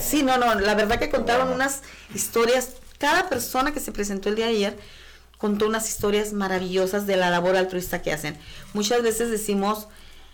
sí, 0.00 0.22
no, 0.22 0.38
no, 0.38 0.54
la 0.54 0.74
verdad 0.74 0.98
que 0.98 1.10
contaron 1.10 1.48
unas 1.52 1.82
historias, 2.14 2.70
cada 2.98 3.28
persona 3.28 3.72
que 3.72 3.80
se 3.80 3.92
presentó 3.92 4.28
el 4.28 4.36
día 4.36 4.46
de 4.46 4.52
ayer 4.52 4.76
contó 5.38 5.66
unas 5.66 5.88
historias 5.88 6.32
maravillosas 6.32 7.06
de 7.06 7.16
la 7.16 7.28
labor 7.30 7.56
altruista 7.56 8.00
que 8.02 8.12
hacen. 8.12 8.38
Muchas 8.72 9.02
veces 9.02 9.30
decimos, 9.30 9.86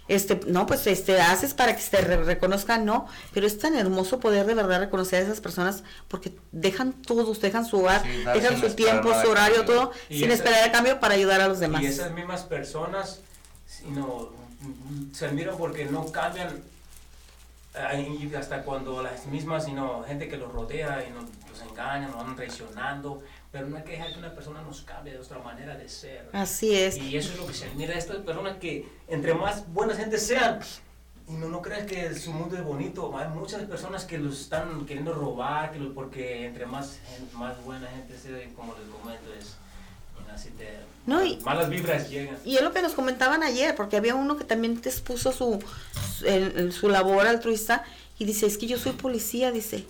este, 0.08 0.40
no, 0.46 0.66
pues 0.66 0.86
este, 0.86 1.20
haces 1.20 1.54
para 1.54 1.74
que 1.76 1.82
se 1.82 2.00
re- 2.00 2.22
reconozcan, 2.24 2.84
no, 2.84 3.06
pero 3.32 3.46
es 3.46 3.58
tan 3.58 3.74
hermoso 3.74 4.18
poder 4.20 4.46
de 4.46 4.54
verdad 4.54 4.80
reconocer 4.80 5.20
a 5.22 5.24
esas 5.26 5.40
personas 5.40 5.84
porque 6.08 6.32
dejan 6.50 6.92
todos, 6.92 7.40
dejan 7.40 7.64
su 7.64 7.78
hogar, 7.80 8.02
Sí, 8.02 8.24
dejan 8.34 8.60
su 8.60 8.74
tiempo, 8.74 9.08
su 9.22 9.30
horario, 9.30 9.58
cambio. 9.58 9.74
todo, 9.74 9.92
Y 10.08 10.18
sin 10.18 10.24
esa- 10.30 10.34
esperar 10.34 10.68
a 10.68 10.72
cambio 10.72 11.00
para 11.00 11.14
ayudar 11.14 11.40
a 11.40 11.48
los 11.48 11.60
demás. 11.60 11.82
Y 11.82 11.86
esas 11.86 12.12
mismas 12.12 12.42
personas 12.42 13.20
si 13.66 13.84
no, 13.90 14.30
se 15.14 15.26
admiran 15.26 15.56
porque 15.56 15.84
no 15.86 16.10
cambian 16.12 16.62
hasta 18.38 18.62
cuando 18.64 19.02
las 19.02 19.26
mismas 19.26 19.64
sino 19.64 20.02
gente 20.04 20.28
que 20.28 20.36
los 20.36 20.52
rodea 20.52 21.04
y 21.08 21.10
nos, 21.12 21.24
los 21.50 21.70
engañan, 21.70 22.10
nos 22.10 22.18
van 22.26 22.36
traicionando, 22.36 23.22
pero 23.52 23.68
no 23.68 23.76
hay 23.76 23.84
que 23.84 23.92
dejar 23.92 24.12
que 24.12 24.18
una 24.18 24.34
persona 24.34 24.62
nos 24.62 24.80
cambie 24.82 25.12
de 25.12 25.18
nuestra 25.18 25.38
manera 25.38 25.76
de 25.76 25.88
ser. 25.88 26.28
Así 26.32 26.74
es. 26.74 26.96
Y 26.96 27.16
eso 27.16 27.32
es 27.32 27.38
lo 27.38 27.46
que 27.46 27.54
se 27.54 27.66
admira 27.66 27.92
de 27.92 27.98
estas 27.98 28.16
personas 28.18 28.56
que 28.58 28.88
entre 29.08 29.34
más 29.34 29.70
buenas 29.72 29.98
gente 29.98 30.18
sean, 30.18 30.58
y 31.28 31.32
no, 31.34 31.48
no 31.48 31.62
creas 31.62 31.86
que 31.86 32.14
su 32.14 32.32
mundo 32.32 32.56
es 32.56 32.64
bonito. 32.64 33.16
Hay 33.16 33.28
muchas 33.28 33.62
personas 33.62 34.04
que 34.04 34.18
los 34.18 34.40
están 34.40 34.84
queriendo 34.86 35.12
robar, 35.14 35.70
que 35.70 35.78
lo- 35.78 35.94
porque 35.94 36.46
entre 36.46 36.66
más, 36.66 36.98
más 37.34 37.62
buena 37.64 37.86
gente 37.88 38.18
sea, 38.18 38.36
como 38.56 38.74
el 38.74 38.86
momento 38.88 39.32
es. 39.38 39.56
Así 40.34 40.48
te, 40.50 40.66
No, 41.06 41.22
y- 41.22 41.36
malas 41.44 41.68
vibras 41.68 42.08
llegan. 42.08 42.38
Y 42.42 42.56
es 42.56 42.62
lo 42.62 42.72
que 42.72 42.80
nos 42.80 42.94
comentaban 42.94 43.42
ayer, 43.42 43.74
porque 43.76 43.98
había 43.98 44.14
uno 44.14 44.38
que 44.38 44.44
también 44.44 44.80
te 44.80 44.88
expuso 44.88 45.30
su, 45.30 45.62
su 46.72 46.88
labor 46.88 47.26
altruista 47.26 47.84
y 48.18 48.24
dice, 48.24 48.46
es 48.46 48.56
que 48.56 48.66
yo 48.66 48.78
soy 48.78 48.92
policía, 48.92 49.52
dice, 49.52 49.84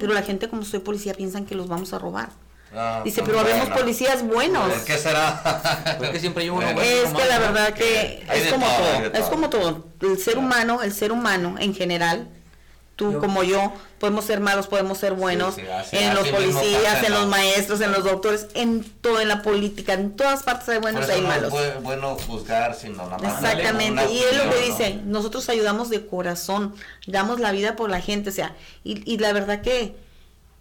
pero 0.00 0.12
la 0.12 0.22
gente 0.22 0.48
como 0.48 0.64
soy 0.64 0.80
policía 0.80 1.14
piensan 1.14 1.46
que 1.46 1.54
los 1.54 1.68
vamos 1.68 1.92
a 1.92 1.98
robar. 2.00 2.30
Ah, 2.76 3.02
Dice, 3.04 3.20
pues 3.22 3.28
pero 3.30 3.40
habemos 3.40 3.68
bueno. 3.68 3.80
policías 3.82 4.22
buenos. 4.26 4.68
Pues, 4.72 4.82
¿Qué 4.84 4.98
será? 4.98 5.96
Porque 5.98 6.18
siempre 6.20 6.42
hay 6.44 6.50
uno 6.50 6.60
Bueno. 6.74 6.80
Es 6.80 7.12
que 7.12 7.24
la 7.28 7.38
verdad 7.38 7.72
que 7.74 8.24
es 8.32 8.52
como 8.52 8.66
todo, 8.66 9.12
es 9.12 9.24
como 9.26 9.50
todo. 9.50 9.84
El 10.02 10.18
ser 10.18 10.38
humano, 10.38 10.82
el 10.82 10.92
ser 10.92 11.12
humano 11.12 11.54
en 11.58 11.74
general, 11.74 12.28
tú 12.96 13.12
Yo- 13.12 13.18
como 13.20 13.42
yo, 13.42 13.72
podemos 13.98 14.24
ser 14.24 14.38
malos, 14.40 14.66
podemos 14.68 14.98
ser 14.98 15.14
buenos, 15.14 15.54
sí, 15.56 15.62
así- 15.62 15.96
en 15.96 16.14
los 16.14 16.24
así 16.24 16.32
policías, 16.32 17.02
en 17.04 17.12
los 17.12 17.22
la- 17.22 17.26
maestros, 17.26 17.80
en 17.80 17.90
los 17.92 18.04
doctores, 18.04 18.46
en 18.54 18.84
todo, 18.84 19.20
en 19.20 19.28
la 19.28 19.42
política, 19.42 19.94
en 19.94 20.14
todas 20.16 20.42
partes 20.44 20.68
hay 20.68 20.78
buenos 20.78 21.08
y 21.08 21.12
hay 21.12 21.20
no 21.22 21.28
malos. 21.28 21.52
es 21.54 21.74
bu- 21.76 21.80
bueno 21.82 22.16
juzgar, 22.26 22.74
sino 22.74 23.04
más. 23.06 23.22
Exactamente, 23.22 24.12
y 24.12 24.18
es 24.18 24.36
lo 24.36 24.48
que 24.50 24.60
dice, 24.66 25.00
nosotros 25.06 25.48
ayudamos 25.48 25.90
de 25.90 26.06
corazón, 26.06 26.74
damos 27.06 27.40
la 27.40 27.50
vida 27.52 27.74
por 27.76 27.90
la 27.90 28.00
gente, 28.00 28.30
o 28.30 28.32
sea, 28.32 28.54
y, 28.84 29.02
y 29.12 29.18
la 29.18 29.32
verdad 29.32 29.60
que, 29.60 29.96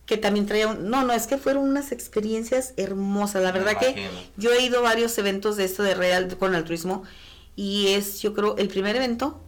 que 0.05 0.17
también 0.17 0.45
traía, 0.45 0.67
un- 0.67 0.89
no, 0.89 1.03
no, 1.03 1.13
es 1.13 1.27
que 1.27 1.37
fueron 1.37 1.63
unas 1.67 1.91
experiencias 1.91 2.73
hermosas, 2.77 3.41
la 3.43 3.51
verdad 3.51 3.77
que 3.79 3.93
yo 4.37 4.51
he 4.53 4.61
ido 4.63 4.79
a 4.79 4.81
varios 4.81 5.17
eventos 5.17 5.55
de 5.57 5.63
esto 5.65 5.81
de 5.83 5.95
Real 5.95 6.35
con 6.37 6.55
altruismo 6.55 7.03
y 7.55 7.87
es, 7.89 8.21
yo 8.21 8.33
creo, 8.33 8.57
el 8.57 8.67
primer 8.67 8.95
evento 8.95 9.39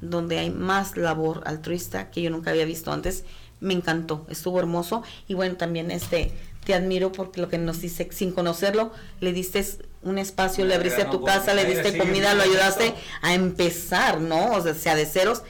donde 0.00 0.38
hay 0.38 0.50
más 0.50 0.96
labor 0.96 1.42
altruista 1.44 2.10
que 2.10 2.22
yo 2.22 2.30
nunca 2.30 2.50
había 2.50 2.64
visto 2.64 2.92
antes, 2.92 3.24
me 3.60 3.74
encantó, 3.74 4.24
estuvo 4.30 4.58
hermoso 4.60 5.02
y 5.26 5.34
bueno, 5.34 5.56
también 5.56 5.90
este, 5.90 6.32
te 6.64 6.72
admiro 6.74 7.10
porque 7.12 7.40
lo 7.40 7.48
que 7.48 7.58
nos 7.58 7.80
dice, 7.80 8.08
sin 8.12 8.30
conocerlo, 8.32 8.92
le 9.20 9.32
diste 9.32 9.64
un 10.02 10.16
espacio, 10.18 10.64
le 10.64 10.74
abriste 10.76 11.00
gran 11.00 11.10
tu 11.10 11.24
casa, 11.24 11.52
le 11.54 11.64
diste 11.64 11.98
comida, 11.98 12.34
lo 12.34 12.42
ayudaste 12.44 12.94
a 13.20 13.34
empezar, 13.34 14.20
¿no? 14.20 14.52
O 14.52 14.62
sea, 14.62 14.74
sea 14.74 14.94
de 14.94 15.04
ceros. 15.06 15.42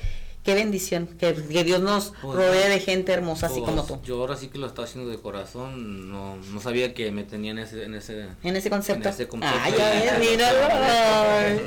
Qué 0.49 0.55
bendición, 0.55 1.07
que, 1.19 1.35
que 1.35 1.63
Dios 1.63 1.83
nos 1.83 2.15
Pues, 2.23 2.39
rodee 2.39 2.71
de 2.71 2.81
gente 2.81 3.13
hermosa 3.13 3.49
así 3.49 3.61
Pues, 3.61 3.69
como 3.71 3.85
tú. 3.85 4.01
Yo 4.03 4.19
ahora 4.19 4.35
sí 4.35 4.49
que 4.49 4.57
lo 4.57 4.67
estaba 4.67 4.89
haciendo 4.89 5.11
de 5.11 5.19
corazón, 5.19 6.11
no, 6.11 6.37
no 6.37 6.61
sabía 6.63 6.95
que 6.95 7.13
me 7.13 7.23
tenía 7.25 7.51
en 7.51 7.59
ese, 7.59 7.85
en 7.85 7.95
ese, 7.95 8.29
En 8.43 8.57
ese 8.57 8.71
concepto. 8.71 9.09
en 9.11 9.15
ese 9.15 9.29
concepto. 9.29 9.59
Ay, 9.61 9.75
Y- 9.75 9.77
ya 9.77 9.91
ves, 9.91 10.13
y- 10.27 10.31
míralo. 10.31 10.59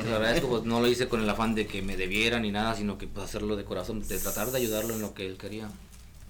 La 0.09 0.17
verdad 0.17 0.34
es 0.36 0.41
que 0.41 0.47
pues, 0.47 0.63
no 0.63 0.79
lo 0.82 0.88
hice 0.88 1.07
con 1.07 1.21
el 1.21 1.29
afán 1.29 1.53
de 1.53 1.67
que 1.67 1.84
me 1.84 1.95
debiera 1.95 2.39
ni 2.39 2.49
nada, 2.51 2.75
sino 2.75 2.97
que 2.97 3.05
pues 3.05 3.23
hacerlo 3.23 3.55
de 3.55 3.65
corazón, 3.65 4.01
de 4.07 4.17
tratar 4.17 4.49
de 4.49 4.57
ayudarlo 4.57 4.95
en 4.95 5.01
lo 5.01 5.13
que 5.13 5.27
él 5.27 5.38
quería. 5.38 5.69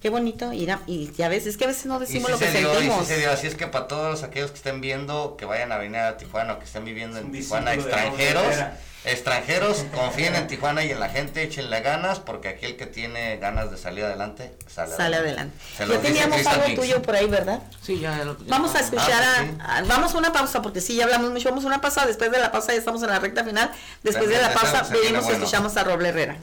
Qué 0.02 0.10
bonito, 0.10 0.50
a- 0.50 0.54
y 0.54 1.12
ya 1.16 1.28
ves, 1.28 1.46
es 1.46 1.56
que 1.56 1.64
a 1.64 1.68
veces 1.68 1.86
no 1.86 1.96
Y 1.98 2.00
decimos 2.00 2.26
sí 2.26 2.32
lo 2.32 2.38
que 2.40 2.46
se 2.50 2.58
dio, 2.58 2.68
y 2.68 2.74
sí 2.74 2.78
sentimos. 2.82 3.06
se 3.06 3.18
dio. 3.18 3.30
Así 3.30 3.46
es 3.46 3.54
que 3.54 3.68
para 3.68 3.86
todos 3.86 4.24
aquellos 4.24 4.50
que 4.50 4.56
estén 4.56 4.80
viendo, 4.80 5.36
que 5.38 5.44
vayan 5.44 5.70
a 5.70 5.78
venir 5.78 5.98
a 6.00 6.16
Tijuana 6.16 6.54
o 6.54 6.58
que 6.58 6.64
estén 6.64 6.84
viviendo 6.84 7.18
en 7.20 7.30
Tijuana, 7.30 7.72
extranjeros, 7.74 8.56
extranjeros, 9.04 9.84
confíen 9.94 10.34
en 10.34 10.48
Tijuana 10.48 10.84
y 10.84 10.90
en 10.90 10.98
la 10.98 11.08
gente, 11.08 11.42
échenle 11.44 11.80
ganas, 11.82 12.18
porque 12.18 12.48
aquel 12.48 12.76
que 12.76 12.86
tiene 12.86 13.36
ganas 13.36 13.70
de 13.70 13.76
salir 13.78 14.04
adelante, 14.04 14.52
sale, 14.66 14.96
Sale 14.96 15.16
adelante. 15.16 15.54
Ya 15.78 16.00
teníamos 16.00 16.44
algo 16.46 16.66
Mix. 16.68 16.80
tuyo 16.80 17.00
por 17.02 17.14
ahí, 17.14 17.26
¿verdad? 17.28 17.62
Sí, 17.80 18.00
ya, 18.00 18.18
ya 18.18 18.24
lo- 18.24 18.36
ya- 18.38 18.44
Vamos 18.48 18.74
a 18.74 18.78
ah, 18.78 18.80
escuchar 18.80 19.22
ah, 19.22 19.36
a, 19.40 19.44
sí. 19.44 19.50
a- 19.60 19.82
Vamos 19.86 20.14
a 20.14 20.18
una 20.18 20.32
pausa, 20.32 20.62
porque 20.62 20.80
sí, 20.80 20.96
ya 20.96 21.04
hablamos 21.04 21.30
mucho. 21.30 21.48
Vamos 21.48 21.62
a 21.64 21.68
una 21.68 21.80
pausa. 21.80 22.06
Después 22.06 22.30
de 22.32 22.38
la 22.40 22.50
pausa 22.50 22.72
ya 22.72 22.78
estamos 22.78 23.02
en 23.04 23.08
la 23.10 23.20
recta 23.20 23.44
final. 23.44 23.70
Después 24.02 24.28
de 24.28 24.40
la 24.42 24.52
pausa 24.52 24.82
venimos 24.90 25.22
y 25.22 25.24
bueno. 25.26 25.38
escuchamos 25.38 25.76
a 25.76 25.84
Roble 25.84 26.08
Herrera. 26.08 26.36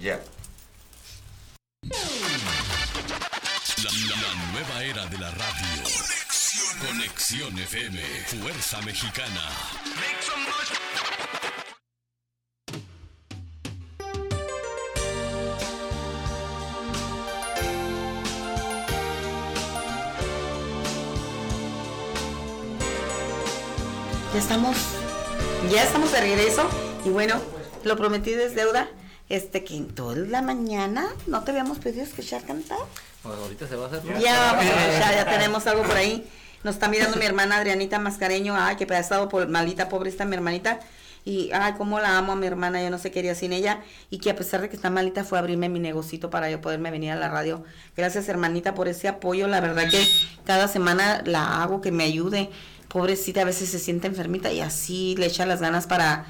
Ya. 0.00 0.20
La, 1.88 2.00
nueva 4.52 4.82
era 4.82 5.06
de 5.06 5.18
la 5.18 5.30
radio. 5.30 5.82
Conexión 6.80 7.56
FM, 7.58 8.00
Fuerza 8.26 8.80
Mexicana. 8.82 9.40
Ya 24.32 24.40
estamos, 24.40 24.76
ya 25.70 25.84
estamos 25.84 26.10
de 26.12 26.20
regreso. 26.20 26.68
Y 27.04 27.10
bueno, 27.10 27.40
lo 27.84 27.96
prometí 27.96 28.32
es 28.32 28.56
deuda. 28.56 28.88
Este, 29.28 29.64
que 29.64 29.76
en 29.76 29.88
toda 29.88 30.16
la 30.16 30.40
mañana 30.40 31.06
no 31.26 31.42
te 31.42 31.50
habíamos 31.50 31.78
pedido 31.78 32.04
escuchar 32.04 32.44
cantar. 32.44 32.78
Pues 33.22 33.36
ahorita 33.36 33.66
se 33.66 33.76
va 33.76 33.86
a 33.86 33.88
hacer. 33.88 34.04
¿no? 34.04 34.20
Ya 34.20 34.52
vamos 34.52 34.64
a 34.64 34.86
escuchar, 34.86 35.14
ya 35.14 35.24
tenemos 35.24 35.66
algo 35.66 35.82
por 35.82 35.96
ahí. 35.96 36.28
Nos 36.62 36.76
está 36.76 36.88
mirando 36.88 37.16
mi 37.16 37.24
hermana 37.24 37.56
Adrianita 37.56 37.98
Mascareño. 37.98 38.54
Ay, 38.56 38.76
que 38.76 38.92
ha 38.92 38.98
estado 38.98 39.28
por 39.28 39.48
malita, 39.48 39.88
pobre 39.88 40.10
está 40.10 40.24
mi 40.24 40.36
hermanita. 40.36 40.80
Y 41.24 41.50
ay, 41.52 41.74
cómo 41.76 41.98
la 41.98 42.18
amo 42.18 42.32
a 42.32 42.36
mi 42.36 42.46
hermana, 42.46 42.80
yo 42.80 42.88
no 42.88 42.98
sé 42.98 43.10
qué 43.10 43.18
haría 43.18 43.34
sin 43.34 43.52
ella. 43.52 43.80
Y 44.10 44.18
que 44.18 44.30
a 44.30 44.36
pesar 44.36 44.60
de 44.60 44.68
que 44.68 44.76
está 44.76 44.90
malita, 44.90 45.24
fue 45.24 45.38
a 45.38 45.40
abrirme 45.40 45.68
mi 45.68 45.80
negocito 45.80 46.30
para 46.30 46.48
yo 46.48 46.60
poderme 46.60 46.92
venir 46.92 47.10
a 47.10 47.16
la 47.16 47.28
radio. 47.28 47.64
Gracias, 47.96 48.28
hermanita, 48.28 48.74
por 48.74 48.86
ese 48.86 49.08
apoyo. 49.08 49.48
La 49.48 49.60
verdad 49.60 49.90
que 49.90 50.06
cada 50.44 50.68
semana 50.68 51.22
la 51.24 51.64
hago 51.64 51.80
que 51.80 51.90
me 51.90 52.04
ayude. 52.04 52.48
Pobrecita, 52.86 53.42
a 53.42 53.44
veces 53.44 53.70
se 53.70 53.80
siente 53.80 54.06
enfermita 54.06 54.52
y 54.52 54.60
así 54.60 55.16
le 55.18 55.26
echa 55.26 55.46
las 55.46 55.60
ganas 55.60 55.88
para 55.88 56.26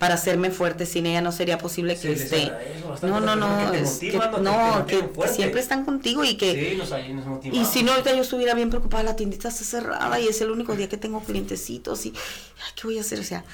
para 0.00 0.14
hacerme 0.14 0.50
fuerte. 0.50 0.86
Sin 0.86 1.04
ella 1.04 1.20
no 1.20 1.30
sería 1.30 1.58
posible 1.58 1.94
que 1.94 2.16
Sí, 2.16 2.22
esté. 2.24 2.50
No, 3.02 3.20
no, 3.20 3.36
no, 3.36 3.70
que 3.70 3.80
es 3.80 3.98
que, 3.98 4.18
no 4.40 4.86
que, 4.86 5.28
siempre 5.28 5.60
están 5.60 5.84
contigo 5.84 6.24
y 6.24 6.36
que 6.38 6.70
Sí, 6.70 6.76
nos, 6.76 6.90
nos 6.90 7.44
y 7.44 7.64
si 7.66 7.82
no, 7.82 7.92
ahorita 7.92 8.14
yo 8.14 8.22
estuviera 8.22 8.54
bien 8.54 8.70
preocupada, 8.70 9.02
la 9.02 9.14
tiendita 9.14 9.48
está 9.48 9.62
cerrada 9.62 10.18
y 10.18 10.26
es 10.26 10.40
el 10.40 10.50
único 10.50 10.74
día 10.74 10.88
que 10.88 10.96
tengo 10.96 11.20
clientecitos 11.20 12.06
y, 12.06 12.14
ay, 12.16 12.72
¿qué 12.74 12.86
voy 12.86 12.96
a 12.96 13.02
hacer? 13.02 13.20
O 13.20 13.24
sea, 13.24 13.44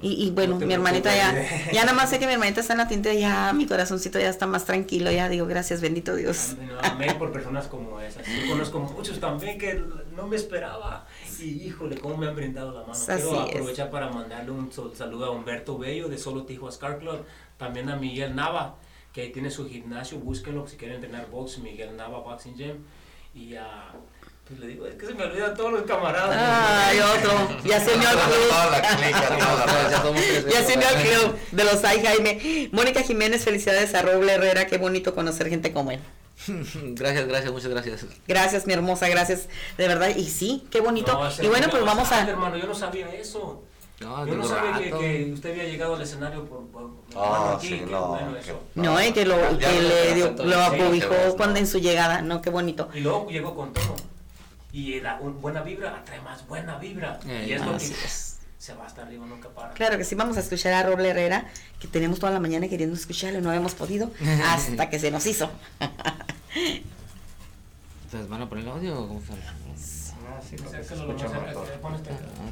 y, 0.00 0.26
y 0.26 0.30
bueno, 0.30 0.58
No 0.58 0.66
mi 0.66 0.72
hermanita 0.72 1.14
ya, 1.14 1.70
ya 1.70 1.82
nada 1.84 1.92
más 1.92 2.08
sé 2.08 2.18
que 2.18 2.26
mi 2.26 2.32
hermanita 2.32 2.62
está 2.62 2.72
en 2.72 2.78
la 2.78 2.88
tienda, 2.88 3.12
ya 3.12 3.52
mi 3.52 3.66
corazoncito 3.66 4.18
ya 4.18 4.30
está 4.30 4.46
más 4.46 4.64
tranquilo, 4.64 5.10
ya 5.10 5.28
digo, 5.28 5.46
gracias, 5.46 5.82
bendito 5.82 6.16
Dios. 6.16 6.56
Amén 6.82 7.14
por 7.18 7.30
personas 7.30 7.66
como 7.66 8.00
esas. 8.00 8.26
Yo 8.26 8.48
conozco 8.50 8.80
muchos 8.80 9.20
también 9.20 9.58
que 9.58 9.84
no 10.16 10.26
me 10.26 10.36
esperaba. 10.36 11.06
Y 11.38 11.66
híjole, 11.66 11.98
cómo 11.98 12.16
me 12.16 12.26
han 12.28 12.34
brindado 12.36 12.72
la 12.72 12.80
mano. 12.80 12.92
Así 12.92 13.06
Quiero 13.06 13.44
es. 13.44 13.50
aprovechar 13.50 13.90
para 13.90 14.10
mandarle 14.10 14.50
un 14.50 14.70
saludo 14.94 15.26
a 15.26 15.30
Humberto 15.30 15.78
Bello 15.90 16.08
de 16.08 16.18
Solo 16.18 16.44
Tijuas 16.44 16.78
Car 16.78 16.98
Club. 16.98 17.24
También 17.56 17.88
a 17.88 17.96
Miguel 17.96 18.36
Nava, 18.36 18.76
que 19.12 19.22
ahí 19.22 19.32
tiene 19.32 19.50
su 19.50 19.68
gimnasio. 19.68 20.18
Búsquenlo 20.18 20.66
si 20.68 20.76
quieren 20.76 20.96
entrenar 20.96 21.28
box. 21.28 21.58
Miguel 21.58 21.96
Nava 21.96 22.20
Boxing 22.20 22.56
Gym. 22.56 22.84
Y 23.34 23.56
a. 23.56 23.92
Pues 24.46 24.58
le 24.60 24.66
digo, 24.66 24.86
es 24.86 24.94
que 24.96 25.06
se 25.06 25.14
me 25.14 25.24
olvidan 25.24 25.54
todos 25.54 25.72
los 25.72 25.82
camaradas. 25.82 26.36
Ay, 26.36 26.98
otro, 26.98 27.62
ya 27.64 27.78
se 27.78 27.92
toda 27.92 28.70
la 28.70 28.82
Ya 30.50 30.64
se 30.64 30.76
veces. 30.76 31.08
club 31.08 31.36
de 31.52 31.64
los 31.64 31.84
ay 31.84 32.02
Jaime. 32.04 32.68
Mónica 32.72 33.02
Jiménez, 33.02 33.44
felicidades 33.44 33.94
a 33.94 34.02
Roble 34.02 34.32
Herrera, 34.32 34.66
qué 34.66 34.78
bonito 34.78 35.14
conocer 35.14 35.48
gente 35.48 35.72
como 35.72 35.92
él. 35.92 36.00
gracias, 36.94 37.28
gracias, 37.28 37.52
muchas 37.52 37.70
gracias. 37.70 38.06
Gracias, 38.26 38.66
mi 38.66 38.72
hermosa, 38.72 39.08
gracias, 39.08 39.48
de 39.78 39.86
verdad. 39.86 40.16
Y 40.16 40.28
sí, 40.28 40.66
qué 40.72 40.80
bonito. 40.80 41.12
No, 41.12 41.44
y 41.44 41.46
bueno, 41.46 41.66
me 41.66 41.72
pues 41.72 41.84
vamos 41.84 42.10
a... 42.10 42.28
hermano, 42.28 42.56
yo 42.56 42.66
no 42.66 42.74
sabía 42.74 43.08
eso. 43.14 43.62
No, 44.00 44.26
yo 44.26 44.34
no 44.34 44.44
sabía 44.44 44.90
que, 44.98 45.30
usted 45.32 45.50
había 45.50 45.64
llegado 45.64 45.94
al 45.94 46.00
escenario 46.02 46.46
por. 46.46 46.66
por 46.68 46.90
Ah, 47.14 47.54
aquí, 47.58 47.68
sí, 47.68 47.82
no, 47.90 48.08
bueno 48.08 48.32
que- 48.32 48.40
eso. 48.40 48.60
No, 48.74 48.98
eh, 48.98 49.12
que 49.12 49.26
lo, 49.26 49.36
Ya 49.58 49.68
que 49.70 49.82
lo 49.82 49.88
le 49.88 50.14
dio, 50.14 50.30
lo 50.44 50.60
acobijó 50.62 51.36
cuando 51.36 51.54
no. 51.54 51.58
en 51.60 51.66
su 51.66 51.78
llegada, 51.80 52.22
no, 52.22 52.40
qué 52.40 52.48
bonito. 52.48 52.88
Y 52.94 53.00
luego 53.00 53.28
llegó 53.28 53.54
con 53.54 53.74
todo. 53.74 53.96
Y 54.72 55.00
la 55.00 55.18
un- 55.20 55.40
buena 55.42 55.60
vibra 55.62 55.94
atrae 55.96 56.20
más 56.22 56.46
buena 56.48 56.78
vibra. 56.78 57.18
Eh, 57.26 57.46
y 57.48 57.52
es 57.52 57.60
lo 57.64 57.72
que 57.76 57.84
es. 57.84 58.38
se 58.56 58.72
va 58.74 58.86
hasta 58.86 59.02
arriba, 59.02 59.26
nunca 59.26 59.48
para. 59.50 59.70
Claro 59.74 59.98
que 59.98 60.04
sí, 60.04 60.14
vamos 60.14 60.36
a 60.38 60.40
escuchar 60.40 60.72
a 60.72 60.82
Roble 60.82 61.10
Herrera, 61.10 61.50
que 61.78 61.86
tenemos 61.88 62.18
toda 62.20 62.32
la 62.32 62.40
mañana 62.40 62.68
queriendo 62.68 62.96
escucharlo 62.96 63.38
y 63.38 63.42
no 63.42 63.48
habíamos 63.50 63.74
podido 63.74 64.10
hasta 64.48 64.88
que 64.88 64.98
se 64.98 65.10
nos 65.10 65.26
hizo. 65.26 65.50
¿Ustedes 68.06 68.28
van 68.28 68.42
a 68.42 68.48
poner 68.48 68.64
el 68.64 68.70
audio 68.70 68.98
o 68.98 69.08
cómo 69.08 69.20
se 69.20 69.32
Lo 70.58 70.70
que 70.70 70.82
se 70.84 70.94
escucha 70.94 71.28
mejor. 71.28 71.68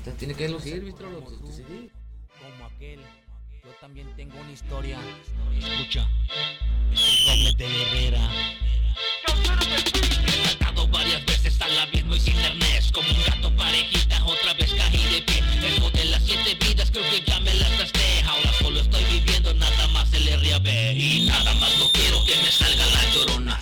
te 0.04 0.12
tiene 0.12 0.34
que 0.34 0.48
lucir, 0.48 0.84
¿viste? 0.84 1.04
Como 1.04 2.66
aquel. 2.66 3.00
Yo 3.64 3.70
también 3.80 4.14
tengo 4.14 4.38
una 4.40 4.52
historia. 4.52 4.98
Escucha, 5.58 6.08
es 6.92 7.00
el 7.00 7.26
roble 7.26 7.54
de 7.56 7.82
Herrera. 7.82 8.30
He 10.26 10.46
saltado 10.46 10.86
varias 10.88 11.24
veces 11.26 11.60
al 11.60 11.78
abismo 11.78 12.14
y 12.14 12.20
sin 12.20 12.38
arnés 12.38 12.90
Como 12.92 13.08
un 13.08 13.22
gato 13.24 13.54
parejita, 13.56 14.24
otra 14.24 14.54
vez 14.54 14.72
caí 14.74 15.02
de 15.12 15.22
pie 15.22 15.42
Eso 15.62 15.90
de 15.90 16.04
las 16.06 16.22
siete 16.22 16.54
vidas 16.54 16.90
creo 16.90 17.04
que 17.10 17.22
ya 17.22 17.40
me 17.40 17.54
las 17.54 17.78
gasté 17.78 18.22
Ahora 18.26 18.52
solo 18.60 18.80
estoy 18.80 19.04
viviendo 19.04 19.52
nada 19.54 19.86
más 19.88 20.12
el 20.12 20.26
RAB 20.26 20.66
Y 20.94 21.26
nada 21.26 21.54
más 21.54 21.78
no 21.78 21.90
quiero 21.92 22.24
que 22.24 22.36
me 22.36 22.50
salga 22.50 22.86
la 22.86 23.10
llorona 23.14 23.60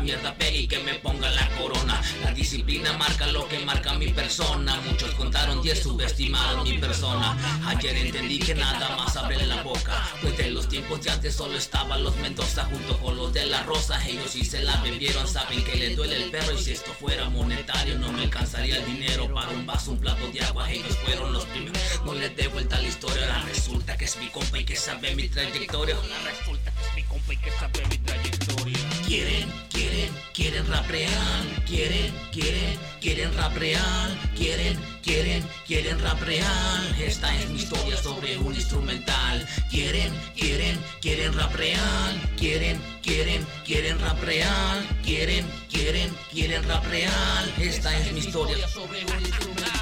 Mierda 0.00 0.34
pegue 0.34 0.58
y 0.58 0.68
que 0.68 0.78
me 0.78 0.94
ponga 0.94 1.30
la 1.30 1.48
corona. 1.56 2.00
La 2.22 2.32
disciplina 2.32 2.92
marca 2.92 3.26
lo 3.26 3.48
que 3.48 3.58
marca 3.60 3.94
mi 3.94 4.08
persona. 4.08 4.80
Muchos 4.82 5.10
contaron 5.12 5.62
10 5.62 5.82
subestimaron 5.82 6.64
mi 6.64 6.78
persona. 6.78 7.36
Ayer 7.66 7.96
entendí 7.96 8.38
que 8.38 8.54
nada 8.54 8.96
más 8.96 9.16
abre 9.16 9.44
la 9.46 9.62
boca. 9.62 10.08
Pues 10.20 10.36
de 10.36 10.50
los 10.50 10.68
tiempos 10.68 11.02
de 11.02 11.10
antes 11.10 11.34
solo 11.34 11.56
estaban 11.56 12.02
los 12.04 12.16
Mendoza 12.16 12.64
junto 12.64 12.98
con 12.98 13.16
los 13.16 13.32
de 13.32 13.46
la 13.46 13.62
Rosa. 13.64 14.04
Ellos 14.06 14.30
sí 14.30 14.44
se 14.44 14.62
la 14.62 14.76
bebieron, 14.82 15.26
saben 15.26 15.64
que 15.64 15.76
le 15.76 15.94
duele 15.94 16.16
el 16.16 16.30
perro. 16.30 16.52
Y 16.52 16.62
si 16.62 16.72
esto 16.72 16.92
fuera 16.92 17.28
monetario, 17.28 17.98
no 17.98 18.12
me 18.12 18.22
alcanzaría 18.22 18.76
el 18.76 18.86
dinero 18.86 19.32
para 19.32 19.50
un 19.50 19.66
vaso, 19.66 19.92
un 19.92 19.98
plato 19.98 20.28
de 20.28 20.40
agua. 20.42 20.70
Ellos 20.70 20.96
fueron 21.04 21.32
los 21.32 21.44
primeros. 21.46 21.78
No 22.04 22.14
les 22.14 22.34
dé 22.36 22.48
vuelta 22.48 22.76
a 22.76 22.82
la 22.82 22.88
historia. 22.88 23.22
Ahora 23.22 23.44
resulta 23.46 23.96
que 23.96 24.04
es 24.04 24.16
mi 24.16 24.28
compa 24.28 24.58
y 24.58 24.64
que 24.64 24.76
sabe 24.76 25.14
mi 25.14 25.28
trayectoria. 25.28 25.96
Quieren 30.68 30.82
rap 30.82 30.90
real. 30.90 31.64
Quieren, 31.66 32.14
quieren, 32.30 32.78
quieren 33.00 33.34
rap 33.36 33.56
real. 33.56 34.18
Quieren, 34.36 34.78
quieren, 35.02 35.44
quieren 35.66 35.98
rap 36.00 36.20
real. 36.22 36.96
Esta 36.98 37.34
es 37.34 37.48
mi 37.50 37.58
historia 37.58 37.96
sobre 37.96 38.36
un 38.38 38.54
instrumental. 38.54 39.46
Quieren, 39.70 40.12
quieren, 40.36 40.78
quieren 41.00 41.32
rap 41.34 41.54
real. 41.54 42.20
Quieren, 42.36 42.80
quieren, 43.02 43.46
quieren 43.64 43.98
rap 44.00 44.22
real. 44.22 44.86
Quieren, 45.02 45.46
quieren, 45.70 46.14
quieren 46.30 46.62
rap 46.68 46.84
real. 46.86 47.54
Esta 47.58 47.96
es 47.96 48.12
mi 48.12 48.20
historia 48.20 48.68
sobre 48.68 49.04
un 49.04 49.20
instrumental. 49.20 49.77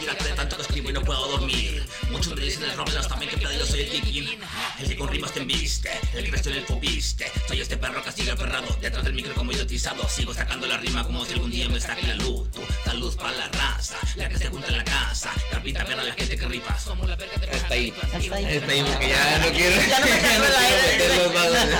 Pirata 0.00 0.24
de 0.24 0.32
tanto 0.32 0.56
que 0.56 0.62
escribo 0.62 0.88
y 0.88 0.92
no 0.94 1.02
puedo 1.02 1.28
dormir. 1.28 1.84
Muchos 2.10 2.34
me 2.34 2.40
dicen 2.40 2.62
el 2.64 2.74
Robles 2.74 3.06
también 3.06 3.30
que 3.30 3.36
pedo 3.36 3.52
yo 3.52 3.66
soy 3.66 3.80
el 3.80 3.90
Kikín. 3.90 4.40
El 4.78 4.88
que 4.88 4.96
con 4.96 5.08
rimas 5.08 5.32
te 5.32 5.40
embiste, 5.40 5.90
el 6.14 6.24
que 6.24 6.30
creció 6.30 6.52
en 6.52 6.58
el 6.58 6.64
fobiste. 6.64 7.30
Soy 7.46 7.60
este 7.60 7.76
perro 7.76 8.02
que 8.02 8.10
sigue 8.10 8.30
aferrado, 8.30 8.66
detrás 8.80 9.04
del 9.04 9.12
micro 9.12 9.34
como 9.34 9.52
idiotizado. 9.52 10.08
Sigo 10.08 10.32
sacando 10.32 10.66
la 10.66 10.78
rima 10.78 11.04
como 11.04 11.22
si 11.26 11.34
algún 11.34 11.50
día 11.50 11.68
me 11.68 11.78
saque 11.78 12.06
la 12.06 12.14
luz. 12.14 12.50
Tú, 12.50 12.62
luz 12.94 13.14
para 13.14 13.32
la 13.32 13.48
raza, 13.48 13.96
la 14.16 14.28
que 14.30 14.38
se 14.38 14.48
junta 14.48 14.68
en 14.68 14.78
la 14.78 14.84
casa. 14.84 15.30
Carpita 15.50 15.84
ver 15.84 16.00
a 16.00 16.04
la 16.04 16.14
gente 16.14 16.34
que 16.34 16.46
ripa. 16.46 16.78
Somos 16.78 17.06
la 17.06 17.16
verga 17.16 17.36
de 17.36 17.56
Está 17.56 17.74
ahí. 17.74 17.88
Está 17.88 18.36
ahí. 18.36 18.44
Está 18.46 18.72
ahí 18.72 18.82
porque 18.82 19.08
ya 19.08 19.38
no 19.38 19.50
quiere. 19.52 19.86
Ya 19.90 20.00
no 20.00 20.06
me 20.06 21.24
el 21.24 21.32
vasos. 21.34 21.70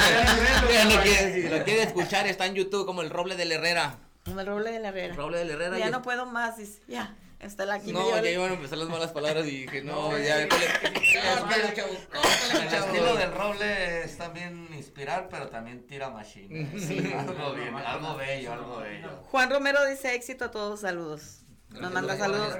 Ya 0.70 0.84
no 0.84 1.02
quiere. 1.02 1.34
Si 1.34 1.48
lo 1.48 1.64
quiere 1.64 1.82
escuchar, 1.84 2.26
está 2.26 2.44
en 2.44 2.54
YouTube 2.54 2.84
como 2.84 3.00
el 3.00 3.08
Roble 3.08 3.36
del 3.36 3.52
Herrera. 3.52 3.98
Como 4.24 4.40
el 4.40 4.46
roble 4.46 4.70
de 4.70 4.80
la 4.80 4.88
herrera. 4.88 5.14
Roble 5.14 5.38
del 5.38 5.50
Herrera. 5.50 5.78
Ya 5.78 5.90
no 5.90 6.02
puedo 6.02 6.26
más, 6.26 6.58
dice, 6.58 6.82
ya, 6.86 7.16
está 7.40 7.64
la 7.66 7.74
aquí. 7.74 7.92
No, 7.92 8.10
ya 8.22 8.30
iban 8.30 8.50
a 8.50 8.54
empezar 8.54 8.78
las 8.78 8.88
malas 8.88 9.12
palabras 9.12 9.46
y 9.46 9.62
dije, 9.62 9.82
no, 9.82 10.16
ya. 10.18 10.42
El 12.60 12.74
estilo 12.74 13.16
del 13.16 13.32
roble 13.32 14.04
es 14.04 14.16
también 14.16 14.68
inspirar, 14.74 15.28
pero 15.30 15.48
también 15.48 15.86
tira 15.86 16.10
machine. 16.10 16.70
Sí, 16.78 17.12
algo 17.12 17.54
bien, 17.54 17.74
algo 17.74 18.16
bello, 18.16 18.52
algo 18.52 18.78
bello. 18.78 19.08
Juan 19.30 19.50
Romero 19.50 19.84
dice 19.86 20.14
éxito 20.14 20.46
a 20.46 20.50
todos, 20.50 20.80
saludos. 20.80 21.42
Nos 21.70 21.92
manda 21.92 22.16
saludos. 22.16 22.56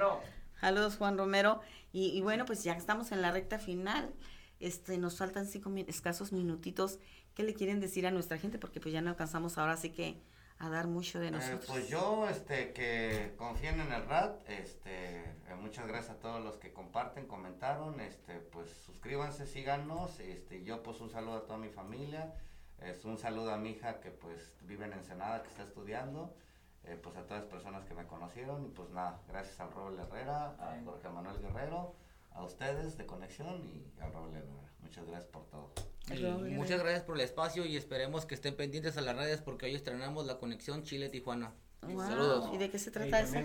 Saludos, 0.61 0.97
Juan 0.97 1.17
Romero. 1.17 1.61
Y, 1.93 2.11
y 2.17 2.21
bueno, 2.21 2.45
pues 2.45 2.63
ya 2.63 2.75
estamos 2.75 3.13
en 3.13 3.23
la 3.23 3.33
recta 3.33 3.59
final. 3.59 4.13
Este, 4.61 4.99
nos 4.99 5.17
faltan 5.17 5.47
cinco 5.47 5.73
escasos 5.89 6.33
minutitos. 6.33 6.99
¿Qué 7.35 7.43
le 7.43 7.55
quieren 7.55 7.81
decir 7.81 8.07
a 8.07 8.11
nuestra 8.11 8.39
gente? 8.39 8.59
Porque 8.59 8.81
pues 8.81 8.93
ya 8.93 9.01
no 9.01 9.11
alcanzamos 9.11 9.57
ahora, 9.57 9.73
así 9.73 9.91
que 9.91 10.21
a 10.61 10.69
dar 10.69 10.87
mucho 10.87 11.19
de 11.19 11.29
Eh, 11.29 11.31
nosotros. 11.31 11.65
pues 11.67 11.89
yo, 11.89 12.29
este, 12.29 12.73
que 12.75 13.35
confíen 13.39 13.81
en 13.81 13.93
el 13.93 14.05
RAT, 14.07 14.47
este, 14.49 15.21
eh, 15.21 15.55
muchas 15.59 15.87
gracias 15.89 16.17
a 16.17 16.21
todos 16.21 16.45
los 16.45 16.57
que 16.59 16.73
comparten, 16.73 17.27
comentaron, 17.27 17.99
este, 18.01 18.35
pues 18.41 18.71
suscríbanse, 18.85 19.47
síganos, 19.47 20.21
este, 20.21 20.63
yo 20.63 20.83
pues 20.83 21.01
un 21.01 21.11
saludo 21.11 21.37
a 21.39 21.47
toda 21.47 21.59
mi 21.59 21.71
familia, 21.71 22.35
es 22.79 23.05
un 23.07 23.17
saludo 23.17 23.53
a 23.53 23.57
mi 23.57 23.71
hija 23.71 24.01
que 24.01 24.11
pues 24.11 24.55
vive 24.63 24.85
en 24.85 24.93
Ensenada, 24.93 25.43
que 25.43 25.49
está 25.49 25.63
estudiando, 25.63 26.35
eh, 26.85 26.99
pues 27.03 27.17
a 27.17 27.23
todas 27.25 27.43
las 27.45 27.51
personas 27.51 27.87
que 27.87 27.95
me 27.95 28.07
conocieron, 28.07 28.65
y 28.67 28.69
pues 28.69 28.91
nada, 28.91 29.19
gracias 29.29 29.59
al 29.61 29.73
Robert 29.73 29.99
Herrera, 29.99 30.57
a 30.59 30.79
Jorge 30.85 31.09
Manuel 31.09 31.39
Guerrero, 31.41 31.95
a 32.33 32.45
ustedes 32.45 32.99
de 32.99 33.07
Conexión 33.07 33.65
y 33.65 33.91
al 34.01 34.13
Robert 34.13 34.35
Herrera, 34.35 34.71
muchas 34.83 35.07
gracias 35.07 35.31
por 35.31 35.47
todo. 35.47 35.73
Y 36.09 36.51
muchas 36.55 36.81
gracias 36.81 37.03
por 37.05 37.17
el 37.17 37.21
espacio 37.23 37.65
y 37.65 37.77
esperemos 37.77 38.27
que 38.27 38.35
estén 38.35 38.57
pendientes 38.57 38.97
a 38.97 39.01
las 39.01 39.17
redes 39.17 39.41
porque 39.41 39.67
hoy 39.67 39.75
estrenamos 39.75 40.27
la 40.27 40.39
conexión 40.39 40.83
Chile-Tijuana. 40.83 41.53
Wow, 41.83 42.01
Saludos. 42.03 42.51
¿y 42.53 42.59
de 42.59 42.69
qué 42.69 42.79
se 42.79 42.91
trata 42.91 43.21
eso? 43.21 43.39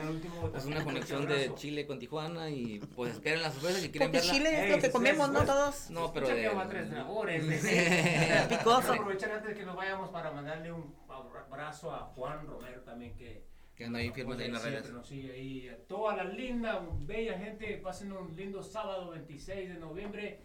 Es 0.56 0.66
una 0.66 0.84
conexión 0.84 1.26
de 1.26 1.54
Chile 1.56 1.86
con 1.88 2.00
Tijuana 2.00 2.50
y 2.50 2.80
pues 2.96 3.14
esperen 3.14 3.42
las 3.42 3.54
sorpresas 3.54 3.82
si 3.82 3.92
quieren 3.92 4.10
Porque 4.12 4.18
verla. 4.28 4.34
Chile 4.34 4.66
es 4.66 4.72
lo 4.76 4.82
que 4.82 4.92
comemos, 4.92 5.30
¿no? 5.30 5.46
Todos. 5.46 5.90
No, 5.90 6.12
pero 6.12 6.28
de... 6.28 6.52
tres 6.70 6.90
sabores. 6.90 7.46
Picoso. 8.50 8.94
Aprovechar 8.94 9.32
antes 9.32 9.56
que 9.56 9.64
nos 9.64 9.76
vayamos 9.76 10.10
para 10.10 10.32
mandarle 10.32 10.72
un 10.72 10.94
abrazo 11.08 11.94
a 11.94 12.00
Juan 12.00 12.46
Romero 12.46 12.82
también 12.82 13.16
que 13.16 13.46
Que 13.74 13.86
anda 13.86 14.00
ahí 14.00 14.10
firmes 14.12 14.38
ahí 14.40 14.48
en 14.48 14.54
las 14.54 14.64
redes. 14.64 14.92
nos 14.92 15.08
sigue 15.08 15.32
ahí. 15.32 15.70
A 15.70 15.78
toda 15.88 16.18
la 16.18 16.26
linda, 16.26 16.86
bella 17.00 17.38
gente, 17.38 17.78
pasen 17.78 18.12
un 18.12 18.36
lindo 18.36 18.62
sábado 18.64 19.12
26 19.12 19.70
de 19.70 19.76
noviembre, 19.76 20.42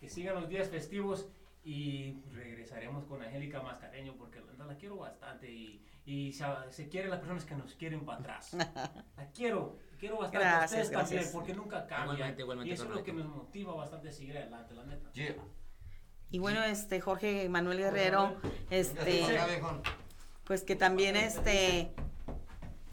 que 0.00 0.08
sigan 0.08 0.34
los 0.34 0.48
días 0.48 0.68
festivos 0.68 1.28
y 1.68 2.22
regresaremos 2.32 3.04
con 3.04 3.22
Angélica 3.22 3.60
Mascareño 3.60 4.14
porque 4.16 4.40
la, 4.56 4.64
la 4.64 4.76
quiero 4.78 4.96
bastante 4.96 5.50
y, 5.50 5.84
y 6.06 6.32
se, 6.32 6.46
se 6.70 6.88
quieren 6.88 7.10
las 7.10 7.18
personas 7.18 7.44
que 7.44 7.54
nos 7.54 7.74
quieren 7.74 8.06
para 8.06 8.20
atrás. 8.20 8.54
La 9.16 9.30
quiero, 9.34 9.76
quiero 10.00 10.16
bastante 10.16 10.46
a 10.46 10.58
Gracias, 10.60 10.90
también 10.90 11.16
gracias. 11.16 11.32
porque 11.34 11.52
nunca 11.52 11.86
cambia. 11.86 12.14
Igualmente, 12.14 12.40
igualmente, 12.42 12.70
y 12.70 12.72
eso 12.72 12.84
es 12.84 12.90
lo 12.90 13.04
que 13.04 13.12
nos 13.12 13.26
motiva 13.26 13.74
bastante 13.74 14.08
a 14.08 14.12
seguir 14.12 14.38
adelante, 14.38 14.72
la 14.72 14.84
neta. 14.86 15.10
Y 16.30 16.38
bueno, 16.38 16.64
este 16.64 17.02
Jorge 17.02 17.46
Manuel 17.50 17.78
Guerrero, 17.80 18.36
este, 18.70 19.26
pues 20.44 20.62
que 20.64 20.74
también 20.74 21.16
este, 21.16 21.92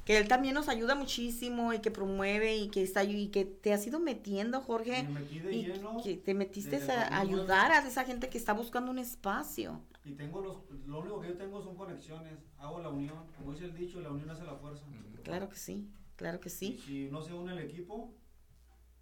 que 0.06 0.18
él 0.18 0.28
también 0.28 0.54
nos 0.54 0.70
ayuda 0.70 0.96
muchísimo 0.96 1.74
y 1.74 1.80
que 1.80 1.90
promueve 1.92 2.56
y 2.56 2.70
que 2.70 2.84
está 2.84 3.04
y 3.04 3.28
que 3.30 3.44
te 3.44 3.74
has 3.74 3.86
ido 3.88 4.00
metiendo, 4.00 4.62
Jorge, 4.62 5.04
Me 5.04 5.20
metí 5.20 5.40
de 5.40 5.54
y 5.56 5.66
lleno 5.66 5.98
que 6.04 6.16
te 6.16 6.34
metiste 6.36 6.76
a 6.78 6.80
2009. 6.80 7.16
ayudar 7.16 7.72
a 7.72 7.88
esa 7.88 8.06
gente 8.06 8.30
que 8.30 8.38
está 8.38 8.54
buscando 8.54 8.92
un 8.92 9.00
espacio. 9.00 9.82
Y 10.06 10.12
tengo 10.14 10.42
los, 10.42 10.58
lo 10.86 11.00
único 11.00 11.20
que 11.20 11.30
yo 11.30 11.38
tengo 11.38 11.62
son 11.64 11.76
conexiones, 11.76 12.38
hago 12.60 12.80
la 12.80 12.90
unión, 12.90 13.18
como 13.38 13.52
dice 13.52 13.66
el 13.66 13.76
dicho, 13.76 14.00
la 14.00 14.12
unión 14.12 14.30
hace 14.30 14.44
la 14.44 14.56
fuerza. 14.56 14.86
Claro 15.24 15.50
que 15.50 15.56
sí, 15.56 15.90
claro 16.16 16.40
que 16.40 16.50
Y 16.50 16.52
sí, 16.52 16.80
si 16.86 17.10
no 17.10 17.24
se 17.24 17.34
une 17.34 17.54
el 17.54 17.60
equipo, 17.60 18.14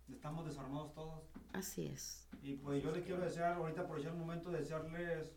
estamos 0.10 0.46
desarmados 0.46 0.94
todos. 0.94 1.24
así 1.52 1.88
es. 1.88 2.26
Y 2.42 2.54
pues 2.56 2.82
yo 2.82 2.92
les 2.92 3.04
quiero 3.04 3.22
desear, 3.22 3.54
ahorita 3.54 3.82
aprovechar 3.82 4.14
el 4.14 4.20
momento 4.20 4.50
de 4.52 4.60
desearles 4.60 5.34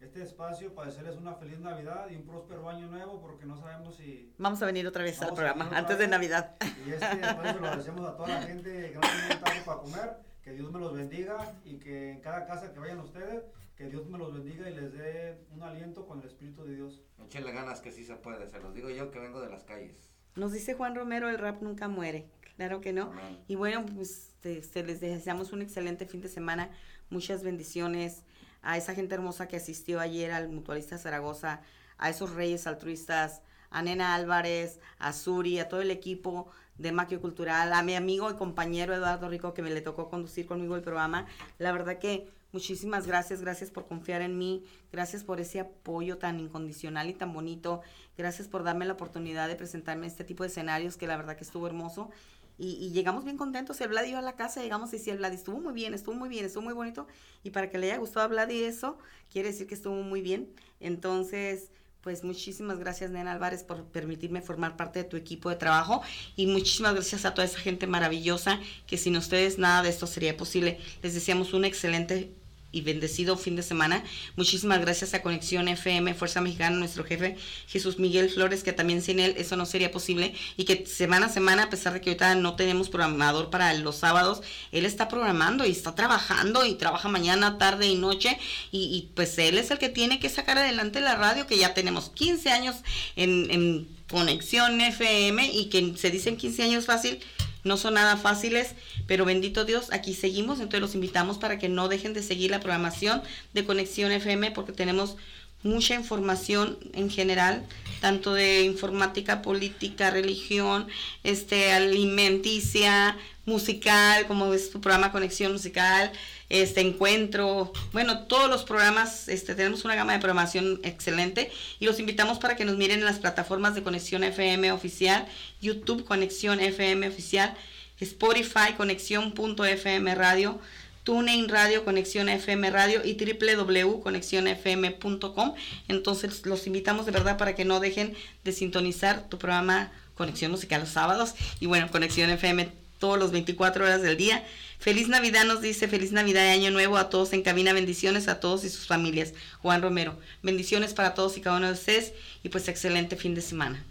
este 0.00 0.22
espacio 0.22 0.74
para 0.74 0.88
desearles 0.88 1.16
una 1.16 1.34
feliz 1.34 1.58
Navidad 1.58 2.08
y 2.10 2.16
un 2.16 2.26
próspero 2.26 2.68
año 2.68 2.86
nuevo, 2.88 3.20
porque 3.20 3.46
no 3.46 3.56
sabemos 3.56 3.96
si... 3.96 4.32
Vamos 4.38 4.60
a 4.62 4.66
venir 4.66 4.86
otra 4.86 5.02
vez 5.02 5.20
al 5.22 5.34
programa 5.34 5.70
antes 5.74 5.98
de. 5.98 6.06
Navidad. 6.06 6.56
Y 6.86 6.90
este 6.90 7.20
espacio 7.20 7.60
lo 7.60 7.66
agradecemos 7.66 8.06
a 8.06 8.16
toda 8.16 8.28
la 8.28 8.42
gente 8.42 8.70
que 8.70 8.94
no 8.94 9.00
tienen 9.00 9.44
algo 9.44 9.64
para 9.64 9.80
comer, 9.80 10.16
que 10.42 10.52
Dios 10.52 10.70
me 10.70 10.78
los 10.78 10.94
bendiga 10.94 11.54
y 11.64 11.78
que 11.78 12.12
en 12.12 12.20
cada 12.20 12.46
casa 12.46 12.72
que 12.72 12.78
vayan 12.78 13.00
ustedes, 13.00 13.44
que 13.74 13.88
Dios 13.88 14.06
me 14.06 14.18
los 14.18 14.32
bendiga 14.32 14.68
y 14.70 14.74
les 14.74 14.92
dé 14.92 15.44
un 15.50 15.62
aliento 15.62 16.06
con 16.06 16.20
el 16.20 16.26
Espíritu 16.26 16.64
de 16.64 16.76
Dios. 16.76 17.02
Échenle 17.24 17.52
ganas 17.52 17.80
que 17.80 17.90
sí 17.90 18.04
se 18.04 18.16
puede, 18.16 18.48
se 18.48 18.60
los 18.60 18.74
digo 18.74 18.90
yo 18.90 19.10
que 19.10 19.18
vengo 19.18 19.40
de 19.40 19.50
las 19.50 19.64
calles. 19.64 20.10
Nos 20.34 20.52
dice 20.52 20.74
Juan 20.74 20.94
Romero, 20.94 21.28
el 21.28 21.38
rap 21.38 21.62
nunca 21.62 21.88
muere. 21.88 22.30
Claro 22.56 22.80
que 22.80 22.92
no. 22.92 23.12
Amén. 23.12 23.42
Y 23.48 23.54
bueno, 23.54 23.84
pues 23.84 24.34
te, 24.40 24.60
te 24.60 24.82
les 24.82 25.00
deseamos 25.00 25.52
un 25.52 25.62
excelente 25.62 26.06
fin 26.06 26.20
de 26.20 26.28
semana. 26.28 26.70
Muchas 27.10 27.42
bendiciones 27.42 28.22
a 28.66 28.76
esa 28.76 28.94
gente 28.94 29.14
hermosa 29.14 29.46
que 29.46 29.56
asistió 29.56 30.00
ayer 30.00 30.32
al 30.32 30.48
Mutualista 30.48 30.98
Zaragoza, 30.98 31.60
a 31.98 32.10
esos 32.10 32.32
reyes 32.32 32.66
altruistas, 32.66 33.40
a 33.70 33.80
Nena 33.80 34.16
Álvarez, 34.16 34.80
a 34.98 35.12
Suri, 35.12 35.60
a 35.60 35.68
todo 35.68 35.82
el 35.82 35.92
equipo 35.92 36.48
de 36.76 36.90
Maquio 36.90 37.20
Cultural, 37.20 37.72
a 37.72 37.82
mi 37.84 37.94
amigo 37.94 38.28
y 38.28 38.34
compañero 38.34 38.92
Eduardo 38.92 39.28
Rico 39.28 39.54
que 39.54 39.62
me 39.62 39.70
le 39.70 39.82
tocó 39.82 40.10
conducir 40.10 40.46
conmigo 40.46 40.74
el 40.74 40.82
programa. 40.82 41.26
La 41.58 41.70
verdad 41.70 41.98
que 42.00 42.28
muchísimas 42.50 43.06
gracias, 43.06 43.40
gracias 43.40 43.70
por 43.70 43.86
confiar 43.86 44.20
en 44.20 44.36
mí, 44.36 44.64
gracias 44.90 45.22
por 45.22 45.40
ese 45.40 45.60
apoyo 45.60 46.18
tan 46.18 46.40
incondicional 46.40 47.08
y 47.08 47.14
tan 47.14 47.32
bonito, 47.32 47.82
gracias 48.18 48.48
por 48.48 48.64
darme 48.64 48.84
la 48.84 48.94
oportunidad 48.94 49.46
de 49.46 49.54
presentarme 49.54 50.06
en 50.06 50.10
este 50.10 50.24
tipo 50.24 50.42
de 50.42 50.48
escenarios 50.48 50.96
que 50.96 51.06
la 51.06 51.16
verdad 51.16 51.36
que 51.36 51.44
estuvo 51.44 51.68
hermoso. 51.68 52.10
Y, 52.58 52.90
llegamos 52.90 53.24
bien 53.24 53.36
contentos, 53.36 53.80
el 53.80 53.88
Vlad 53.88 54.04
iba 54.04 54.18
a 54.18 54.22
la 54.22 54.34
casa, 54.34 54.62
llegamos 54.62 54.92
y 54.92 54.96
decía 54.96 55.12
el 55.12 55.18
Vlad, 55.18 55.32
estuvo 55.32 55.60
muy 55.60 55.74
bien, 55.74 55.92
estuvo 55.92 56.14
muy 56.14 56.28
bien, 56.28 56.44
estuvo 56.44 56.62
muy 56.62 56.72
bonito. 56.72 57.06
Y 57.42 57.50
para 57.50 57.68
que 57.68 57.78
le 57.78 57.90
haya 57.90 57.98
gustado 57.98 58.24
a 58.24 58.28
Vlad 58.28 58.50
eso, 58.50 58.98
quiere 59.30 59.48
decir 59.48 59.66
que 59.66 59.74
estuvo 59.74 59.94
muy 59.94 60.22
bien. 60.22 60.48
Entonces, 60.80 61.70
pues 62.00 62.24
muchísimas 62.24 62.78
gracias, 62.78 63.10
Nena 63.10 63.32
Álvarez, 63.32 63.62
por 63.62 63.84
permitirme 63.84 64.40
formar 64.40 64.76
parte 64.76 65.00
de 65.00 65.04
tu 65.04 65.16
equipo 65.16 65.50
de 65.50 65.56
trabajo. 65.56 66.02
Y 66.34 66.46
muchísimas 66.46 66.94
gracias 66.94 67.24
a 67.24 67.34
toda 67.34 67.44
esa 67.44 67.58
gente 67.58 67.86
maravillosa, 67.86 68.60
que 68.86 68.96
sin 68.96 69.16
ustedes 69.16 69.58
nada 69.58 69.82
de 69.82 69.90
esto 69.90 70.06
sería 70.06 70.36
posible. 70.36 70.78
Les 71.02 71.14
deseamos 71.14 71.52
un 71.52 71.64
excelente 71.64 72.32
y 72.76 72.82
bendecido 72.82 73.38
fin 73.38 73.56
de 73.56 73.62
semana. 73.62 74.04
Muchísimas 74.36 74.80
gracias 74.80 75.14
a 75.14 75.22
Conexión 75.22 75.66
FM, 75.66 76.12
Fuerza 76.12 76.42
Mexicana, 76.42 76.76
nuestro 76.76 77.04
jefe 77.04 77.36
Jesús 77.68 77.98
Miguel 77.98 78.28
Flores, 78.28 78.62
que 78.62 78.74
también 78.74 79.00
sin 79.00 79.18
él 79.18 79.34
eso 79.38 79.56
no 79.56 79.64
sería 79.64 79.90
posible 79.90 80.34
y 80.58 80.64
que 80.64 80.84
semana 80.84 81.26
a 81.26 81.28
semana, 81.30 81.64
a 81.64 81.70
pesar 81.70 81.94
de 81.94 82.02
que 82.02 82.10
ahorita 82.10 82.34
no 82.34 82.54
tenemos 82.54 82.90
programador 82.90 83.48
para 83.48 83.72
los 83.74 83.96
sábados, 83.96 84.42
él 84.72 84.84
está 84.84 85.08
programando 85.08 85.64
y 85.64 85.70
está 85.70 85.94
trabajando 85.94 86.66
y 86.66 86.74
trabaja 86.74 87.08
mañana, 87.08 87.56
tarde 87.56 87.86
y 87.86 87.94
noche 87.94 88.38
y, 88.70 89.08
pues 89.14 89.38
él 89.38 89.56
es 89.56 89.70
el 89.70 89.78
que 89.78 89.88
tiene 89.88 90.20
que 90.20 90.28
sacar 90.28 90.58
adelante 90.58 91.00
la 91.00 91.16
radio, 91.16 91.46
que 91.46 91.56
ya 91.56 91.72
tenemos 91.72 92.10
15 92.10 92.50
años 92.50 92.76
en, 93.16 93.50
en 93.50 93.88
Conexión 94.10 94.80
FM 94.80 95.50
y 95.50 95.66
que 95.66 95.94
se 95.96 96.10
dicen 96.10 96.36
15 96.36 96.62
años 96.62 96.84
fácil, 96.84 97.20
no 97.66 97.76
son 97.76 97.94
nada 97.94 98.16
fáciles, 98.16 98.74
pero 99.06 99.24
bendito 99.24 99.64
Dios, 99.64 99.92
aquí 99.92 100.14
seguimos, 100.14 100.60
entonces 100.60 100.80
los 100.80 100.94
invitamos 100.94 101.36
para 101.38 101.58
que 101.58 101.68
no 101.68 101.88
dejen 101.88 102.14
de 102.14 102.22
seguir 102.22 102.50
la 102.50 102.60
programación 102.60 103.22
de 103.52 103.64
Conexión 103.64 104.12
FM 104.12 104.52
porque 104.52 104.72
tenemos 104.72 105.16
mucha 105.62 105.94
información 105.94 106.78
en 106.92 107.10
general, 107.10 107.66
tanto 108.00 108.34
de 108.34 108.62
informática, 108.62 109.42
política, 109.42 110.10
religión, 110.10 110.86
este 111.24 111.72
alimenticia, 111.72 113.16
musical, 113.46 114.26
como 114.26 114.52
es 114.52 114.70
tu 114.70 114.80
programa 114.80 115.12
Conexión 115.12 115.52
Musical, 115.52 116.12
este 116.48 116.80
encuentro, 116.80 117.72
bueno, 117.92 118.24
todos 118.26 118.48
los 118.48 118.64
programas, 118.64 119.28
este 119.28 119.54
tenemos 119.54 119.84
una 119.84 119.96
gama 119.96 120.12
de 120.12 120.20
programación 120.20 120.80
excelente 120.84 121.50
y 121.80 121.86
los 121.86 121.98
invitamos 121.98 122.38
para 122.38 122.54
que 122.56 122.64
nos 122.64 122.76
miren 122.76 123.00
en 123.00 123.04
las 123.04 123.18
plataformas 123.18 123.74
de 123.74 123.82
Conexión 123.82 124.22
FM 124.22 124.70
oficial, 124.72 125.26
YouTube 125.60 126.04
Conexión 126.04 126.60
FM 126.60 127.08
oficial, 127.08 127.56
Spotify 127.98 128.74
Conexión.fm 128.76 130.14
Radio, 130.14 130.60
TuneIn 131.02 131.48
Radio, 131.48 131.84
Conexión 131.84 132.28
FM 132.28 132.70
Radio 132.70 133.00
y 133.04 133.14
www.conexionfm.com. 133.14 135.54
Entonces 135.88 136.46
los 136.46 136.64
invitamos 136.66 137.06
de 137.06 137.12
verdad 137.12 137.38
para 137.38 137.54
que 137.54 137.64
no 137.64 137.78
dejen 137.80 138.14
de 138.44 138.52
sintonizar 138.52 139.26
tu 139.28 139.38
programa 139.38 139.90
Conexión 140.14 140.50
Musical 140.50 140.80
los 140.80 140.90
sábados 140.90 141.34
y 141.60 141.66
bueno, 141.66 141.90
Conexión 141.90 142.28
FM 142.30 142.68
todos 142.98 143.18
los 143.18 143.32
24 143.32 143.84
horas 143.84 144.02
del 144.02 144.16
día. 144.16 144.44
Feliz 144.78 145.08
Navidad 145.08 145.44
nos 145.44 145.62
dice, 145.62 145.88
feliz 145.88 146.12
Navidad 146.12 146.44
y 146.46 146.50
Año 146.50 146.70
Nuevo 146.70 146.96
a 146.96 147.08
todos 147.08 147.32
en 147.32 147.42
cabina, 147.42 147.72
bendiciones 147.72 148.28
a 148.28 148.40
todos 148.40 148.64
y 148.64 148.70
sus 148.70 148.86
familias. 148.86 149.32
Juan 149.58 149.82
Romero, 149.82 150.18
bendiciones 150.42 150.94
para 150.94 151.14
todos 151.14 151.36
y 151.36 151.40
cada 151.40 151.56
uno 151.56 151.66
de 151.66 151.72
ustedes 151.72 152.12
y 152.42 152.48
pues 152.48 152.68
excelente 152.68 153.16
fin 153.16 153.34
de 153.34 153.42
semana. 153.42 153.84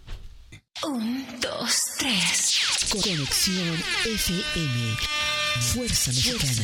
Un, 0.83 1.25
dos, 1.39 1.81
tres. 1.97 2.59
Conexión 2.89 3.83
FM. 4.05 4.97
Fuerza 5.73 6.11
Mexicana. 6.11 6.63